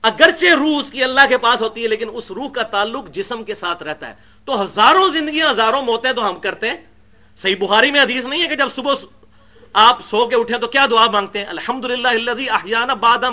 [0.03, 3.45] اگرچہ روح اس کی اللہ کے پاس ہوتی ہے، لیکن اس روح کا تعلق جسم
[3.45, 4.15] کے ساتھ رہتا ہے۔
[4.45, 6.77] تو ہزاروں زندگیاں ہزاروں موتیں تو ہم کرتے ہیں۔
[7.37, 8.95] صحیح بخاری میں حدیث نہیں ہے کہ جب صبح
[9.73, 12.09] آپ سو کے اٹھے تو کیا دعا مانگتے ہیں؟ الحمد للہ
[12.95, 13.25] باد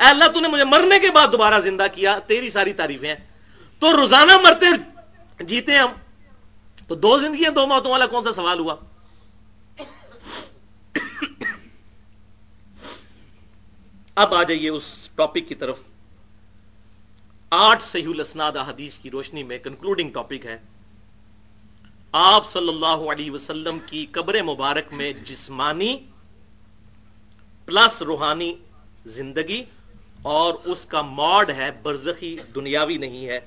[0.00, 3.26] اے اللہ، تو نے مجھے مرنے کے بعد دوبارہ زندہ کیا، تیری ساری تعریفیں۔ ہیں
[3.78, 4.66] تو روزانہ مرتے
[5.44, 5.88] جیتے ہم۔
[6.88, 8.76] تو دو زندگیاں، دو موتوں والا کون سا سوال ہوا؟
[14.14, 15.80] اب آ جائیے اس ٹاپک کی طرف۔
[17.50, 20.58] آٹھ صحیح الاسناد حدیث کی روشنی میں کنکلوڈنگ ٹاپک ہے۔
[22.18, 25.96] آپ صلی اللہ علیہ وسلم کی قبر مبارک میں جسمانی
[27.66, 28.54] پلس روحانی
[29.06, 29.64] زندگی
[30.22, 33.40] اور اس کا موڈ ہے برزخی دنیاوی نہیں ہے۔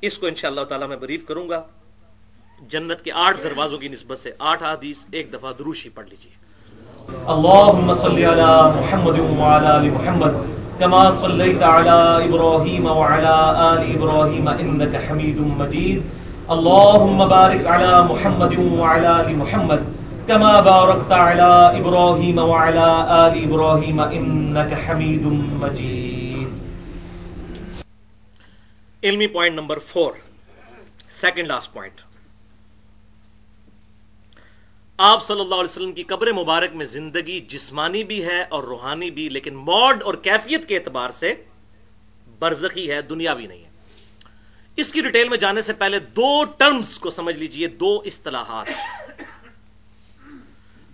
[0.00, 1.62] اس کو انشاءاللہ تعالی میں بریف کروں گا۔
[2.68, 6.32] جنت کے آٹھ دروازوں کی نسبت سے آٹھ حدیث ایک دفعہ دروشی پڑھ لیجیے۔
[7.26, 10.32] اللهم صل على محمد وعلى ال محمد
[10.78, 13.36] كما صليت على ابراهيم وعلى
[13.68, 19.82] ال ابراهيم انك حميد مجيد اللهم بارك على محمد وعلى ال محمد
[20.28, 21.48] كما باركت على
[21.80, 25.26] ابراهيم وعلى ال ابراهيم انك حميد
[25.64, 26.48] مجيد.
[29.02, 30.12] علمی point number four
[31.18, 32.00] second last point
[34.98, 39.10] آپ صلی اللہ علیہ وسلم کی قبر مبارک میں زندگی جسمانی بھی ہے اور روحانی
[39.10, 41.34] بھی، لیکن موڈ اور کیفیت کے اعتبار سے
[42.38, 43.67] برزخی ہے، دنیاوی نہیں ہے۔
[44.80, 48.66] اس کی ڈیٹیل میں جانے سے پہلے دو ٹرمز کو سمجھ لیجیے، دو اصطلاحات۔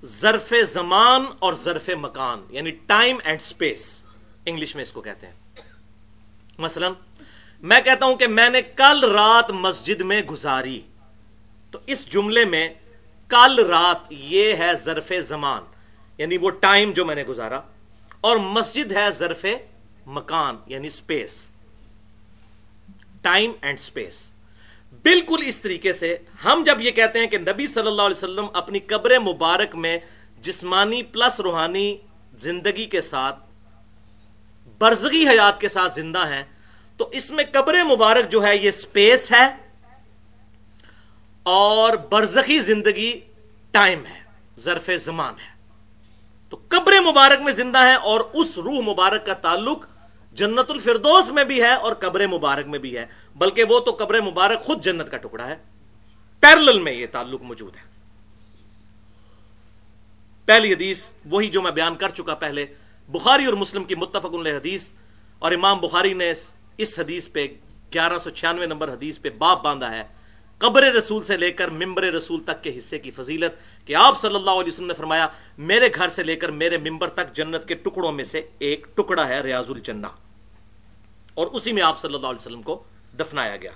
[0.05, 4.02] ظرف زمان اور ظرف مکان یعنی ٹائم اینڈ سپیس،
[4.47, 5.35] انگلش میں اس کو کہتے ہیں۔
[6.59, 6.89] مثلا،
[7.62, 10.81] میں کہتا ہوں کہ میں نے کل رات مسجد میں گزاری۔
[11.70, 12.69] تو اس جملے میں
[13.31, 15.62] کل رات یہ ہے ظرف زمان
[16.19, 17.61] یعنی وہ ٹائم جو میں نے گزارا،
[18.20, 19.44] اور مسجد ہے ظرف
[20.06, 21.51] مکان یعنی سپیس۔
[23.24, 24.26] ٹائم اینڈ سپیس
[25.05, 28.46] بالکل اس طریقے سے ہم جب یہ کہتے ہیں کہ نبی صلی اللہ علیہ وسلم
[28.52, 29.98] اپنی قبر مبارک میں
[30.40, 31.96] جسمانی پلس روحانی
[32.42, 33.38] زندگی کے ساتھ
[34.78, 36.42] برزگی حیات کے ساتھ زندہ ہیں،
[37.01, 39.44] تو اس میں قبر مبارک جو ہے یہ سپیس ہے
[41.46, 43.10] اور برزخی زندگی
[43.74, 44.20] ٹائم ہے،
[44.60, 45.52] ظرف زمان ہے۔
[46.52, 49.86] تو قبر مبارک میں زندہ ہے اور اس روح مبارک کا تعلق
[50.35, 54.20] جنت الفردوس میں بھی ہے اور قبر مبارک میں بھی ہے، بلکہ وہ تو قبر
[54.20, 55.56] مبارک خود جنت کا ٹکڑا ہے۔
[56.40, 57.82] پیرل میں یہ تعلق موجود ہے۔
[60.44, 62.66] پہلی حدیث، وہی جو میں بیان کر چکا پہلے،
[63.09, 64.90] بخاری اور مسلم کی متفق حدیث،
[65.39, 66.32] اور امام بخاری نے
[66.78, 67.47] اس حدیث پہ
[67.94, 70.02] گیارہ سو چھیانوے نمبر حدیث پہ باپ باندھا ہے۔
[70.59, 74.35] قبر رسول سے لے کر ممبر رسول تک کے حصے کی فضیلت کہ آپ صلی
[74.35, 75.27] اللہ علیہ وسلم نے فرمایا،
[75.59, 79.28] میرے گھر سے لے کر میرے ممبر تک جنت کے ٹکڑوں میں سے ایک ٹکڑا
[79.28, 80.06] ہے ریاض الجنہ۔
[81.35, 82.82] اور اسی میں آپ صلی اللہ علیہ وسلم کو
[83.20, 83.70] دفنایا گیا۔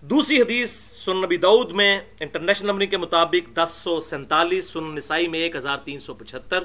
[0.00, 5.28] دوسری حدیث سن نبی دعود میں انٹرنیشنل نمبر کے مطابق دس سو سینتالیس سن نسائی
[5.28, 6.64] میں ایک ہزار تین سو پچہتر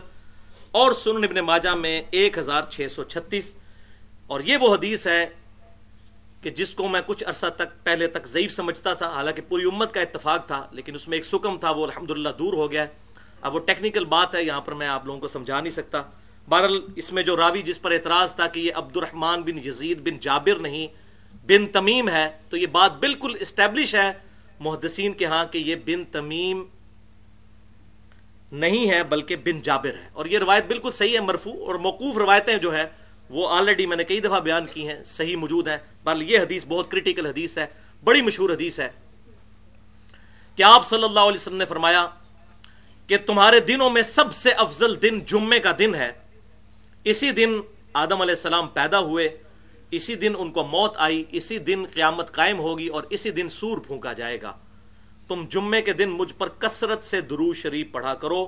[0.72, 3.56] اور سن ابن ماجہ میں ایک ہزار چھ سو چھتیس۔
[4.28, 5.30] اور یہ وہ حدیث ہے
[6.42, 9.94] کہ جس کو میں کچھ عرصہ تک پہلے تک ضعیف سمجھتا تھا، حالانکہ پوری امت
[9.94, 12.88] کا اتفاق تھا، لیکن اس میں ایک سکم تھا، وہ الحمدللہ دور ہو گیا۔ ہے
[13.42, 16.04] اب وہ ٹیکنیکل بات ہے، یہاں پر میں آپ لوگوں کو سمجھا نہیں سکتا۔
[16.50, 20.00] بہرحال اس میں جو راوی جس پر اعتراض تھا کہ یہ عبد الرحمان بن یزید
[20.00, 20.88] بن جابر نہیں،
[21.46, 24.12] بن تمیم ہے، تو یہ بات بالکل اسٹیبلش ہے
[24.60, 26.64] محدثین کے ہاں کہ یہ بن تمیم
[28.52, 32.18] نہیں ہے، بلکہ بن جابر ہے۔ اور یہ روایت بالکل صحیح ہے مرفو اور موقوف
[32.18, 32.86] روایتیں جو ہے
[33.30, 36.66] وہ آلریڈی میں نے کئی دفعہ بیان کی ہیں، صحیح موجود ہیں۔ بل یہ حدیث
[36.68, 37.66] بہت کریٹیکل حدیث ہے،
[38.04, 38.90] بڑی مشہور حدیث ہے۔
[40.56, 42.08] کہ آپ صلی اللہ علیہ وسلم نے فرمایا
[43.08, 46.23] کہ تمہارے دنوں میں سب سے افضل دن جمعے کا دن ہے۔
[47.06, 47.60] اسی دن
[47.94, 49.28] آدم علیہ السلام پیدا ہوئے،
[49.92, 53.78] اسی دن ان کو موت آئی، اسی دن قیامت قائم ہوگی اور اسی دن سور
[53.78, 54.54] پھونکا جائے گا۔
[55.28, 58.46] تم جمعے کے دن مجھ پر کثرت سے درود شریف پڑھا کرو،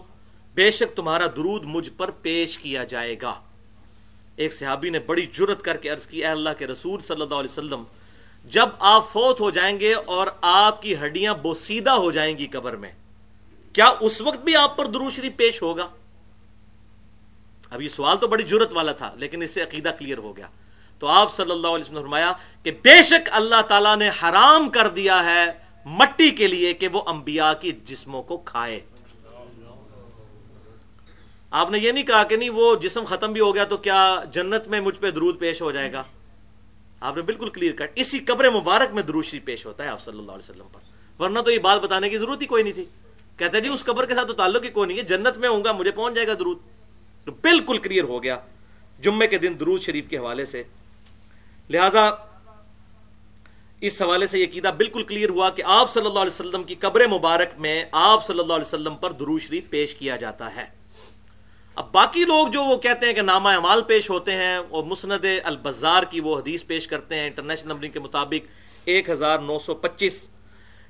[0.56, 3.34] بے شک تمہارا درود مجھ پر پیش کیا جائے گا۔
[4.36, 7.36] ایک صحابی نے بڑی جرت کر کے عرض کی، اے اللہ کے رسول صلی اللہ
[7.36, 7.84] علیہ وسلم،
[8.45, 12.76] جب آپ فوت ہو جائیں گے اور آپ کی ہڈیاں بوسیدہ ہو جائیں گی قبر
[12.76, 12.91] میں،
[13.76, 15.88] کیا اس وقت بھی آپ پر درود شریف پیش ہوگا؟
[17.76, 20.47] اب یہ سوال تو بڑی جرت والا تھا، لیکن اس سے عقیدہ کلیئر ہو گیا۔
[20.99, 22.31] تو آپ صلی اللہ علیہ وسلم نے فرمایا
[22.64, 25.45] کہ بے شک اللہ تعالیٰ نے حرام کر دیا ہے
[25.85, 28.80] مٹی کے لیے کہ وہ انبیاء کی جسموں کو کھائے۔
[31.52, 33.99] آپ نے یہ نہیں کہا کہ نہیں، وہ جسم ختم بھی ہو گیا تو کیا
[34.31, 36.03] جنت میں مجھ پہ درود پیش ہو جائے گا؟
[36.99, 40.19] آپ نے بالکل کلیئر کٹ اسی قبر مبارک میں دروشری پیش ہوتا ہے آپ صلی
[40.19, 42.85] اللہ علیہ وسلم پر۔ ورنہ تو یہ بات بتانے کی ضرورت ہی کوئی نہیں تھی۔
[43.38, 45.64] کہتے جی اس قبر کے ساتھ تو تعلق ہی کوئی نہیں ہے، جنت میں ہوں
[45.64, 46.57] گا، مجھے پہنچ جائے گا درود۔
[47.26, 48.38] تو بالکل کلیئر ہو گیا
[48.99, 50.64] جمعے کے دن درود شریف کے حوالے سے۔
[51.69, 52.10] لہذا
[53.81, 56.76] اس حوالے سے یہ قیدہ بالکل کلیئر ہوا کہ آپ صلی اللہ علیہ وسلم کی
[56.76, 60.65] قبر مبارک میں آپ صلی اللہ علیہ وسلم پر درود شریف پیش کیا جاتا ہے۔
[61.76, 65.26] اب باقی لوگ جو وہ کہتے ہیں کہ نامہ اعمال پیش ہوتے ہیں اور مسند
[65.43, 68.47] البزار کی وہ حدیث پیش کرتے ہیں، انٹرنیشنل نمبرنگ کے مطابق
[68.85, 70.27] ایک ہزار نو سو پچیس۔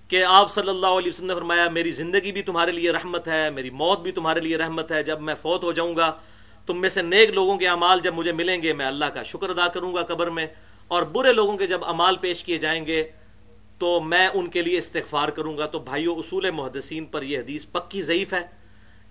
[0.08, 3.50] کہ آپ صلی اللہ علیہ وسلم نے فرمایا، میری زندگی بھی تمہارے لیے رحمت ہے،
[3.50, 6.12] میری موت بھی تمہارے لیے رحمت ہے، جب میں فوت ہو جاؤں گا،
[6.66, 9.50] تم میں سے نیک لوگوں کے اعمال جب مجھے ملیں گے، میں اللہ کا شکر
[9.50, 10.48] ادا کروں گا قبر میں،
[10.88, 13.04] اور برے لوگوں کے جب امال پیش کیے جائیں گے،
[13.80, 17.66] تو میں ان کے لیے استغفار کروں گا۔ تو بھائیو، اصول محدثین پر یہ حدیث
[17.72, 18.46] پکی ضعیف ہے۔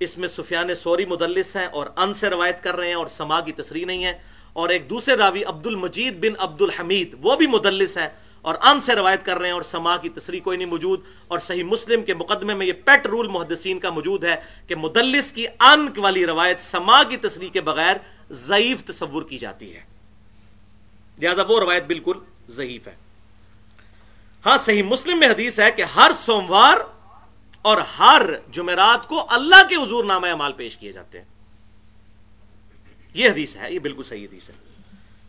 [0.01, 3.41] اس میں سفیان سوری مدلس ہیں اور ان سے روایت کر رہے ہیں اور سما
[3.41, 4.19] کی تصریح نہیں ہے۔
[4.53, 8.09] اور ایک دوسرے راوی عبد المجید بن عبد الحمید وہ بھی مدلس ہے
[8.45, 11.39] اور ان سے روایت کر رہے ہیں اور سما کی تصریح کوئی نہیں موجود اور
[11.39, 15.47] صحیح مسلم کے مقدمے میں یہ پیٹ رول محدثین کا موجود ہے کہ مدلس کی
[15.61, 17.97] ان والی روایت سما کی تصریح کے بغیر
[18.31, 19.81] ضعیف تصور کی جاتی ہے۔
[21.19, 22.13] لہذا وہ روایت بالکل
[22.49, 22.95] ضعیف ہے۔
[24.47, 26.77] ہاں صحیح مسلم میں حدیث ہے کہ ہر سوموار
[27.63, 28.23] اور ہر
[28.53, 31.27] جمعرات کو اللہ کے حضور نامہ اعمال پیش کیے جاتے ہیں۔
[33.15, 34.64] یہ حدیث ہے، یہ بالکل صحیح حدیث ہے۔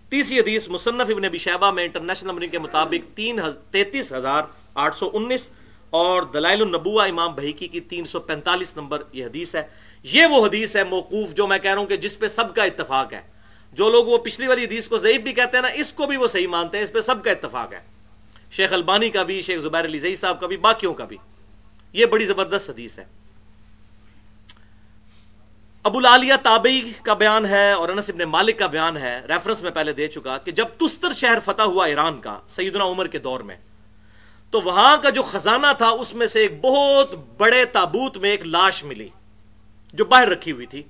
[0.09, 3.39] تیسری حدیث مصنف ابن ابی شہبہ میں انٹرنیشنل نمبرنگ کے مطابق تین
[3.71, 5.49] تینتیس ہزار آٹھ سو انیس
[5.89, 9.67] اور دلائل النبوہ امام بحیکی کی تین سو پینتالیس نمبر یہ حدیث ہے۔
[10.03, 12.63] یہ وہ حدیث ہے موقوف جو میں کہہ رہا ہوں کہ جس پہ سب کا
[12.63, 13.21] اتفاق ہے۔
[13.73, 16.17] جو لوگ وہ پچھلی والی حدیث کو ضعیف بھی کہتے ہیں نا، اس کو بھی
[16.17, 17.81] وہ صحیح مانتے ہیں، اس پہ سب کا اتفاق ہے۔
[18.51, 21.17] شیخ البانی کا بھی، شیخ زبیر علی زئی صاحب کا بھی، باقیوں کا بھی۔
[21.93, 23.05] یہ بڑی زبردست حدیث ہے۔
[25.85, 29.71] ابو العالیہ تابعی کا بیان ہے اور انس ابن مالک کا بیان ہے۔ ریفرنس میں
[29.71, 33.39] پہلے دے چکا کہ جب تستر شہر فتح ہوا ایران کا سیدنا عمر کے دور
[33.39, 33.57] میں،
[34.51, 38.45] تو وہاں کا جو خزانہ تھا، اس میں سے ایک بہت بڑے تابوت میں ایک
[38.45, 39.09] لاش ملی،
[39.93, 40.83] جو باہر رکھی ہوئی تھی۔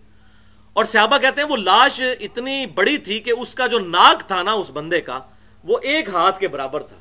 [0.73, 4.43] اور صحابہ کہتے ہیں، وہ لاش اتنی بڑی تھی کہ اس کا جو ناک تھا
[4.43, 5.19] نا، اس بندے کا،
[5.63, 6.97] وہ ایک ہاتھ کے برابر تھا۔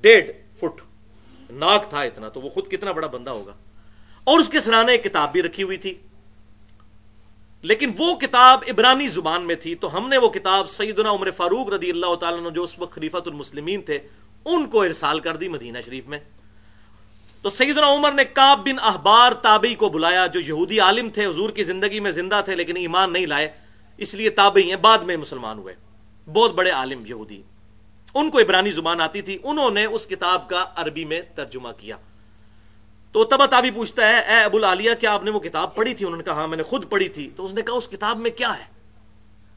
[0.00, 0.80] ڈیڑھ فٹ
[1.50, 3.52] ناک تھا اتنا، تو وہ خود کتنا بڑا بندہ ہوگا۔
[4.24, 5.94] اور اس کے سرانے ایک کتاب بھی رکھی ہوئی تھی۔
[7.62, 11.68] لیکن وہ کتاب عبرانی زبان میں تھی، تو ہم نے وہ کتاب سیدنا عمر فاروق
[11.68, 13.98] رضی اللہ تعالیٰ جو اس وقت خلیفت المسلمین تھے،
[14.44, 16.18] ان کو ارسال کر دی مدینہ شریف میں۔
[17.42, 21.50] تو سیدنا عمر نے کاب بن احبار تابعی کو بلایا، جو یہودی عالم تھے، حضور
[21.50, 23.50] کی زندگی میں زندہ تھے، لیکن ایمان نہیں لائے،
[23.96, 25.74] اس لیے تابعی ہیں، بعد میں مسلمان ہوئے۔
[26.32, 27.42] بہت بڑے عالم یہودی۔
[28.14, 31.96] ان کو عبرانی زبان آتی تھی، انہوں نے اس کتاب کا عربی میں ترجمہ کیا۔
[33.12, 36.06] تو تبا تابی پوچھتا ہے، اے ابو العالیہ، کیا آپ نے وہ کتاب پڑھی تھی?
[36.06, 37.30] انہوں نے کہا ہاں میں نے خود پڑھی تھی.
[37.36, 38.64] تو اس نے کہا، اس کتاب میں کیا ہے؟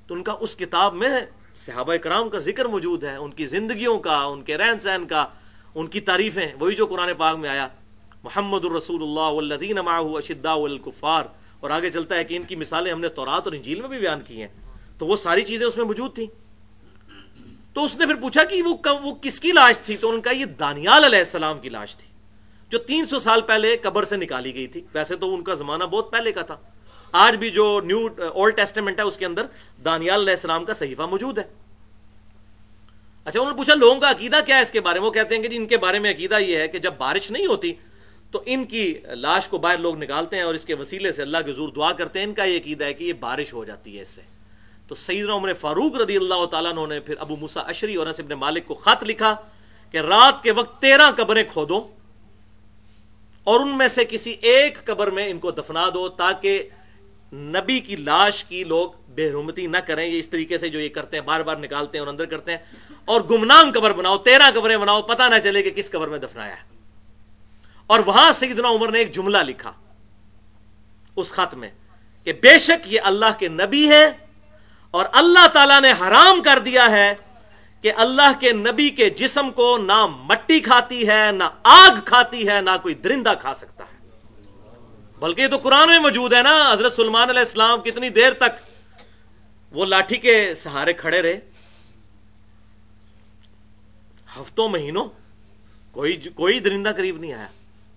[0.08, 1.10] تو ان کا اس کتاب میں
[1.56, 5.26] صحابہ کرام کا ذکر موجود ہے، ان کی زندگیوں کا، ان کے رہن سہن کا،
[5.76, 7.68] ان کی تعریفیں، وہی جو قرآن پاک میں آیا،
[8.24, 10.56] محمد الرسول اللہ والذین معه اشداء
[11.60, 14.00] اور آگے چلتا ہے کہ ان کی مثالیں ہم نے تورات اور انجیل میں بھی
[14.00, 14.48] بیان کی ہیں،
[14.98, 16.28] تو وہ ساری چیزیں اس میں موجود تھیں۔
[17.74, 20.32] تو اس نے پھر پوچھا کہ وہ وہ کس کی لاش تھی؟ تو ان کا
[20.32, 22.11] یہ دانیال علیہ السلام کی لاش تھی۔
[22.72, 25.84] جو تین سو سال پہلے قبر سے نکالی گئی تھی۔ ویسے تو ان کا زمانہ
[25.84, 26.58] بہت پہلے کا تھا۔
[27.12, 29.46] آج بھی جو نیو اولڈ ٹیسٹمنٹ ہے اس کے اندر
[29.86, 31.44] دانیال علیہ السلام کا صحیفہ موجود ہے۔
[33.26, 35.36] اچھا انہوں نے پوچھا، لوگوں کا عقیدہ کیا ہے اس کے بارے میں؟ وہ کہتے
[35.36, 37.74] ہیں کہ جی ان کے بارے میں عقیدہ یہ ہے کہ جب بارش نہیں ہوتی
[38.32, 41.38] تو ان کی لاش کو باہر لوگ نکالتے ہیں اور اس کے وسیلے سے اللہ
[41.46, 43.98] کے زور دعا کرتے ہیں۔ ان کا یہ عقیدہ ہے کہ یہ بارش ہو جاتی
[43.98, 44.22] ہے اس سے۔
[44.88, 48.66] تو سیدنا عمر فاروق رضی اللہ تعالیٰ نے پھر ابو مسا اشری اور نصب مالک
[48.66, 49.36] کو خط لکھا
[49.92, 51.88] کہ رات کے وقت تیرہ قبریں کھودو۔
[53.44, 56.70] اور ان میں سے کسی ایک قبر میں ان کو دفنا دو تاکہ
[57.34, 60.90] نبی کی لاش کی لوگ بے حرمتی نہ کریں۔ یہ اس طریقے سے جو یہ
[60.90, 62.58] کرتے ہیں، بار بار نکالتے ہیں اور اندر کرتے ہیں۔
[63.06, 66.56] اور گمنام قبر بناؤ، تیرہ قبریں بناؤ، پتہ نہ چلے کہ کس قبر میں دفنایا
[66.56, 66.72] ہے۔
[67.88, 69.72] اور وہاں سیدنا عمر نے ایک جملہ لکھا
[71.16, 71.70] اس خط میں
[72.24, 74.12] کہ بے شک یہ اللہ کے نبی ہے
[74.92, 77.14] اور اللہ تعالیٰ نے حرام کر دیا ہے
[77.82, 82.62] کہ اللہ کے نبی کے جسم کو نہ مٹی کھاتی ہے، نہ آگ کھاتی ہے،
[82.62, 84.10] نہ کوئی درندہ کھا سکتا ہے۔
[85.20, 88.72] بلکہ یہ تو قرآن میں موجود ہے نا، حضرت سلمان علیہ السلام کتنی دیر تک
[89.72, 91.40] وہ لاٹھی کے سہارے کھڑے رہے۔
[94.40, 95.10] ہفتوں، مہینوں
[95.92, 97.48] کوئی کوئی درندہ قریب نہیں آیا۔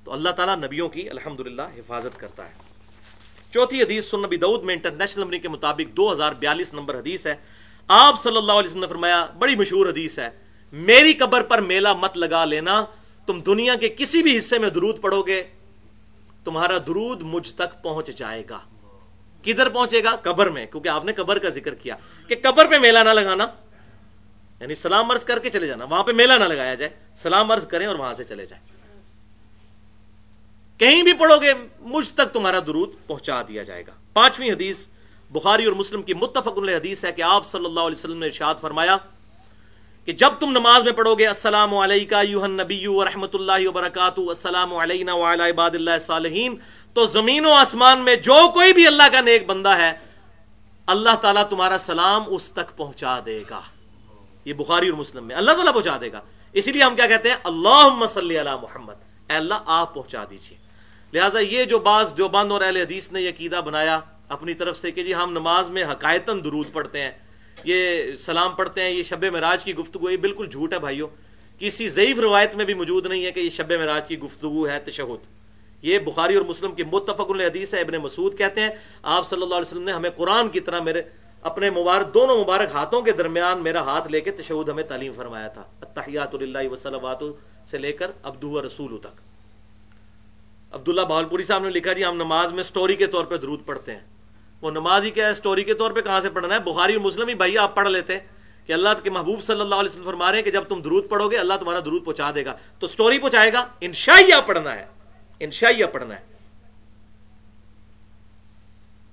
[0.04, 2.54] تو اللہ تعالیٰ نبیوں کی الحمدللہ حفاظت کرتا ہے۔
[3.50, 7.26] چوتھی حدیث سن نبی دعود میں انٹرنیشنل نمبر کے مطابق دو ہزار بیالیس نمبر حدیث
[7.26, 7.34] ہے۔
[7.88, 10.28] آپ صلی اللہ علیہ وسلم نے فرمایا، بڑی مشہور حدیث ہے،
[10.72, 12.84] میری قبر پر میلہ مت لگا لینا،
[13.26, 15.44] تم دنیا کے کسی بھی حصے میں درود پڑھو گے،
[16.44, 18.58] تمہارا درود مجھ تک پہنچ جائے گا۔
[19.42, 21.96] کدھر پہنچے گا؟ قبر میں، کیونکہ آپ نے قبر کا ذکر کیا۔
[22.28, 23.46] کہ قبر پہ میلہ نہ لگانا
[24.60, 27.66] یعنی سلام عرض کر کے چلے جانا، وہاں پہ میلہ نہ لگایا جائے، سلام عرض
[27.66, 28.64] کریں اور وہاں سے چلے جائیں۔
[30.78, 34.86] کہیں بھی پڑھو گے، مجھ تک تمہارا درود پہنچا دیا جائے گا۔ پانچویں حدیث
[35.30, 38.26] بخاری اور مسلم کی متفق علیہ حدیث ہے کہ آپ صلی اللہ علیہ وسلم نے
[38.26, 38.96] ارشاد فرمایا
[40.04, 44.74] کہ جب تم نماز میں پڑھو گے، السلام علیکم نبی و رحمۃ اللہ وبرکاتہ، السلام
[44.74, 46.56] علینا وعلی عباد اللہ صالحین۔
[46.94, 49.92] تو زمین و آسمان میں جو کوئی بھی اللہ کا نیک بندہ ہے،
[50.86, 53.60] اللہ تعالیٰ تمہارا سلام اس تک پہنچا دے گا۔
[54.44, 56.20] یہ بخاری اور مسلم میں اللہ تعالیٰ پہنچا دے گا۔
[56.52, 58.94] اسی لیے ہم کیا کہتے ہیں؟ اللہ صلی اللہ محمد۔
[59.30, 60.58] اے اللہ، آپ پہنچا دیجیے
[61.12, 64.76] لہٰذا یہ جو بعض جو بند اور اہل حدیث نے یہ عقیدہ بنایا اپنی طرف
[64.76, 67.10] سے کہ جی ہم نماز میں حقائتاً درود پڑھتے ہیں،
[67.64, 71.08] یہ سلام پڑھتے ہیں، یہ شب معراج کی گفتگو یہ بالکل جھوٹ ہے بھائیوں
[71.58, 74.78] کسی ضعیف روایت میں بھی موجود نہیں ہے کہ یہ شب معراج کی گفتگو ہے،
[74.78, 75.26] تشہد۔
[75.82, 78.70] یہ بخاری اور مسلم کی متفق الحدیث ہے، ابن مسعود کہتے ہیں،
[79.02, 81.02] آپ صلی اللہ علیہ وسلم نے ہمیں قرآن کی طرح میرے،
[81.42, 85.48] اپنے مبارک، دونوں مبارک ہاتھوں کے درمیان میرا ہاتھ لے کے تشہد ہمیں تعلیم فرمایا
[85.48, 87.22] تھا۔ اتحیات اللہ وسلمات
[87.70, 89.20] سے لے کر ابدو رسول تک۔
[90.74, 93.94] عبداللہ بہلپوری صاحب نے لکھا جی ہم نماز میں سٹوری کے طور پہ درود پڑھتے
[93.94, 94.13] ہیں۔
[94.64, 97.00] وہ نماز ہی کیا ہے سٹوری کے طور پہ کہاں سے پڑھنا ہے؟ بخاری اور
[97.00, 98.18] مسلم ہی بھائی آپ پڑھ لیتے
[98.66, 101.08] کہ اللہ کے محبوب صلی اللہ علیہ وسلم فرما رہے ہیں کہ جب تم درود
[101.08, 104.86] پڑھو گے اللہ تمہارا درود پہنچا دے گا۔ تو سٹوری پہنچائے گا، انشائیہ پڑھنا ہے۔
[105.40, 106.24] انشائیہ پڑھنا ہے۔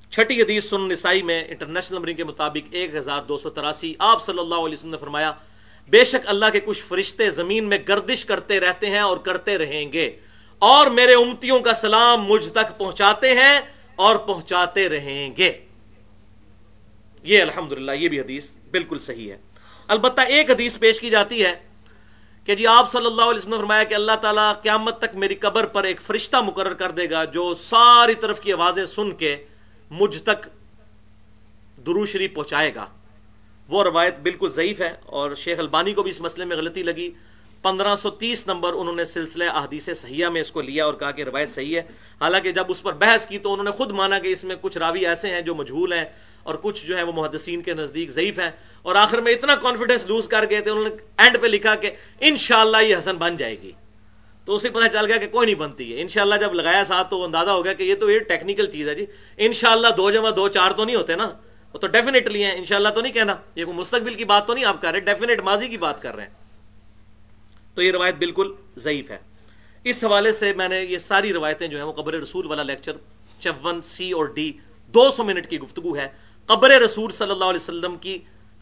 [0.09, 4.25] چھٹی حدیث سن نسائی میں انٹرنیشنل نمبرنگ کے مطابق ایک ہزار دو سو تراسی، آپ
[4.25, 5.31] صلی اللہ علیہ وسلم نے فرمایا،
[5.89, 9.93] بے شک اللہ کے کچھ فرشتے زمین میں گردش کرتے رہتے ہیں اور کرتے رہیں
[9.93, 10.19] گے۔
[10.59, 13.59] اور میرے امتیوں کا سلام مجھ تک پہنچاتے ہیں۔
[14.01, 15.51] اور پہنچاتے رہیں گے۔
[17.23, 19.37] یہ الحمدللہ، یہ بھی حدیث بالکل صحیح ہے۔
[19.87, 21.55] البتہ ایک حدیث پیش کی جاتی ہے
[22.45, 25.35] کہ جی آپ صلی اللہ علیہ وسلم نے فرمایا کہ اللہ تعالیٰ قیامت تک میری
[25.35, 29.35] قبر پر ایک فرشتہ مقرر کر دے گا جو ساری طرف کی آوازیں سن کے
[29.91, 30.47] مجھ تک
[31.85, 32.85] درو شریف پہنچائے گا۔
[33.69, 37.11] وہ روایت بالکل ضعیف ہے اور شیخ البانی کو بھی اس مسئلے میں غلطی لگی۔
[37.61, 41.11] پندرہ سو تیس نمبر انہوں نے سلسلہ احادیث صحیحہ میں اس کو لیا اور کہا
[41.11, 41.81] کہ روایت صحیح ہے۔
[42.21, 44.77] حالانکہ جب اس پر بحث کی تو انہوں نے خود مانا کہ اس میں کچھ
[44.77, 46.05] راوی ایسے ہیں جو مجھول ہیں
[46.43, 48.51] اور کچھ جو ہے وہ محدثین کے نزدیک ضعیف ہیں۔
[48.81, 51.91] اور آخر میں اتنا کانفیڈنس لوز کر گئے تھے، انہوں نے اینڈ پہ لکھا کہ
[52.19, 53.71] انشاءاللہ یہ حسن بن جائے گی۔
[54.45, 57.23] تو اسے پتہ چل گیا کہ کوئی نہیں بنتی ہے۔ انشاءاللہ جب لگایا ساتھ تو
[57.23, 59.05] اندازہ ہو گیا کہ یہ تو یہ ٹیکنیکل چیز ہے جی۔
[59.37, 61.31] انشاءاللہ دو جمع دو چار تو نہیں ہوتے نا۔
[61.73, 64.65] وہ تو ڈیفینیٹلی ہیں۔ انشاءاللہ تو نہیں کہنا۔ یہ کوئی مستقبل کی بات تو نہیں
[64.65, 66.40] آپ کر رہے ڈیفینیٹ ماضی کی بات کر رہے ہیں۔
[67.73, 69.17] تو یہ روایت بالکل ضعیف ہے۔
[69.83, 72.91] اس حوالے سے میں نے یہ ساری روایتیں جو ہیں وہ قبر رسول والا لیکچر
[73.39, 74.51] چون سی اور ڈی
[74.87, 76.07] دو سو منٹ کی گفتگو ہے۔
[76.45, 78.17] قبر رسول صلی اللہ علیہ وسلم کی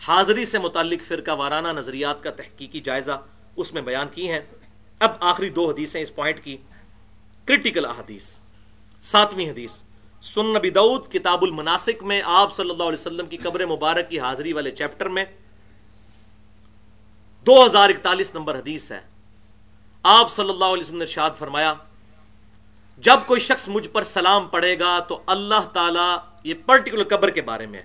[0.07, 3.21] حاضری سے متعلق فرقہ وارانہ نظریات کا تحقیقی جائزہ
[3.55, 4.39] اس میں بیان کی ہیں۔
[4.99, 6.57] اب آخری دو حدیثیں اس پوائنٹ کی۔
[7.45, 8.37] کرٹیکل احادیث
[9.01, 9.71] ساتویں حدیث۔
[10.21, 14.19] سن نبی دعود کتاب المناسک میں آپ صلی اللہ علیہ وسلم کی قبر مبارک کی
[14.19, 15.25] حاضری والے چیپٹر میں
[17.45, 18.99] دو ہزار اکتالیس نمبر حدیث ہے۔
[20.03, 21.73] آپ صلی اللہ علیہ وسلم نے ارشاد فرمایا،
[22.97, 27.41] جب کوئی شخص مجھ پر سلام پڑے گا تو اللہ تعالیٰ یہ پرٹیکولر قبر کے
[27.41, 27.81] بارے میں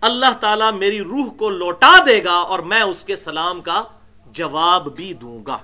[0.00, 3.84] اللہ تعالیٰ میری روح کو لوٹا دے گا اور میں اس کے سلام کا
[4.26, 5.58] جواب بھی دوں گا۔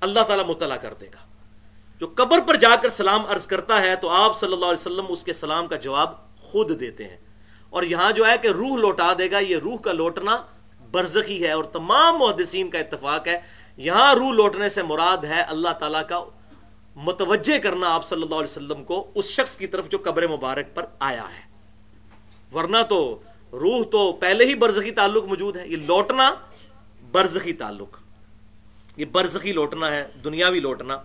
[0.00, 1.26] اللہ تعالیٰ مطلع کر دے گا۔
[1.98, 5.04] جو قبر پر جا کر سلام عرض کرتا ہے تو آپ صلی اللہ علیہ وسلم
[5.08, 6.12] اس کے سلام کا جواب
[6.42, 7.16] خود دیتے ہیں۔
[7.70, 10.36] اور یہاں جو ہے کہ روح لوٹا دے گا، یہ روح کا لوٹنا
[10.90, 13.40] برزخی ہے اور تمام محدثین کا اتفاق ہے۔
[13.76, 16.24] یہاں روح لوٹنے سے مراد ہے اللہ تعالیٰ کا
[16.96, 20.66] متوجہ کرنا آپ صلی اللہ علیہ وسلم کو اس شخص کی طرف جو قبر مبارک
[20.74, 21.56] پر آیا ہے۔
[22.54, 23.18] ورنہ تو
[23.52, 26.34] روح تو پہلے ہی برزخی تعلق موجود ہے۔ یہ لوٹنا
[27.10, 27.96] برزخی تعلق۔
[28.96, 30.98] یہ برزخی لوٹنا ہے، دنیاوی لوٹنا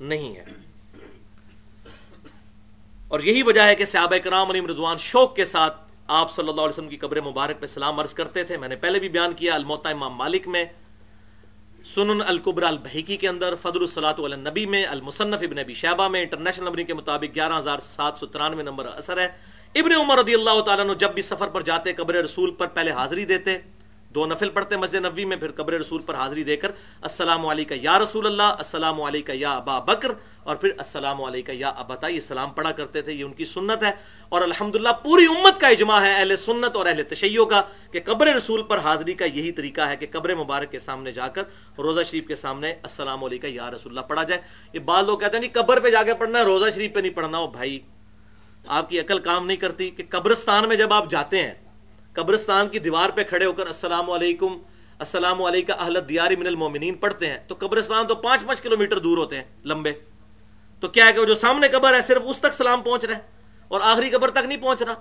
[0.00, 0.44] نہیں ہے۔
[3.08, 6.60] اور یہی وجہ ہے کہ صحابہ کرام علی رضوان شوق کے ساتھ آپ صلی اللہ
[6.60, 9.32] علیہ وسلم کی قبر مبارک پہ سلام عرض کرتے تھے۔ میں نے پہلے بھی بیان
[9.34, 10.64] کیا الموتا امام مالک میں،
[11.84, 16.64] سنن القبر البحیکی کے اندر، فضل الصلاۃ النبی میں، المصنف ابن ابی شہبہ میں، انٹرنیشنل
[16.64, 19.28] نمبر کے مطابق گیارہ ہزار سات سو ترانوے نمبر اثر ہے۔
[19.74, 22.90] ابن عمر رضی اللہ تعالیٰ نے جب بھی سفر پر جاتے، قبر رسول پر پہلے
[22.90, 23.58] حاضری دیتے۔
[24.14, 26.70] دو نفل پڑھتے مسجد نبی میں، پھر قبر رسول پر حاضری دے کر،
[27.02, 30.12] السلام علیکہ یا رسول اللہ، السلام علیکہ یا ابا بکر،
[30.42, 33.82] اور پھر السلام علیکہ یا ابتا یہ سلام پڑھا کرتے تھے، یہ ان کی سنت
[33.82, 33.90] ہے۔
[34.28, 37.62] اور الحمدللہ پوری امت کا اجماع ہے اہل سنت اور اہل تشیع کا،
[37.92, 41.28] کہ قبر رسول پر حاضری کا یہی طریقہ ہے کہ قبر مبارک کے سامنے جا
[41.28, 41.42] کر،
[41.78, 44.40] روزہ شریف کے سامنے السلام علیکہ یا رسول اللہ پڑھا جائے۔
[44.72, 47.00] یہ بعض لوگ کہتے ہیں، نہیں، قبر پہ جا کے پڑھنا ہے روزہ شریف پہ
[47.00, 47.78] نہیں پڑھنا۔ ہو بھائی،
[48.66, 51.54] آپ کی عقل کام نہیں کرتی کہ قبرستان میں جب آپ جاتے ہیں
[52.12, 54.58] قبرستان کی دیوار پہ کھڑے ہو کر السلام علیکم
[54.98, 59.18] السلام علیکم اہل دیاری من المومنین پڑھتے ہیں۔ تو قبرستان تو پانچ پانچ کلومیٹر دور
[59.18, 59.92] ہوتے ہیں، لمبے۔
[60.80, 63.16] تو کیا ہے کہ وہ جو سامنے قبر ہے، صرف اس تک سلام پہنچ رہا
[63.16, 63.20] ہے
[63.68, 64.94] اور آخری قبر تک نہیں پہنچ رہا۔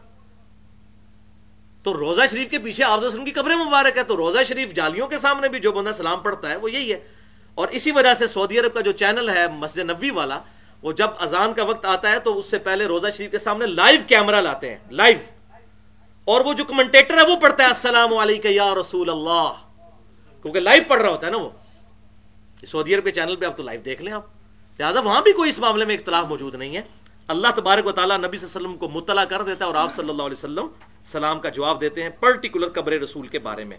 [1.84, 5.18] تو روزہ شریف کے پیچھے آپ کی قبر مبارک ہے تو روزہ شریف جالیوں کے
[5.18, 7.00] سامنے بھی جو بندہ سلام پڑھتا ہے، وہ یہی ہے۔
[7.56, 10.40] اور اسی وجہ سے سعودی عرب کا جو چینل ہے، مسجد نبی والا،
[10.82, 13.66] وہ جب اذان کا وقت آتا ہے، تو اس سے پہلے روزہ شریف کے سامنے
[13.66, 15.37] لائیو کیمرہ لاتے ہیں، لائیو۔
[16.28, 19.52] اور وہ جو کمنٹیٹر ہے وہ پڑھتا ہے، السلام علیکم یا رسول اللہ.
[20.42, 21.50] کیونکہ لائیو پڑھ رہا ہوتا ہے نا وہ۔
[22.68, 24.26] سعودی عرب کے چینل پہ آپ تو لائیو دیکھ لیں آپ۔
[24.80, 26.82] لہٰذا وہاں بھی کوئی اس معاملے میں اختلاف موجود نہیں ہے۔
[27.28, 29.76] اللہ تبارک و تعالیٰ نبی صلی اللہ علیہ وسلم کو مطلع کر دیتا ہے اور
[29.76, 30.68] آپ صلی اللہ علیہ وسلم
[31.04, 33.78] سلام کا جواب دیتے ہیں پرٹیکولر قبر رسول کے بارے میں۔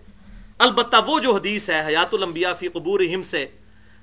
[0.59, 3.47] البتہ وہ جو حدیث ہے حیات الانبیاء فی قبور سے،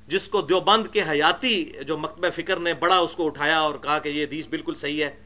[0.07, 3.99] جس کو دیوبند کے حیاتی جو مکتب فکر نے بڑا اس کو اٹھایا اور کہا
[3.99, 5.24] کہ یہ حدیث بالکل صحیح ہے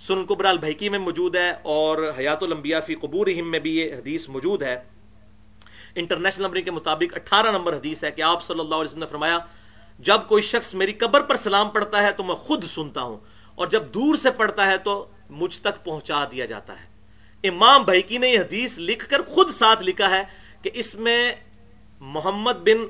[0.00, 4.28] سن قبر البحیکی میں موجود ہے اور حیات الانبیاء فی قبور میں بھی یہ حدیث
[4.28, 4.76] موجود ہے۔
[5.94, 9.06] انٹرنیشنل نمبر کے مطابق اٹھارہ نمبر حدیث ہے کہ آپ صلی اللہ علیہ وسلم نے
[9.06, 9.38] فرمایا،
[9.98, 13.16] جب کوئی شخص میری قبر پر سلام پڑھتا ہے تو میں خود سنتا ہوں،
[13.54, 16.86] اور جب دور سے پڑھتا ہے تو مجھ تک پہنچا دیا جاتا ہے۔
[17.44, 20.22] امام بھائی نے یہ حدیث لکھ کر خود ساتھ لکھا ہے
[20.62, 21.20] کہ اس میں
[22.00, 22.86] محمد بن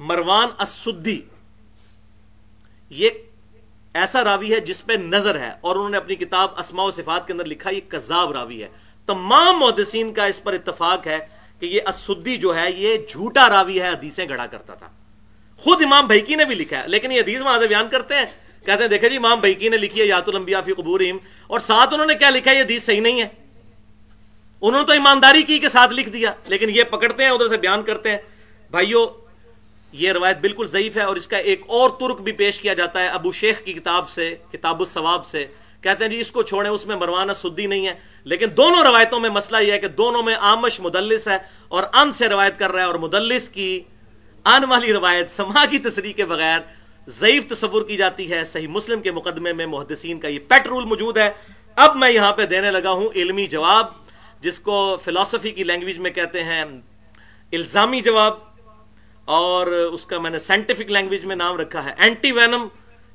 [0.00, 1.20] مروان اسدی
[2.90, 3.10] یہ
[3.94, 7.26] ایسا راوی ہے جس پہ نظر ہے اور انہوں نے اپنی کتاب اسماء و صفات
[7.26, 8.68] کے اندر لکھا، یہ کذاب راوی ہے۔
[9.06, 11.18] تمام محدثین کا اس پر اتفاق ہے
[11.60, 14.88] کہ یہ اسدی جو ہے، یہ جھوٹا راوی ہے، حدیثیں گڑا کرتا تھا۔
[15.56, 18.26] خود امام بھائی نے بھی لکھا ہے، لیکن یہ حدیث وہاں سے بیان کرتے ہیں۔
[18.64, 21.16] کہتے ہیں، دیکھیں جی امام بھائی نے لکھی ہے یات الانبیاء فی قبورہم،
[21.46, 23.28] اور ساتھ انہوں نے کیا لکھا ہے، یہ حدیث صحیح نہیں ہے۔
[24.62, 27.56] انہوں نے تو ایمانداری کی کے ساتھ لکھ دیا، لیکن یہ پکڑتے ہیں، ادھر سے
[27.56, 28.18] بیان کرتے ہیں۔
[28.70, 29.06] بھائیو
[29.94, 33.02] یہ روایت بالکل ضعیف ہے اور اس کا ایک اور ترک بھی پیش کیا جاتا
[33.02, 35.46] ہے ابو شیخ کی کتاب سے، کتاب الثواب سے۔
[35.80, 37.94] کہتے ہیں جی اس کو چھوڑیں، اس میں مروانہ سدی نہیں ہے۔
[38.24, 41.38] لیکن دونوں روایتوں میں مسئلہ یہ ہے کہ دونوں میں آمش مدلس ہے
[41.68, 43.80] اور ان سے روایت کر رہا ہے اور مدلس کی
[44.44, 46.60] آن والی روایت سما کی تصریح کے بغیر
[47.06, 50.84] ضعیف تصور کی جاتی ہے۔ صحیح مسلم کے مقدمے میں محدثین کا یہ پیٹ رول
[50.84, 51.30] موجود ہے۔
[51.76, 53.86] اب میں یہاں پہ دینے لگا ہوں علمی جواب،
[54.40, 56.64] جس کو فلسفی کی لینگویج میں کہتے ہیں
[57.52, 58.53] الزامی جواب۔
[59.24, 61.94] اور اس کا میں نے سائنٹیفک لینگویج میں نام رکھا ہے.
[61.96, 62.66] اینٹی وینم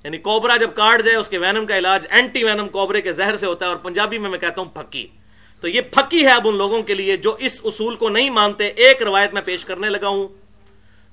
[0.05, 3.37] یعنی کوبرا جب کاٹ جائے اس کے وینم کا علاج اینٹی وینم کوبرے کے زہر
[3.37, 5.05] سے ہوتا ہے اور پنجابی میں میں کہتا ہوں پھکی.
[5.63, 8.67] تو یہ پھکی ہے اب ان لوگوں کے لیے جو اس اصول کو نہیں مانتے.
[8.67, 10.27] ایک روایت میں پیش کرنے لگا ہوں.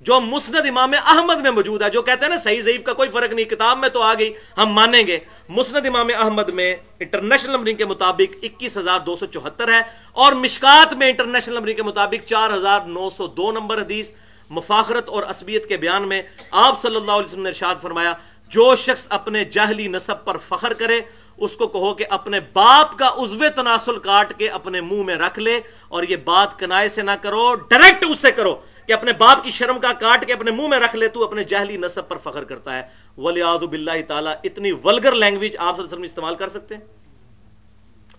[0.07, 3.09] جو مسند امام احمد میں موجود ہے، جو کہتے ہیں نا صحیح ضعیف کا کوئی
[3.13, 5.19] فرق نہیں، کتاب میں تو آ گئی، ہم مانیں گے.
[5.49, 9.81] مسند امام احمد میں انٹرنیشنل نمبرنگ کے مطابق اکیس ہزار دو سو چوہتر ہے
[10.13, 14.13] اور مشکات میں انٹرنیشنل نمبرنگ کے مطابق چار ہزار نو سو دو نمبر حدیث
[14.51, 18.13] مفاخرت اور عصبیت کے بیان میں آپ صلی اللہ علیہ وسلم نے ارشاد فرمایا،
[18.53, 21.01] جو شخص اپنے جہلی نصب پر فخر کرے،
[21.37, 25.39] اس کو کہو کہ اپنے باپ کا عزو تناسل کاٹ کے اپنے منہ میں رکھ
[25.39, 28.55] لے، اور یہ بات کنائے سے نہ کرو، ڈائریکٹ اس سے کرو
[28.87, 31.45] کہ اپنے باپ کی شرم کا کاٹ کے اپنے منہ میں رکھ لے، تو اپنے
[31.45, 32.83] جہلی نصب پر فخر کرتا ہے۔
[33.19, 33.75] ولی آزب
[34.09, 36.83] تعالیٰ، اتنی ولگر لینگویج آپ وسلم استعمال کر سکتے ہیں؟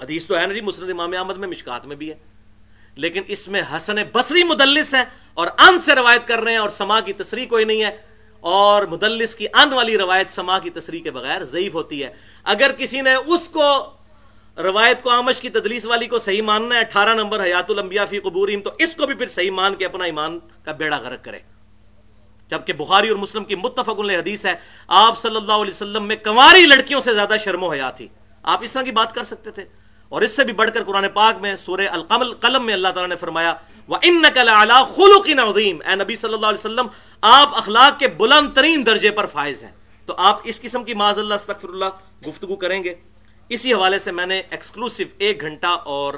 [0.01, 2.15] حدیث تو ہے نا جی مسرد امام احمد میں، مشکات میں بھی ہے۔
[2.97, 5.03] لیکن اس میں حسن بصری مدلس ہے
[5.33, 7.97] اور ان سے روایت کر رہے ہیں اور سما کی تصریح کوئی نہیں ہے
[8.39, 12.09] اور مدلس کی ان والی روایت سما کی تصریح کے بغیر ضعیف ہوتی ہے۔
[12.43, 13.85] اگر کسی نے اس کو،
[14.57, 18.19] روایت کو، آمش کی تدلیس والی کو صحیح ماننا ہے، اٹھارہ نمبر حیات الانبیاء فی
[18.19, 21.39] قبوریم تو اس کو بھی پھر صحیح مان کے اپنا ایمان کا بیڑا غرق کرے۔
[22.49, 24.53] جبکہ بخاری اور مسلم کی متفق علیہ حدیث ہے،
[24.87, 28.07] آپ صلی اللہ علیہ وسلم میں کنواری لڑکیوں سے زیادہ شرم و حیا تھی۔
[28.43, 29.65] آپ اس طرح کی بات کر سکتے تھے۔
[30.09, 33.09] اور اس سے بھی بڑھ کر قرآن پاک میں سورہ القمل قلم میں اللہ تعالیٰ
[33.09, 33.53] نے فرمایا
[34.95, 35.29] خُلُقٍ
[35.85, 36.87] اے نبی صلی اللہ علیہ وسلم،
[37.21, 39.71] آپ اخلاق کے بلند ترین درجے پر فائز ہیں۔
[40.05, 41.85] تو آپ اس قسم کی معاذ اللہ استغفر اللہ
[42.27, 42.95] گفتگو کریں گے۔
[43.49, 46.13] اسی حوالے سے میں نے ایکسکلوسیو ایک گھنٹہ اور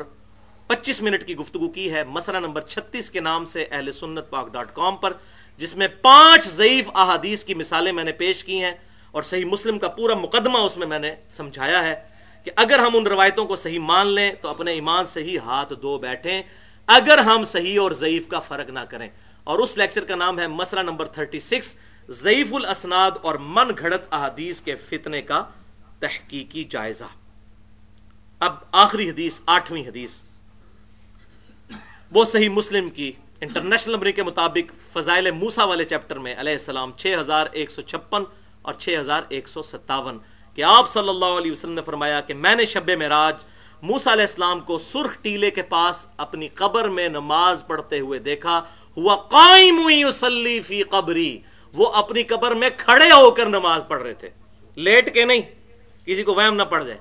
[0.67, 4.53] پچیس منٹ کی گفتگو کی ہے، مسئلہ نمبر چھتیس کے نام سے اہل سنت پاک
[4.53, 5.13] ڈاٹ کام پر،
[5.57, 8.73] جس میں پانچ ضعیف احادیث کی مثالیں میں نے پیش کی ہیں
[9.11, 12.08] اور صحیح مسلم کا پورا مقدمہ اس میں میں نے سمجھایا ہے۔
[12.43, 15.73] کہ اگر ہم ان روایتوں کو صحیح مان لیں تو اپنے ایمان سے ہی ہاتھ
[15.81, 16.41] دو بیٹھیں۔
[16.87, 19.09] اگر ہم صحیح اور ضعیف کا فرق نہ کریں۔
[19.43, 21.75] اور اس لیکچر کا نام ہے مسئلہ نمبر 36
[22.09, 25.43] ضعیف الاسناد اور من گھڑت احادیث کے فتنے کا
[25.99, 27.03] تحقیقی جائزہ۔
[28.39, 30.21] اب آخری حدیث، آٹھویں حدیث۔
[32.11, 33.11] وہ صحیح مسلم کی
[33.41, 38.23] انٹرنیشنل نمبر کے مطابق فضائل موسا والے چیپٹر میں علیہ السلام 6156
[38.61, 40.17] اور 6157
[40.55, 43.35] کہ آپ صلی اللہ علیہ وسلم نے فرمایا کہ میں نے شب معراج
[43.81, 48.61] موسا علیہ السلام کو سرخ ٹیلے کے پاس اپنی قبر میں نماز پڑھتے ہوئے دیکھا،
[48.97, 51.39] ہوا قائم یصلی فی قبری،
[51.73, 54.29] وہ اپنی قبر میں کھڑے ہو کر نماز پڑھ رہے تھے۔
[54.75, 55.41] لیٹ کے نہیں،
[56.05, 56.99] کسی کو وہم نہ پڑ جائے۔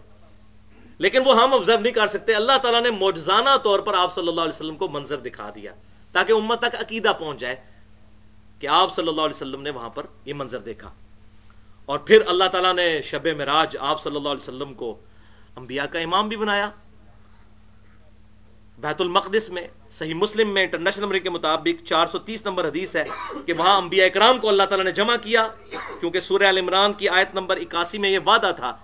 [0.98, 4.28] لیکن وہ ہم آبزرو نہیں کر سکتے۔ اللہ تعالیٰ نے موجزانہ طور پر آپ صلی
[4.28, 5.72] اللہ علیہ وسلم کو منظر دکھا دیا،
[6.12, 7.56] تاکہ امت تک عقیدہ پہنچ جائے
[8.60, 10.90] کہ آپ صلی اللہ علیہ وسلم نے وہاں پر یہ منظر دیکھا۔
[11.88, 14.96] اور پھر اللہ تعالیٰ نے شب مراج آپ صلی اللہ علیہ وسلم کو
[15.56, 16.70] انبیاء کا امام بھی بنایا۔
[18.78, 22.96] بیت المقدس میں، صحیح مسلم میں، انٹرنیشنل نمبر کے مطابق چار سو تیس نمبر حدیث
[22.96, 23.04] ہے
[23.46, 25.46] کہ وہاں انبیاء اکرام کو اللہ تعالیٰ نے جمع کیا،
[26.00, 28.76] کیونکہ سورہ عمران کی آیت نمبر اکاسی میں یہ وعدہ تھا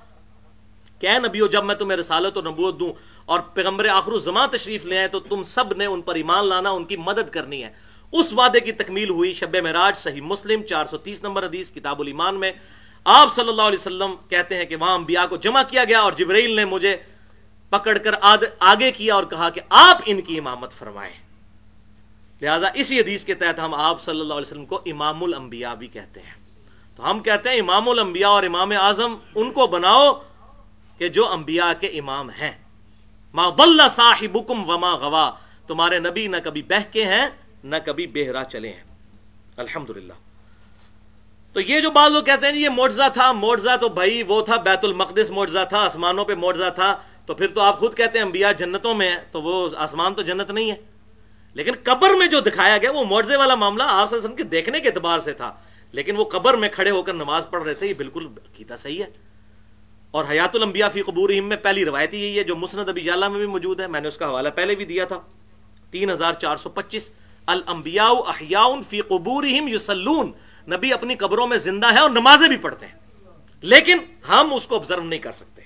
[0.99, 2.93] کہ اے نبیو، جب میں تمہیں رسالت و نبوت دوں
[3.25, 6.71] اور پیغمبر آخر الزمان تشریف لے آئے تو تم سب نے ان پر ایمان لانا،
[6.71, 7.71] ان کی مدد کرنی ہے۔
[8.13, 12.01] اس وعدے کی تکمیل ہوئی شب مراج صحیح مسلم، چار سو تیس نمبر حدیث، کتاب
[12.01, 12.53] الایمان میں۔
[13.05, 16.13] آپ صلی اللہ علیہ وسلم کہتے ہیں کہ وہاں انبیاء کو جمع کیا گیا اور
[16.13, 16.97] جبرائیل نے مجھے
[17.71, 18.15] پکڑ کر
[18.61, 21.15] آگے کیا اور کہا کہ آپ ان کی امامت فرمائیں۔
[22.41, 25.87] لہذا اسی حدیث کے تحت ہم آپ صلی اللہ علیہ وسلم کو امام الانبیاء بھی
[25.87, 26.35] کہتے ہیں۔
[26.97, 30.21] تو ہم کہتے ہیں امام الانبیاء اور امام اعظم ان کو بناؤ
[30.99, 32.53] کہ جو انبیاء کے امام ہیں۔
[33.35, 35.31] ما ضل صاحبکم وما غوا،
[35.67, 37.27] تمہارے نبی نہ کبھی بہ کے ہیں،
[37.65, 38.85] نہ کبھی بہرا چلے ہیں۔
[39.57, 40.13] الحمدللہ۔
[41.55, 44.57] تو یہ جو بعض لوگ کہتے ہیں یہ معجزہ تھا، معجزہ تو بھائی وہ تھا،
[44.57, 48.27] بیت المقدس معجزہ تھا، آسمانوں پہ معجزہ تھا۔ تو پھر تو آپ خود کہتے ہیں
[48.27, 50.77] انبیاء جنتوں میں ہیں، تو وہ آسمان تو جنت نہیں ہے۔
[51.55, 54.37] لیکن قبر میں جو دکھایا گیا، وہ معجزے والا معاملہ آپ صلی اللہ علیہ وسلم
[54.37, 55.55] کے دیکھنے کے اعتبار سے تھا۔
[55.93, 59.03] لیکن وہ قبر میں کھڑے ہو کر نماز پڑھ رہے تھے، یہ بالکل کیتا صحیح
[59.03, 59.11] ہے۔
[60.11, 63.39] اور حیات الانبیاء فی قبورہم میں پہلی روایتی یہی ہے، جو مسند ابی جالہ میں
[63.39, 65.21] بھی موجود ہے۔ میں نے اس کا حوالہ پہلے بھی دیا تھا۔
[65.91, 67.11] تین ہزار چار سو پچیس،
[67.47, 70.33] الانبیاء احیاء فی قبورہم یسلون
[70.69, 72.95] نبی اپنی قبروں میں زندہ ہے اور نمازیں بھی پڑھتے ہیں۔
[73.61, 75.63] لیکن ہم اس کو آبزرو نہیں کر سکتے۔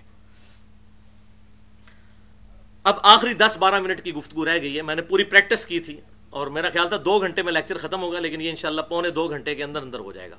[2.84, 5.80] اب آخری دس بارہ منٹ کی گفتگو رہ گئی ہے۔ میں نے پوری پریکٹس کی
[5.80, 6.00] تھی
[6.30, 9.28] اور میرا خیال تھا دو گھنٹے میں لیکچر ختم ہوگا، لیکن یہ انشاءاللہ پونے دو
[9.28, 10.36] گھنٹے کے اندر اندر ہو جائے گا۔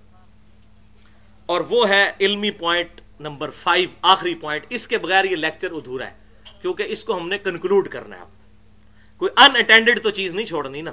[1.46, 6.08] اور وہ ہے علمی پوائنٹ نمبر فائیو آخری پوائنٹ اس کے بغیر یہ لیکچر ادھورا
[6.08, 6.14] ہے۔
[6.62, 8.24] کیونکہ اس کو ہم نے کنکلوڈ کرنا ہے۔
[9.18, 10.92] کوئی ان اٹینڈیڈ تو چیز نہیں چھوڑنی نا۔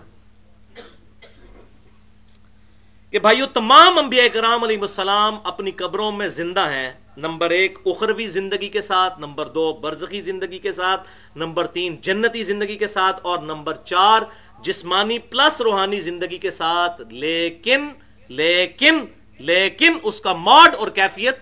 [3.17, 8.27] کہ بھائیو، تمام انبیاء کرام علیہ السلام اپنی قبروں میں زندہ ہیں۔ نمبر ایک، اخروی
[8.27, 13.21] زندگی کے ساتھ، نمبر دو، برزخی زندگی کے ساتھ، نمبر تین، جنتی زندگی کے ساتھ،
[13.23, 14.23] اور نمبر چار،
[14.63, 17.89] جسمانی پلس روحانی زندگی کے ساتھ۔ لیکن
[18.29, 19.05] لیکن
[19.39, 21.37] لیکن اس کا ماڈ اور کیفیت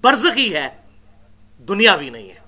[0.00, 0.68] برزخی ہے،
[1.68, 2.40] دنیاوی نہیں ہے۔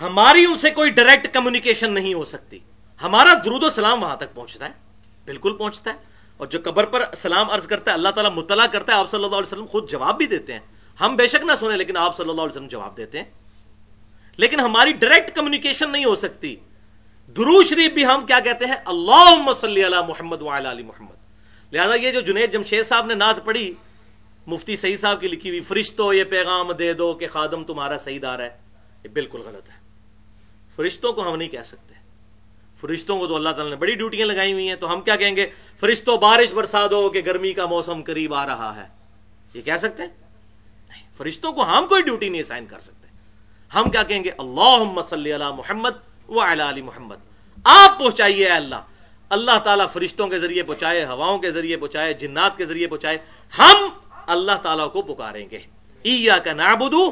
[0.00, 2.58] ہماری ان سے کوئی ڈائریکٹ کمیونیکیشن نہیں ہو سکتی۔
[3.02, 4.87] ہمارا درود و سلام وہاں تک پہنچتا ہے۔
[5.28, 5.98] بالکل پہنچتا ہے
[6.36, 9.24] اور جو قبر پر سلام عرض کرتا ہے، اللہ تعالیٰ مطلع کرتا ہے، آپ صلی
[9.24, 10.60] اللہ علیہ وسلم خود جواب بھی دیتے ہیں۔
[11.00, 13.24] ہم بے شک نہ سنیں، لیکن آپ صلی اللہ علیہ وسلم جواب دیتے ہیں۔
[14.36, 16.56] لیکن ہماری ڈائریکٹ کمیونیکیشن نہیں ہو سکتی۔
[17.28, 21.14] درو شریف بھی ہم کیا کہتے ہیں؟ اللہ صلی اللہ محمد علی محمد۔
[21.74, 23.74] لہذا یہ جو جنید جمشید صاحب نے نعت پڑھی،
[24.46, 28.18] مفتی سعید صاحب کی لکھی ہوئی فرشتوں یہ پیغام دے دو کہ خادم تمہارا صحیح
[28.22, 28.50] دار ہے۔
[29.04, 29.74] یہ بالکل غلط ہے۔
[30.76, 31.94] فرشتوں کو ہم نہیں کہہ سکتے۔
[32.80, 35.36] فرشتوں کو تو اللہ تعالیٰ نے بڑی ڈیوٹیاں لگائی ہوئی ہیں، تو ہم کیا کہیں
[35.36, 35.50] گے؟
[35.80, 38.88] فرشتوں بارش برسا دو کہ گرمی کا موسم قریب آ رہا ہے۔
[39.54, 40.10] یہ کہہ سکتے ہیں؟
[40.88, 43.08] نہیں، فرشتوں کو ہم کوئی ڈیوٹی نہیں سائن کر سکتے۔
[43.74, 45.90] ہم کیا کہیں گے؟ اللہ صلی اللہ محمد
[46.28, 47.14] و علی محمد۔
[47.64, 48.74] آپ پہنچائیے اللہ۔
[49.30, 53.18] اللہ تعالیٰ فرشتوں کے ذریعے پہنچائے، ہواؤں کے ذریعے پہنچائے، جنات کے ذریعے پہنچائے۔
[53.58, 53.88] ہم
[54.26, 55.58] اللہ تعالیٰ کو پکاریں گے۔
[56.02, 57.10] ایا کا نابدو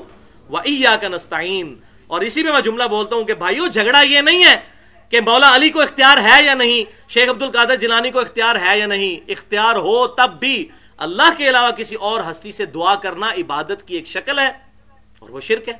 [0.50, 1.76] و ایا کا نستعین۔
[2.06, 4.75] اور اسی میں میں جملہ بولتا ہوں کہ بھائیو، جھگڑا یہ نہیں ہے
[5.10, 8.78] کہ مولا علی کو اختیار ہے یا نہیں؟ شیخ عبد القادر جلانی کو اختیار ہے
[8.78, 13.30] یا نہیں؟ اختیار ہو تب بھی اللہ کے علاوہ کسی اور ہستی سے دعا کرنا
[13.30, 14.48] عبادت کی ایک شکل ہے
[15.18, 15.74] اور وہ شرک ہے۔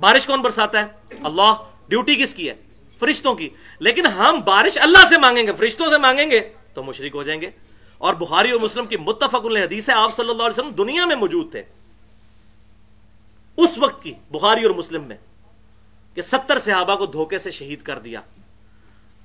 [0.00, 1.54] بارش کون برساتا ہے؟ اللہ۔
[1.88, 2.54] ڈیوٹی کس کی ہے؟
[2.98, 3.48] فرشتوں کی۔
[3.78, 7.40] لیکن ہم بارش اللہ سے مانگیں گے، فرشتوں سے مانگیں گے تو مشرک ہو جائیں
[7.40, 7.50] گے۔
[7.98, 11.16] اور بخاری اور مسلم کی متفق حدیث ہے، آپ صلی اللہ علیہ وسلم دنیا میں
[11.16, 11.62] موجود تھے۔
[13.56, 15.16] اس وقت کی بخاری اور مسلم میں۔
[16.14, 18.20] کہ ستر صحابہ کو دھوکے سے شہید کر دیا۔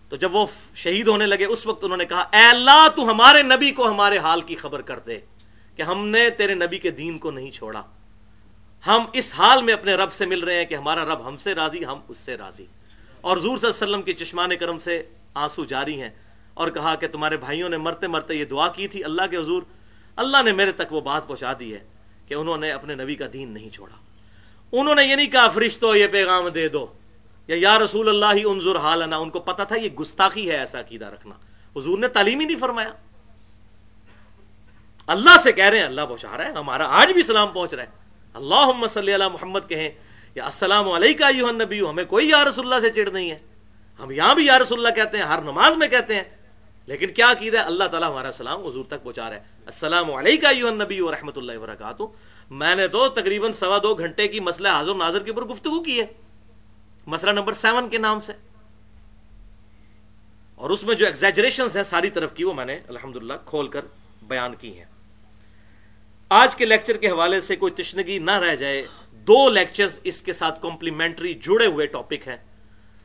[0.10, 3.44] تو جب وہ شہید ہونے لگے، اس وقت انہوں نے کہا، اے اللہ، تو ہمارے
[3.44, 5.20] نبی کو ہمارے حال کی خبر کر دے
[5.76, 7.84] کہ ہم نے تیرے نبی کے دین کو نہیں چھوڑا۔
[8.88, 11.56] ہم اس حال میں اپنے رب سے مل رہے ہیں کہ ہمارا رب ہم سے
[11.56, 12.66] راضی، ہم اس سے راضی۔
[13.22, 15.04] اور حضور صلی اللہ علیہ وسلم کی چشمان کرم سے
[15.34, 16.10] آنسو جاری ہیں
[16.54, 19.64] اور کہا کہ تمہارے بھائیوں نے مرتے مرتے یہ دعا کی تھی، اللہ کے حضور،
[20.16, 21.80] اللہ نے میرے تک وہ بات پہنچا دی ہے
[22.28, 24.07] کہ انہوں نے اپنے نبی کا دین نہیں چھوڑا۔
[24.72, 26.88] انہوں نے یہ نہیں کہا فرشتو یہ پیغام دے دو
[27.48, 30.80] یا یا رسول اللہ ہی انظر حالنا، ان کو پتا تھا یہ گستاخی ہے ایسا
[30.80, 31.36] عقیدہ رکھنا۔
[31.76, 32.92] حضور نے تعلیم ہی نہیں فرمایا۔
[35.08, 37.84] اللہ سے کہہ رہے ہیں، اللہ پہنچا رہا ہے، ہمارا آج بھی سلام پہنچ رہا
[37.84, 37.90] ہے۔
[38.34, 39.90] اللہ صلی اللہ محمد کہیں،
[40.36, 43.40] یا السلام علیکم نبی ہمیں کوئی یا رسول اللہ سے چڑ نہیں ہے۔
[44.00, 46.24] ہم یہاں بھی یا رسول اللہ کہتے ہیں، ہر نماز میں کہتے ہیں۔
[46.86, 50.82] لیکن کیا عقید ہے؟ اللہ تعالیٰ ہمارا سلام حضور تک پہنچا رہا ہے۔ السلام علیکم
[50.82, 52.04] نبی و رحمۃ اللہ وبرکاتہ۔
[52.50, 56.00] میں نے تو تقریباً سوا دو گھنٹے کی مسئلہ حاضر ناظر کے اوپر گفتگو کی
[56.00, 56.06] ہے۔
[57.08, 58.34] مسئلہ نمبر سیون کے نام سے۔
[60.56, 63.86] اور اس میں جو ایگزیجریشن ہیں ساری طرف کی وہ میں نے الحمدللہ کھول کر
[64.22, 64.86] بیان کی ہیں۔
[66.30, 70.34] آج کے لیکچر کے حوالے سے کوئی تشنگی نہ رہ جائے۔ دو لیکچرز اس کے
[70.34, 72.38] ساتھ کمپلیمنٹری جڑے ہوئے ٹاپک ہیں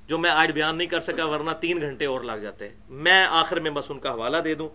[0.07, 3.61] جو میں آج بیان نہیں کر سکا ورنہ تین گھنٹے اور لگ جاتے۔ میں آخر
[3.61, 4.69] میں بس ان کا حوالہ دے دوں۔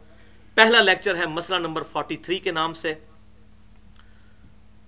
[0.56, 2.94] پہلا لیکچر ہے مسئلہ نمبر 43 کے نام سے۔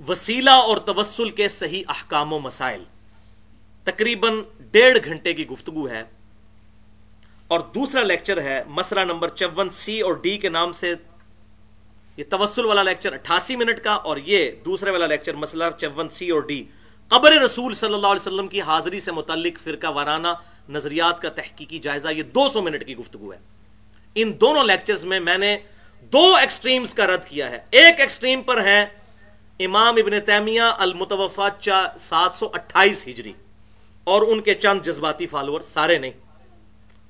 [0.07, 2.83] وسیلہ اور توسل کے صحیح احکام و مسائل
[3.83, 6.03] تقریباً ڈیڑھ گھنٹے کی گفتگو ہے۔
[7.47, 10.95] اور دوسرا لیکچر ہے مسئلہ نمبر چون سی اور ڈی کے نام سے۔
[12.17, 16.29] یہ توسل والا لیکچر اٹھاسی منٹ کا اور یہ دوسرے والا لیکچر مسئلہ چون سی
[16.29, 16.63] اور ڈی۔
[17.07, 20.27] قبر رسول صلی اللہ علیہ وسلم کی حاضری سے متعلق فرقہ وارانہ
[20.69, 23.37] نظریات کا تحقیقی جائزہ یہ دو سو منٹ کی گفتگو ہے۔
[24.15, 25.57] ان دونوں لیکچرز میں میں نے
[26.01, 28.85] دو ایکسٹریمز کا رد کیا ہے۔ ایک ایکسٹریم پر ہے
[29.59, 31.47] امام ابن تیمیہ المتوفا
[31.99, 33.33] سات سو اٹھائیس ہجری
[34.03, 36.11] اور ان کے چند جذباتی فالوور سارے نہیں۔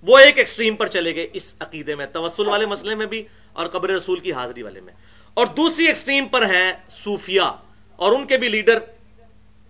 [0.02, 3.24] وہ ایک ایکسٹریم پر چلے گئے اس عقیدے میں، توسل والے مسئلے میں بھی
[3.54, 4.94] اور قبر رسول کی حاضری والے میں۔
[5.34, 7.42] اور دوسری ایکسٹریم پر ہیں صوفیہ
[7.96, 8.80] اور ان کے بھی لیڈر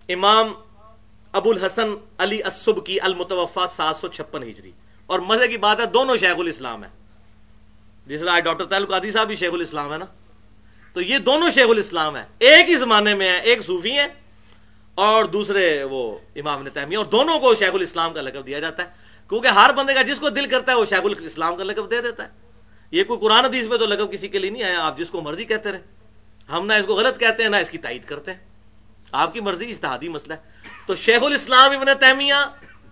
[0.08, 0.52] امام
[1.32, 4.72] ابو الحسن علی السب کی المتوفا سات سو چھپن ہجری۔
[5.06, 6.90] اور مزے کی بات ہے، دونوں شیخ الاسلام ہیں۔
[8.06, 10.04] جس طرح ڈاکٹر تعلق قادی صاحب بھی شیخ الاسلام ہے نا۔
[10.92, 14.06] تو یہ دونوں شیخ الاسلام ہے ایک ہی زمانے میں ہے ایک صوفی ہے
[14.94, 18.88] اور دوسرے وہ امام نے اور دونوں کو شیخ الاسلام کا لقب دیا جاتا ہے۔
[19.28, 22.02] کیونکہ ہر بندے کا جس کو دل کرتا ہے، وہ شیخ الاسلام کا لقب دے
[22.02, 22.28] دیتا ہے۔
[22.90, 25.20] یہ کوئی قرآن حدیث میں تو لقب کسی کے لیے نہیں آیا، آپ جس کو
[25.20, 25.82] مرضی کہتے رہے
[26.52, 28.38] ہم نہ اس کو غلط کہتے ہیں، نہ اس کی تائید کرتے ہیں۔
[29.12, 30.38] آپ کی مرضی اشتہادی مسئلہ ہے۔
[30.86, 32.34] تو شیخ الاسلام ابن تیمیہ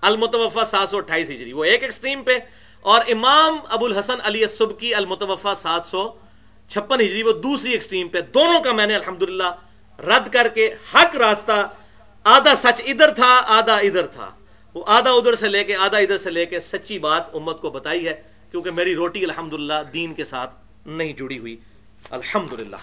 [0.00, 2.38] المتوفا سات سو اٹھائیس ہجری، وہ ایک ایکسٹریم پہ۔
[2.80, 6.12] اور امام ابو الحسن علی سبکی المتوفا سات سو
[6.68, 9.50] چھپن ہجری وہ دوسری ایکسٹریم پہ دونوں کا میں نے الحمدللہ
[9.98, 11.68] رد کر کے حق راستہ،
[12.24, 14.30] آدھا سچ ادھر تھا، آدھا ادھر تھا۔
[14.74, 17.70] وہ آدھا ادھر سے لے کے، آدھا ادھر سے لے کے سچی بات امت کو
[17.70, 20.54] بتائی ہے، کیونکہ میری روٹی الحمدللہ دین کے ساتھ
[20.86, 21.56] نہیں جڑی ہوئی۔
[22.10, 22.76] الحمدللہ۔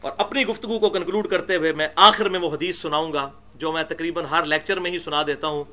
[0.00, 3.72] اور اپنی گفتگو کو کنکلوڈ کرتے ہوئے میں آخر میں وہ حدیث سناؤں گا، جو
[3.72, 5.64] میں تقریباً ہر لیکچر میں ہی سنا دیتا ہوں۔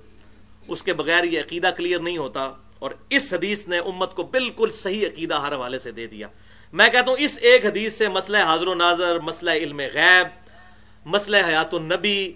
[0.68, 4.70] اس کے بغیر یہ عقیدہ کلیئر نہیں ہوتا، اور اس حدیث نے امت کو بالکل
[4.72, 6.28] صحیح عقیدہ ہر حوالے سے دے دیا۔
[6.74, 10.28] میں کہتا ہوں اس ایک حدیث سے مسئلہ حاضر و ناظر، مسئلہ علم غیب،
[11.06, 12.32] مسئلہ حیات النبی،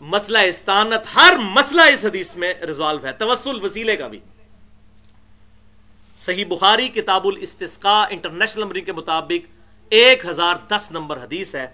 [0.00, 4.20] مسئلہ استانت، ہر مسئلہ اس حدیث میں ریزالو ہے، توسل وسیلے کا بھی۔
[6.18, 9.46] صحیح بخاری، کتاب الاستسقاء انٹرنیشنل نمبر کے مطابق
[9.92, 11.66] ایک ہزار دس نمبر حدیث ہے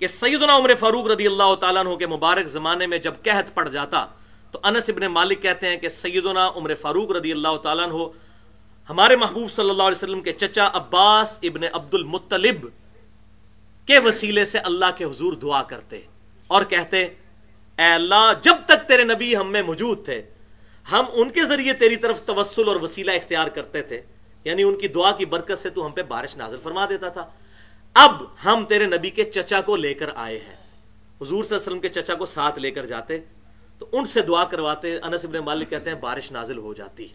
[0.00, 3.68] کہ سیدنا عمر فاروق رضی اللہ تعالیٰ عنہ کے مبارک زمانے میں جب قحط پڑ
[3.68, 4.04] جاتا
[4.50, 8.02] تو انس ابن مالک کہتے ہیں کہ سیدنا عمر فاروق رضی اللہ تعالیٰ عنہ
[8.90, 12.66] ہمارے محبوب صلی اللہ علیہ وسلم کے چچا عباس ابن عبد المطلب
[13.86, 16.00] کے وسیلے سے اللہ کے حضور دعا کرتے
[16.46, 20.22] اور کہتے، اے اللہ، جب تک تیرے نبی ہم میں موجود تھے،
[20.92, 24.02] ہم ان کے ذریعے تیری طرف توسل اور وسیلہ اختیار کرتے تھے
[24.44, 27.26] یعنی ان کی دعا کی برکت سے تو ہم پہ بارش نازل فرما دیتا تھا۔
[27.94, 30.56] اب ہم تیرے نبی کے چچا کو لے کر آئے ہیں۔
[31.20, 33.18] حضور صلی اللہ علیہ وسلم کے چچا کو ساتھ لے کر جاتے
[33.78, 37.08] تو ان سے دعا کرواتے، انس ابن مالک کہتے ہیں، بارش نازل ہو جاتی۔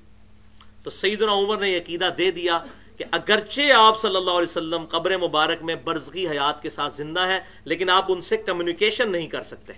[0.87, 2.59] تو سیدنا عمر نے یہ عقیدہ دے دیا
[2.97, 7.19] کہ اگرچہ آپ صلی اللہ علیہ وسلم قبر مبارک میں برزگی حیات کے ساتھ زندہ
[7.19, 9.73] ہے لیکن آپ ان سے کمیونیکیشن نہیں کر سکتے۔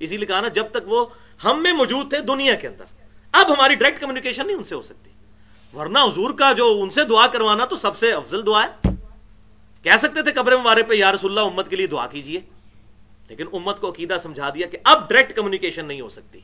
[0.00, 1.06] اسی لیے کہا نا، جب تک وہ
[1.44, 2.84] ہم میں موجود تھے دنیا کے اندر۔
[3.32, 5.10] اب ہماری ڈائریکٹ کمیونیکیشن نہیں ان سے ہو سکتی۔
[5.76, 8.90] ورنہ حضور کا جو ان سے دعا کروانا تو سب سے افضل دعا ہے۔
[9.82, 12.40] کہہ سکتے تھے قبر مبارے پہ، یا رسول اللہ، امت کے لیے دعا کیجیے۔
[13.28, 16.40] لیکن امت کو عقیدہ سمجھا دیا کہ اب ڈائریکٹ کمیونیکیشن نہیں ہو سکتی۔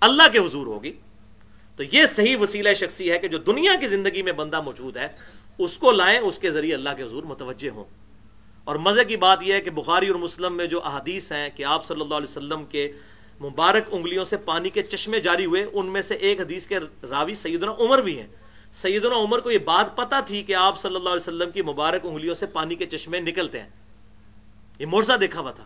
[0.00, 0.92] اللہ کے حضور ہوگی۔
[1.76, 5.08] تو یہ صحیح وسیلہ شخصی ہے کہ جو دنیا کی زندگی میں بندہ موجود ہے،
[5.58, 7.84] اس کو لائیں، اس کے ذریعے اللہ کے حضور متوجہ ہوں۔
[8.64, 11.64] اور مزے کی بات یہ ہے کہ بخاری اور مسلم میں جو احادیث ہیں کہ
[11.64, 12.92] آپ صلی اللہ علیہ وسلم کے
[13.40, 16.78] مبارک انگلیوں سے پانی کے چشمے جاری ہوئے، ان میں سے ایک حدیث کے
[17.10, 18.26] راوی سیدنا عمر بھی ہیں۔
[18.72, 22.00] سیدنا عمر کو یہ بات پتا تھی کہ آپ صلی اللہ علیہ وسلم کی مبارک
[22.02, 23.68] انگلیوں سے پانی کے چشمے نکلتے ہیں۔
[24.78, 25.64] یہ مورزہ دیکھا ہوا تھا۔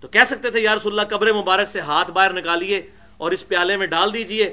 [0.00, 2.82] تو کہہ سکتے تھے، یا رسول اللہ، قبر مبارک سے ہاتھ باہر نکالیے
[3.16, 4.52] اور اس پیالے میں ڈال دیجیے۔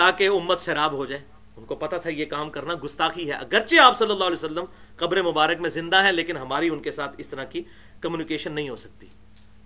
[0.00, 1.22] تاکہ امت شراب ہو جائے۔
[1.56, 4.64] ان کو پتا تھا یہ کام کرنا گستاخی ہے۔ اگرچہ آپ صلی اللہ علیہ وسلم
[4.96, 7.62] قبر مبارک میں زندہ ہیں، لیکن ہماری ان کے ساتھ اس طرح کی
[8.00, 9.06] کمیونیکیشن نہیں ہو سکتی۔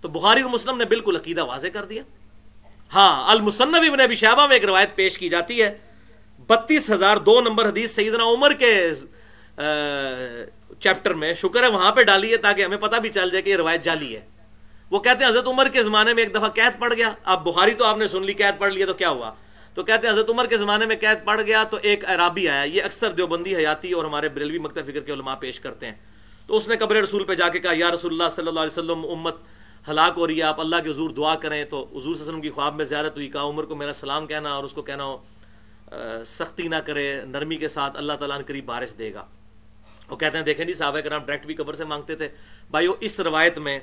[0.01, 2.03] تو بخاری اور مسلم نے بالکل عقیدہ واضح کر دیا۔
[2.93, 5.77] ہاں المصنف ابن ابی شہبہ میں ایک روایت پیش کی جاتی ہے۔
[6.47, 8.93] بتیس ہزار دو نمبر حدیث سیدنا عمر کے
[10.79, 13.49] چیپٹر میں شکر ہے، وہاں پہ ڈالی ہے تاکہ ہمیں پتہ بھی چل جائے کہ
[13.49, 14.21] یہ روایت جالی ہے۔
[14.91, 17.73] وہ کہتے ہیں، حضرت عمر کے زمانے میں ایک دفعہ قید پڑ گیا۔ اب بخاری
[17.73, 19.33] تو آپ نے سن لی، قید پڑھ لیا تو کیا ہوا؟
[19.75, 22.63] تو کہتے ہیں حضرت عمر کے زمانے میں قید پڑ گیا تو ایک عرابی آیا،
[22.63, 25.93] یہ اکثر دیوبندی حیاتی اور ہمارے بریلوی مکتب فکر کے علماء پیش کرتے ہیں۔
[26.47, 28.71] تو اس نے قبر رسول پہ جا کے کہا، یا رسول اللہ صلی اللہ علیہ
[28.71, 29.35] وسلم، امت
[29.89, 32.23] ہلاک ہو رہی ہے، آپ اللہ کے حضور دعا کریں۔ تو حضور صلی اللہ علیہ
[32.23, 34.81] وسلم کی خواب میں زیارت ہوئی، کہا، عمر کو میرا سلام کہنا اور اس کو
[34.81, 35.17] کہنا ہو
[36.25, 39.25] سختی نہ کرے، نرمی کے ساتھ اللہ تعالیٰ نے قریب بارش دے گا۔
[40.09, 42.29] وہ کہتے ہیں، دیکھیں جی صحابہ کرام ڈائریکٹ بھی قبر سے مانگتے تھے۔
[42.71, 43.79] بھائی اس روایت میں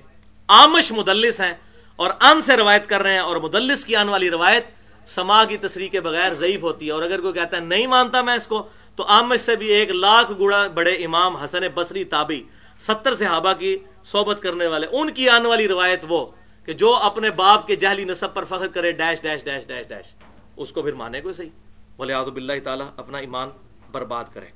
[0.49, 1.55] آمش مدلس ہیں
[1.97, 4.65] اور ان سے روایت کر رہے ہیں اور مدلس کی آن والی روایت
[5.07, 8.21] سما کی تصریح کے بغیر ضعیف ہوتی ہے۔ اور اگر کوئی کہتا ہے نہیں مانتا
[8.21, 12.43] میں اس کو، تو آمش سے بھی ایک لاکھ گڑا بڑے امام حسن بصری تابی
[12.79, 16.27] ستر صحابہ کی صحبت کرنے والے۔ ان کی آنے والی روایت وہ
[16.65, 20.15] کہ جو اپنے باپ کے جہلی نصب پر فخر کرے، dash dash dash dash dash.
[20.57, 21.49] اس کو پھر مانے کو صحیح؟
[21.97, 23.49] بولے آزب اللہ تعالیٰ، اپنا ایمان
[23.93, 24.47] برباد کرے۔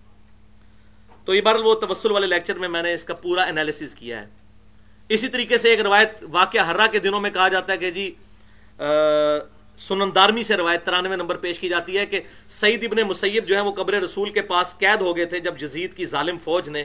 [1.24, 4.22] تو یہ بار وہ توسل والے لیکچر میں میں نے اس کا پورا انالیسس کیا
[4.22, 4.26] ہے۔
[5.08, 8.14] اسی طریقے سے ایک روایت واقعہ ہررا کے دنوں میں کہا جاتا ہے کہ جی
[9.78, 13.54] سنن دارمی سے روایت ترانوے نمبر پیش کی جاتی ہے کہ سعید ابن مسیب جو
[13.56, 16.68] ہے وہ قبر رسول کے پاس قید ہو گئے تھے جب جزید کی ظالم فوج
[16.68, 16.84] نے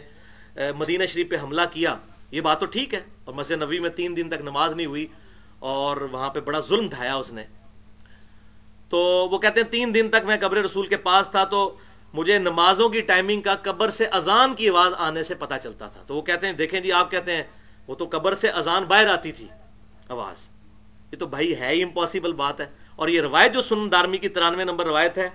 [0.77, 1.95] مدینہ شریف پہ حملہ کیا۔
[2.31, 5.05] یہ بات تو ٹھیک ہے، اور مسجد نبی میں تین دن تک نماز نہیں ہوئی
[5.61, 7.43] اور وہاں پہ بڑا ظلم ڈھایا اس نے۔
[8.91, 8.97] تو
[9.31, 11.59] وہ کہتے ہیں تین دن تک میں قبر رسول کے پاس تھا تو
[12.13, 16.03] مجھے نمازوں کی ٹائمنگ کا قبر سے اذان کی آواز آنے سے پتہ چلتا تھا۔
[16.07, 17.43] تو وہ کہتے ہیں، دیکھیں جی آپ کہتے ہیں
[17.87, 19.47] وہ تو قبر سے اذان باہر آتی تھی،
[20.09, 20.47] آواز۔
[21.11, 22.65] یہ تو بھائی ہے ہی امپاسبل بات ہے۔
[23.01, 25.27] اور یہ روایت جو سن دارمی کی ترانوے نمبر روایت ہے،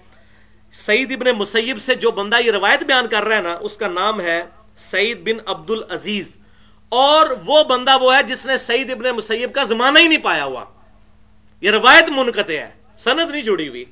[0.74, 3.88] سعید ابن مسیب سے جو بندہ یہ روایت بیان کر رہا ہے نا، اس کا
[3.88, 4.42] نام ہے
[4.80, 6.36] سعید بن عبد العزیز
[6.92, 10.44] اور وہ بندہ وہ ہے جس نے سعید ابن مسیب کا زمانہ ہی نہیں پایا
[10.44, 10.64] ہوا۔
[11.62, 13.84] یہ روایت منقطع ہے، سند نہیں جڑی ہوئی۔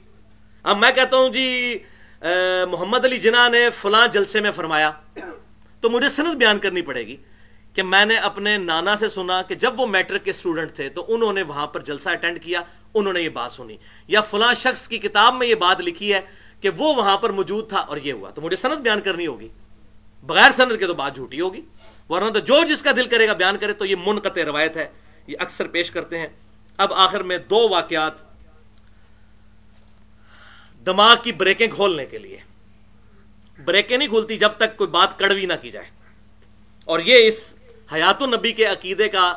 [0.64, 1.78] اب میں کہتا ہوں جی
[2.70, 4.90] محمد علی جناح نے فلاں جلسے میں فرمایا،
[5.82, 7.16] تو مجھے سند بیان کرنی پڑے گی۔
[7.74, 11.04] کہ میں نے اپنے نانا سے سنا کہ جب وہ میٹرک کے اسٹوڈنٹ تھے تو
[11.08, 12.60] انہوں نے وہاں پر جلسہ اٹینڈ کیا،
[12.94, 13.76] انہوں نے یہ بات سنی۔
[14.08, 16.20] یا فلاں شخص کی کتاب میں یہ بات لکھی ہے
[16.60, 19.48] کہ وہ وہاں پر موجود تھا اور یہ ہوا۔ تو مجھے سند بیان کرنی ہوگی۔
[20.22, 21.60] بغیر سند کے تو بات جھوٹی ہوگی۔
[22.08, 24.88] ورنہ تو جو جس کا دل کرے گا بیان کرے تو یہ منقطع روایت ہے۔
[25.26, 26.28] یہ اکثر پیش کرتے ہیں۔
[26.76, 28.12] اب آخر میں دو واقعات
[30.86, 32.36] دماغ کی بریکیں کھولنے کے لیے۔
[33.64, 35.86] بریکیں نہیں کھولتی جب تک کوئی بات کڑوی نہ کی جائے۔
[36.84, 37.54] اور یہ اس
[37.92, 39.32] حیات النبی کے عقیدے کا،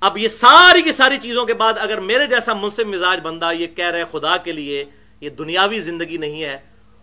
[0.00, 3.66] اب یہ ساری کی ساری چیزوں کے بعد اگر میرے جیسا منصف مزاج بندہ یہ
[3.66, 4.84] کہہ رہے خدا کے لیے
[5.20, 6.58] یہ دنیاوی زندگی نہیں ہے،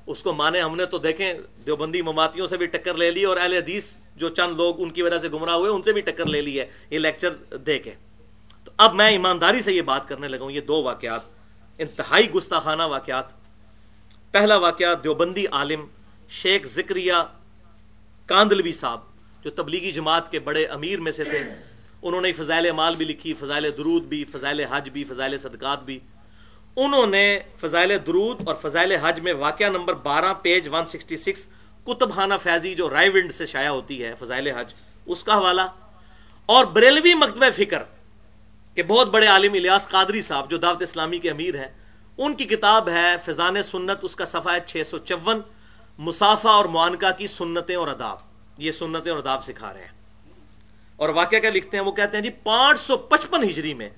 [0.07, 1.33] اس کو مانے ہم نے تو دیکھیں
[1.65, 5.01] دیوبندی مماتیوں سے بھی ٹکر لے لی اور اہل حدیث جو چند لوگ ان کی
[5.01, 7.93] وجہ سے گمراہ ہوئے، ان سے بھی ٹکر لے لی ہے، یہ لیکچر دے کے۔
[8.63, 11.21] تو اب میں ایمانداری سے یہ بات کرنے لگا ہوں، یہ دو واقعات،
[11.77, 13.25] انتہائی گستاخانہ واقعات۔
[14.31, 15.85] پہلا واقعہ دیوبندی عالم
[16.29, 17.13] شیخ ذکریہ
[18.25, 18.99] کاندلوی صاحب۔
[19.43, 21.49] جو تبلیغی جماعت کے بڑے امیر میں سے تھے،
[22.01, 25.99] انہوں نے فضائل مال بھی لکھی، فضائل درود بھی، فضائل حج بھی، فضائل صدقات بھی۔
[26.75, 31.47] انہوں نے فضائل درود اور فضائل حج میں واقعہ نمبر بارہ، پیج ون سکسٹی سکس
[31.83, 34.73] کتب خانہ فیضی جو رائے ونڈ سے شائع ہوتی ہے، فضائل حج،
[35.05, 35.61] اس کا حوالہ۔
[36.45, 37.83] اور بریلوی مکتبہ فکر
[38.75, 41.67] کہ بہت بڑے عالم الیاس قادری صاحب، جو دعوت اسلامی کے امیر ہیں،
[42.17, 45.41] ان کی کتاب ہے فضان سنت، اس کا صفحہ ہے چھ سو چون
[45.97, 48.28] مسافہ اور معانکہ کی سنتیں اور اداب
[48.59, 49.97] یہ سنتیں اور اداب سکھا رہے ہیں۔
[50.95, 53.89] اور واقعہ کیا لکھتے ہیں؟ وہ کہتے ہیں جی پانچ سو پچپن ہجری میں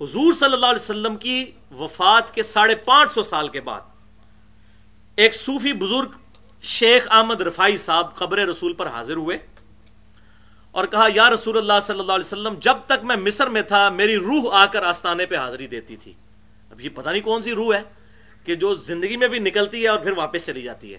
[0.00, 3.80] حضور صلی اللہ علیہ وسلم کی وفات کے ساڑھے پانچ سو سال کے بعد
[5.16, 6.10] ایک صوفی بزرگ
[6.62, 9.38] شیخ احمد رفائی صاحب قبر رسول پر حاضر ہوئے
[10.70, 13.88] اور کہا، یا رسول اللہ صلی اللہ علیہ وسلم، جب تک میں مصر میں تھا،
[13.88, 16.12] میری روح آ کر آستانے پہ حاضری دیتی تھی۔
[16.70, 17.82] اب یہ پتہ نہیں کون سی روح ہے
[18.44, 20.98] کہ جو زندگی میں بھی نکلتی ہے اور پھر واپس چلی جاتی ہے۔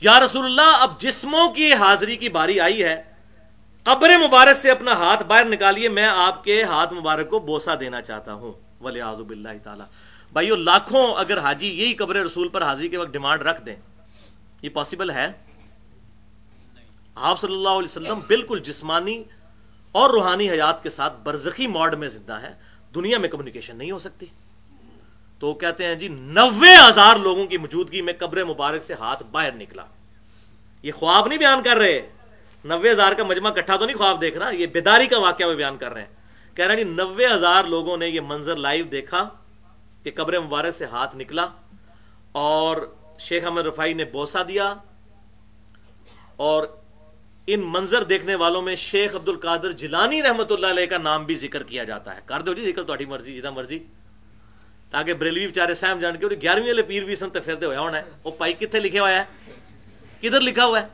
[0.00, 3.02] یا رسول اللہ، اب جسموں کی حاضری کی باری آئی ہے۔
[3.84, 8.02] قبر مبارک سے اپنا ہاتھ باہر نکالیے، میں آپ کے ہاتھ مبارک کو بوسا دینا
[8.02, 9.86] چاہتا ہوں۔ ولی آزب اللہ تعالیٰ۔
[10.32, 13.76] بھائیو، لاکھوں اگر حاجی یہی قبر رسول پر حاضری کے وقت ڈیمانڈ رکھ دیں،
[14.62, 15.32] یہ پاسبل ہے؟
[17.14, 19.24] آپ صلی اللہ علیہ وسلم بالکل جسمانی
[19.92, 22.52] اور روحانی حیات کے ساتھ برزخی موڈ میں زندہ ہے
[22.94, 24.26] دنیا میں کمیونیکیشن نہیں ہو سکتی۔
[25.40, 29.22] تو وہ کہتے ہیں جی نوے ہزار لوگوں کی موجودگی میں قبر مبارک سے ہاتھ
[29.22, 29.84] باہر نکلا۔
[30.82, 32.10] یہ خواب نہیں بیان کر رہے۔
[32.64, 35.54] نوے ہزار کا مجمع کٹھا تو نہیں خواب دیکھ رہا، یہ بیداری کا واقعہ وہ
[35.54, 36.08] بیان کر رہے ہیں۔
[36.54, 39.28] کہہ رہے ہیں جی نوے ہزار لوگوں نے یہ منظر لائیو دیکھا
[40.02, 41.48] کہ قبر مبارک سے ہاتھ نکلا
[42.32, 44.74] اور شیخ احمد رفائی نے بوسا دیا
[46.36, 46.66] اور
[47.46, 51.34] ان منظر دیکھنے والوں میں شیخ عبد القادر جلانی رحمت اللہ علیہ کا نام بھی
[51.34, 53.78] ذکر کیا جاتا ہے۔ کر دو جی ذکر تاری مرضی، جتنا مرضی۔
[54.90, 58.02] تاکہ بریلوی بچارے سہم جان کے گیارہویں والے پیر بھی سنتے پھرتے ہوا ہونا ہے۔
[58.24, 59.24] وہ پائی کتنے لکھے ہوا ہے؟
[60.22, 60.86] کدھر لکھا ہوا ہے؟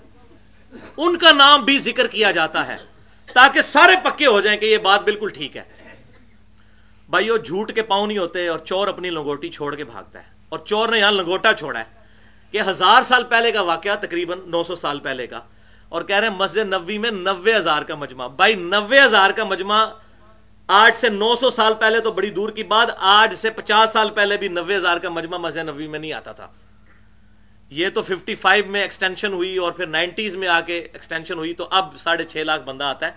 [0.96, 2.76] ان کا نام بھی ذکر کیا جاتا ہے
[3.32, 5.62] تاکہ سارے پکے ہو جائیں کہ یہ بات بالکل ٹھیک ہے۔
[7.10, 10.28] بھائی وہ جھوٹ کے پاؤں نہیں ہوتے اور چور اپنی لنگوٹی چھوڑ کے بھاگتا ہے۔
[10.48, 11.84] اور چور نے یہاں لنگوٹا چھوڑا ہے
[12.50, 15.40] کہ ہزار سال پہلے کا واقعہ، تقریباً نو سو سال پہلے کا،
[15.88, 19.44] اور کہہ رہے ہیں مسجد نبوی میں نوے ہزار کا مجمع۔ بھائی، نوے ہزار کا
[19.44, 19.86] مجمع
[20.68, 24.10] آٹھ سے نو سو سال پہلے تو بڑی دور کی بات، آٹھ سے پچاس سال
[24.10, 26.48] پہلے بھی نوے ہزار کا مجمع مسجد نبوی میں نہیں آتا تھا۔
[27.70, 31.54] یہ تو ففٹی فائیو میں ایکسٹینشن ہوئی اور پھر نائنٹیز میں آ کے ایکسٹینشن ہوئی،
[31.54, 33.10] تو اب ساڑھے چھ لاکھ بندہ آتا ہے۔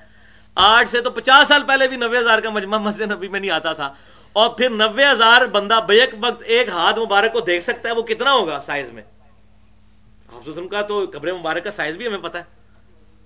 [0.56, 3.52] آٹھ سے تو پچاس سال پہلے بھی نوے ہزار کا مجمع مسجد نبی میں نہیں
[3.52, 3.94] آتا تھا۔
[4.34, 8.04] اور پھر نوے ہزار بندہ بیک وقت ایک ہاتھ مبارک کو دیکھ سکتا ہے، وہ
[8.04, 9.04] کتنا ہوگا سائز میں؟
[10.34, 12.44] حافظ کا تو قبر مبارک کا سائز بھی ہمیں پتا ہے۔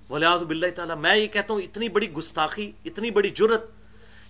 [0.07, 3.82] بولے آزب اللہ تعالیٰ، میں یہ کہتا ہوں، اتنی بڑی گستاخی، اتنی بڑی جرت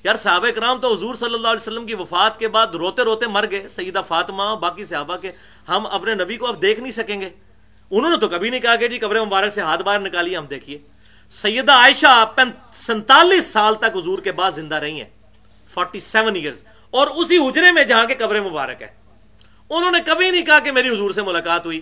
[0.03, 3.27] یار صحابہ کرام تو حضور صلی اللہ علیہ وسلم کی وفات کے بعد روتے روتے
[3.27, 5.31] مر گئے، سیدہ فاطمہ، باقی صحابہ کے۔
[5.69, 7.29] ہم اپنے نبی کو اب دیکھ نہیں سکیں گے۔
[7.91, 10.45] انہوں نے تو کبھی نہیں کہا کہ جی قبر مبارک سے ہاتھ باہر نکالیے، ہم
[10.45, 10.77] دیکھیے۔
[11.29, 12.25] سیدہ عائشہ
[12.73, 15.09] سینتالیس سال تک حضور کے بعد زندہ رہی ہیں۔
[15.73, 18.87] فورٹی سیون ایئرز اور اسی حجرے میں جہاں کے قبر مبارک ہے۔
[19.69, 21.81] انہوں نے کبھی نہیں کہا کہ میری حضور سے ملاقات ہوئی۔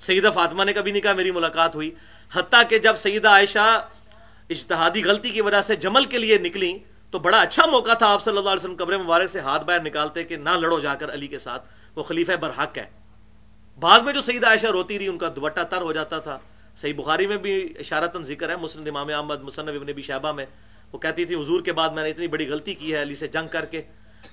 [0.00, 1.90] سیدہ فاطمہ نے کبھی نہیں کہا میری ملاقات ہوئی۔
[2.32, 3.88] حتیٰ کہ جب سیدہ عائشہ
[4.50, 6.78] اجتہادی غلطی کی وجہ سے جمل کے لیے نکلی
[7.14, 9.80] تو بڑا اچھا موقع تھا آپ صلی اللہ علیہ وسلم قبر مبارک سے ہاتھ باہر
[9.80, 12.86] نکالتے کہ نہ لڑو جا کر علی کے ساتھ، وہ خلیفہ برحق ہے۔
[13.80, 16.38] بعد میں جو سیدہ عائشہ روتی رہی، ان کا دوٹا تر ہو جاتا تھا۔
[16.76, 20.46] صحیح بخاری میں بھی اشارتاً ذکر ہے، مسلم امام احمد، مصنف ابن شہبہ میں۔
[20.92, 23.28] وہ کہتی تھی، حضور کے بعد میں نے اتنی بڑی غلطی کی ہے، علی سے
[23.28, 23.82] جنگ کر کے۔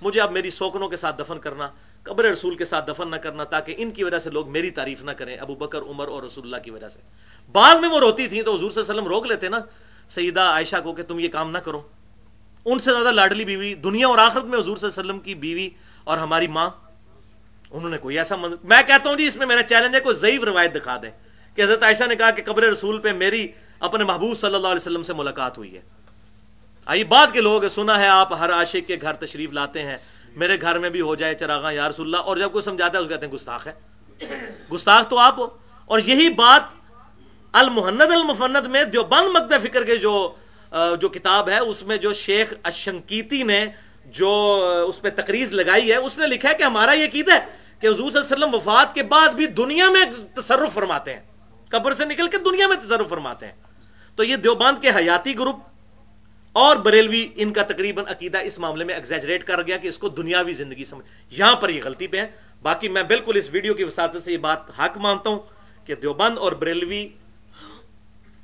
[0.01, 1.69] مجھے اب میری سوکنوں کے ساتھ دفن کرنا،
[2.03, 5.03] قبر رسول کے ساتھ دفن نہ کرنا، تاکہ ان کی وجہ سے لوگ میری تعریف
[5.03, 6.99] نہ کریں، ابو بکر، عمر اور رسول اللہ کی وجہ سے۔
[7.51, 9.59] بعد میں وہ روتی تھی تو حضور صلی اللہ علیہ وسلم روک لیتے نا
[10.09, 11.81] سیدہ عائشہ کو کہ تم یہ کام نہ کرو۔
[12.65, 15.35] ان سے زیادہ لاڈلی بیوی دنیا اور آخرت میں حضور صلی اللہ علیہ وسلم کی
[15.35, 15.69] بیوی
[16.03, 16.69] اور ہماری ماں،
[17.71, 18.55] انہوں نے کوئی ایسا من...
[18.63, 21.11] میں کہتا ہوں جی اس میں میرا چیلنج ہے، کوئی ضعیف روایت دکھا دیں
[21.55, 23.47] کہ حضرت عائشہ نے کہا کہ قبر رسول پہ میری
[23.79, 25.81] اپنے محبوب صلی اللہ علیہ وسلم سے ملاقات ہوئی ہے۔
[26.85, 29.97] آئی بات کے لوگ، سنا ہے آپ ہر عاشق کے گھر تشریف لاتے ہیں۔
[30.35, 33.03] میرے گھر میں بھی ہو جائے چراغاں، یا رسول اللہ۔ اور جب کوئی سمجھاتا ہے،
[33.03, 33.73] اس کہتے ہیں گستاخ ہے۔
[34.73, 35.47] گستاخ تو آپ ہو۔
[35.85, 36.61] اور یہی بات
[37.51, 40.35] المحند المفند میں دیوبند مقد فکر کے جو
[40.71, 43.65] جو کتاب ہے، اس میں جو شیخ اشنکیتی نے
[44.05, 47.39] جو اس پہ تقریز لگائی ہے، اس نے لکھا ہے کہ ہمارا یہ عقید ہے
[47.79, 51.21] کہ حضور صلی اللہ علیہ وسلم وفات کے بعد بھی دنیا میں تصرف فرماتے ہیں۔
[51.69, 53.53] قبر سے نکل کے دنیا میں تصرف فرماتے ہیں۔
[54.15, 55.55] تو یہ دیوبند کے حیاتی گروپ
[56.53, 60.09] اور بریلوی، ان کا تقریباً عقیدہ اس معاملے میں ایگزیجریٹ کر گیا کہ اس کو
[60.09, 62.27] دنیاوی زندگی سمجھ، یہاں پر یہ غلطی پہ ہے۔
[62.61, 65.39] باقی میں بالکل اس ویڈیو کی وساطت سے یہ بات حق مانتا ہوں
[65.85, 67.07] کہ دیوبند اور بریلوی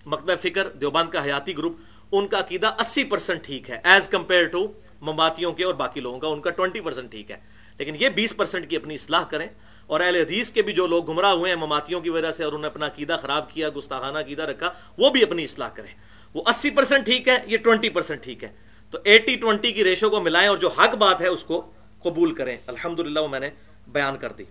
[0.06, 1.78] مکتبہ فکر، دیوبند کا حیاتی گروپ
[2.12, 4.68] ان کا عقیدہ اسی پرسنٹ ٹھیک ہے ایز کمپیئر ٹو
[5.02, 7.38] مماتیوں کے اور باقی لوگوں کا، ان کا ٹوینٹی پرسنٹ ٹھیک ہے۔
[7.78, 9.48] لیکن یہ بیس پرسنٹ کی اپنی اصلاح کریں
[9.88, 12.52] اور اہل حدیث کے بھی جو لوگ گمراہ ہوئے ہیں مماتیوں کی وجہ سے اور
[12.52, 15.94] انہوں نے اپنا عقیدہ خراب کیا، گستاخانہ عقیدہ رکھا، وہ بھی اپنی اصلاح کریں۔
[16.34, 18.50] وہ اسی پرسنٹ ٹھیک ہے، یہ ٹوینٹی پرسنٹ ٹھیک ہے۔
[18.92, 21.72] تو ایٹی ٹوینٹی کی ریشو کو ملائیں اور جو حق بات ہے اس کو
[22.04, 23.50] قبول کریں۔ الحمد وہ میں نے
[23.88, 24.44] بیان کر دی۔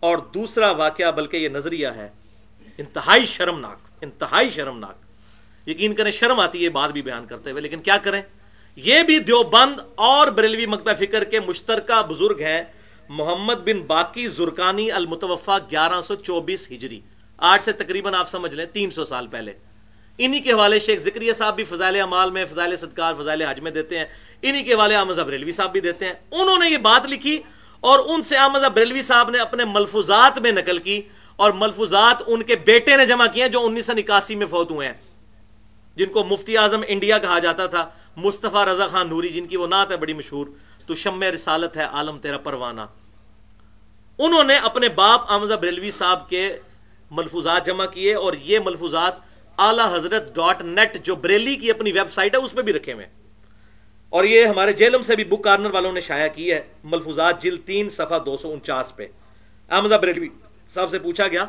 [0.00, 2.08] اور دوسرا واقعہ، بلکہ یہ نظریہ ہے،
[2.78, 5.03] انتہائی شرمناک انتہائی شرمناک۔
[5.66, 8.22] یقین کریں شرم آتی ہے بات بھی بیان کرتے ہوئے، لیکن کیا کریں؟
[8.76, 12.64] یہ بھی دیوبند اور بریلوی مکتہ فکر کے مشترکہ بزرگ ہے
[13.08, 17.00] محمد بن باقی زرکانی المتوفا گیارہ سو چوبیس ہجری۔
[17.38, 19.52] آج سے تقریباً آپ سمجھ لیں، تین سو سال پہلے۔
[20.18, 23.70] انہی کے حوالے شیخ ذکریہ صاحب بھی فضائل امال میں، فضائل صدقار فضائل حج میں
[23.70, 24.04] دیتے ہیں۔
[24.42, 27.42] انہی کے حوالے احمد بریلوی صاحب بھی دیتے ہیں۔ انہوں نے یہ بات لکھی
[27.80, 31.02] اور ان سے احمد بریلوی صاحب نے اپنے ملفوظات میں نقل کی
[31.36, 34.86] اور ملفوظات ان کے بیٹے نے جمع کیے جو انیس سو نکاسی میں فوت ہوئے
[34.86, 34.94] ہیں۔
[35.96, 39.66] جن کو مفتی اعظم انڈیا کہا جاتا تھا، مصطفیٰ رضا خان نوری، جن کی وہ
[39.66, 40.46] نعت ہے بڑی مشہور،
[40.86, 42.80] تو شم رسالت ہے عالم تیرا پروانہ۔
[44.18, 46.42] انہوں نے اپنے باپ احمد بریلوی صاحب کے
[47.10, 49.14] ملفوظات جمع کیے اور یہ ملفوظات
[49.58, 52.92] اعلی حضرت ڈاٹ نیٹ، جو بریلی کی اپنی ویب سائٹ ہے، اس میں بھی رکھے
[52.92, 53.06] ہوئے
[54.08, 57.56] اور یہ ہمارے جیلم سے بھی بک کارنر والوں نے شائع کی ہے، ملفوظات جل
[57.56, 59.06] تین صفحہ دو سو انچاس پہ۔
[59.70, 60.28] احمد بریلوی
[60.68, 61.44] صاحب سے پوچھا گیا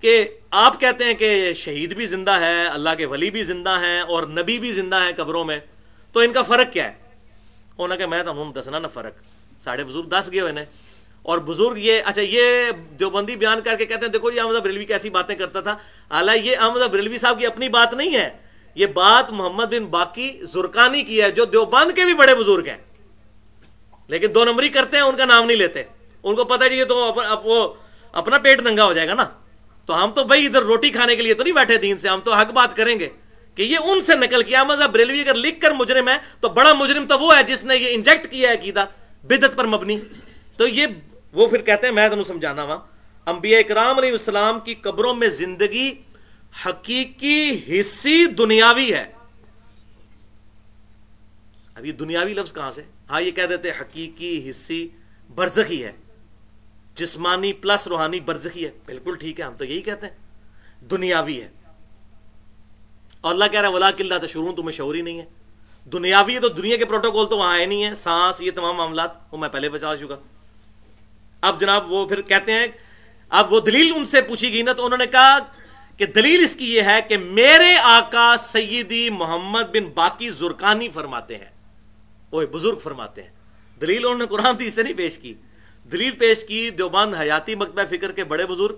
[0.00, 4.00] کہ آپ کہتے ہیں کہ شہید بھی زندہ ہے، اللہ کے ولی بھی زندہ ہیں
[4.00, 5.60] اور نبی بھی زندہ ہیں قبروں میں،
[6.12, 6.92] تو ان کا فرق کیا ہے؟
[7.78, 9.12] انہوں نے کہا میں تو دسنا نہ فرق۔
[9.64, 10.64] ساڑھے بزرگ دس گئے ہوئے نے۔
[11.22, 14.84] اور بزرگ یہ اچھا یہ دیوبندی بیان کر کے کہتے ہیں، دیکھو یہ احمد بریلوی
[14.84, 15.72] کیسی باتیں کرتا تھا۔
[16.10, 18.30] حالانکہ یہ احمد بریلوی صاحب کی اپنی بات نہیں ہے۔
[18.74, 22.78] یہ بات محمد بن باقی زرکانی کی ہے، جو دیوبند کے بھی بڑے بزرگ ہیں۔
[24.08, 25.82] لیکن دو نمبری کرتے ہیں، ان کا نام نہیں لیتے۔
[26.22, 27.14] ان کو پتہ نہیں تو
[27.44, 27.74] وہ
[28.12, 29.24] اپنا پیٹ ننگا ہو جائے گا نا۔
[29.90, 32.20] تو ہم تو بھائی ادھر روٹی کھانے کے لیے تو نہیں بیٹھے دین سے، ہم
[32.24, 33.08] تو حق بات کریں گے
[33.54, 36.72] کہ یہ ان سے نکل کیا مذہب بریلوی اگر لکھ کر مجرم ہے تو بڑا
[36.72, 38.84] مجرم تو وہ ہے جس نے یہ انجیکٹ کیا ہے عقیدہ
[39.22, 39.98] بدت پر مبنی۔
[40.56, 40.86] تو یہ
[41.32, 42.78] وہ پھر کہتے ہیں، میں تمہیں سمجھانا وا۔
[43.26, 45.94] انبیاء اکرام علیہ السلام کی قبروں میں زندگی
[46.66, 49.04] حقیقی حصی دنیاوی ہے۔
[51.74, 54.88] اب یہ دنیاوی لفظ کہاں سے؟ ہاں یہ کہہ دیتے حقیقی حصی
[55.34, 55.92] برزخی ہے۔
[56.94, 60.14] جسمانی پلس روحانی برزخی ہے۔ بالکل ٹھیک ہے، ہم تو یہی کہتے ہیں۔
[60.84, 61.48] دنیاوی ہے۔
[63.20, 65.24] اور اللہ کہہ رہا ہے ولا کلّہ تشورون تمہیں شعور ہی نہیں ہے۔
[65.92, 69.10] دنیاوی ہے تو دنیا کے پروٹوکول تو وہاں آئے نہیں ہے سانس، یہ تمام معاملات،
[69.32, 70.16] وہ میں پہلے بچا چکا۔
[71.40, 72.66] اب جناب وہ پھر کہتے ہیں،
[73.28, 75.38] اب وہ دلیل ان سے پوچھی گئی نا، تو انہوں نے کہا
[75.96, 81.38] کہ دلیل اس کی یہ ہے کہ میرے آقا سیدی محمد بن باقی زرکانی فرماتے
[81.38, 81.50] ہیں۔
[82.30, 83.30] وہ بزرگ فرماتے ہیں۔
[83.80, 85.34] دلیل انہوں نے قرآن تھی سے نہیں پیش کی۔
[85.92, 88.76] دلیل پیش کی، دیوبند حیاتی مکتبہ فکر کے بڑے بزرگ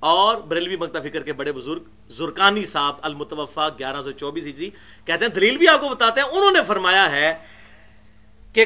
[0.00, 4.70] اور بریلوی مکتبہ فکر کے بڑے بزرگ زرکانی صاحب المتوفا گیارہ سو چوبیس ہجری۔
[5.04, 7.34] کہتے ہیں، دلیل بھی آپ کو بتاتے ہیں، انہوں نے فرمایا ہے
[8.52, 8.64] کہ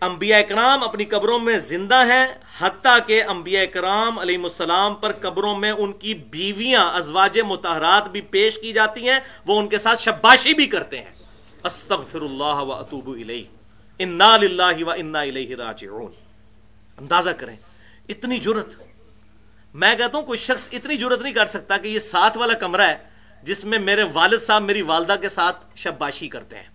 [0.00, 2.26] انبیاء اکرام اپنی قبروں میں زندہ ہیں،
[2.58, 8.20] حتیٰ کہ انبیاء اکرام علیہ السلام پر قبروں میں ان کی بیویاں ازواج متحرات بھی
[8.20, 11.10] پیش کی جاتی ہیں، وہ ان کے ساتھ شباشی بھی کرتے ہیں۔
[11.64, 13.44] استغفر اللہ و اتوب الیہ۔
[13.98, 16.25] انا للہ و انا الیہ راجعون۔
[16.98, 17.56] اندازہ کریں،
[18.08, 18.68] اتنی جرت
[19.74, 22.88] میں کہتا ہوں کوئی شخص اتنی جرت نہیں کر سکتا کہ یہ ساتھ والا کمرہ
[22.88, 22.96] ہے
[23.42, 26.68] جس میں میرے والد صاحب میری والدہ کے ساتھ شباشی کرتے ہیں۔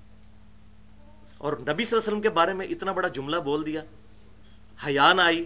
[1.37, 3.81] اور نبی صلی اللہ علیہ وسلم کے بارے میں اتنا بڑا جملہ بول دیا،
[4.87, 5.45] حیا نہ آئی،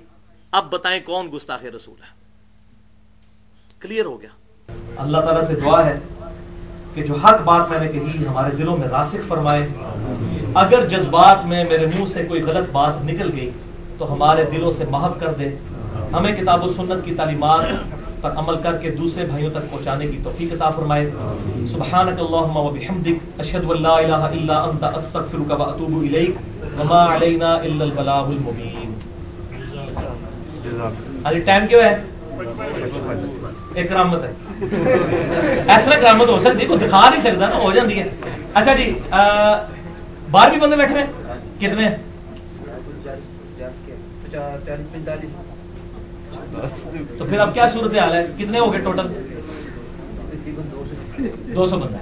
[0.51, 2.07] اب بتائیں کون گستاخ رسول ہے۔
[3.79, 4.29] کلیئر ہو گیا۔
[4.97, 5.99] اللہ تعالیٰ سے دعا ہے
[6.93, 9.67] کہ جو حق بات میں نے کہی، ہمارے دلوں میں راسک فرمائے۔
[10.55, 13.51] اگر جذبات میں میرے منہ سے کوئی غلط بات نکل گئی
[13.97, 15.49] تو ہمارے دلوں سے محف کر دے۔
[16.13, 17.65] ہمیں کتاب و سنت کی تعلیمات
[18.21, 21.09] پر عمل کر کے دوسرے بھائیوں تک پہنچانے کی توفیق عطا فرمائے۔
[21.71, 26.35] سبحانك اللهم وبحمدك اشهد ان لا اله الا انت استغفرك واتوب اليك
[26.79, 28.93] وما علينا الا البلاغ المبين
[31.23, 31.93] ابھی ٹائم کیوں ہے؟
[33.73, 34.31] ایک کرامت ہے۔
[35.75, 38.09] اس طرح کرامت ہو سکتی کوئی دکھا نہیں سکتا نا ہو جاتی ہے۔
[38.53, 38.91] اچھا جی
[40.31, 41.07] باہر بھی بندے بیٹھے ہیں؟
[41.59, 41.89] کتنے؟
[47.17, 49.07] تو پھر اب کیا صورت حال ہے؟ کتنے ہو گئے ٹوٹل
[51.55, 51.97] دو سو۔ بندہ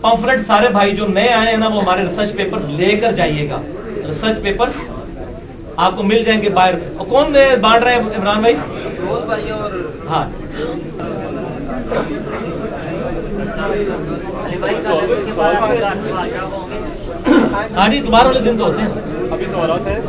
[0.00, 3.48] پمفلٹ سارے بھائی جو نئے آئے ہیں نا وہ ہمارے ریسرچ پیپرز لے کر جائیے
[3.50, 3.60] گا۔
[4.06, 4.72] ریسرچ پیپرز
[5.76, 6.74] آپ کو مل جائیں گے باہر۔
[7.08, 8.54] کون بانٹ رہے ہیں عمران بھائی؟
[10.08, 10.24] ہاں۔
[17.76, 18.88] ہاں جی تمہارے والے دن تو ہوتے ہیں۔
[19.30, 20.00] ابھی سوالات ہیں؟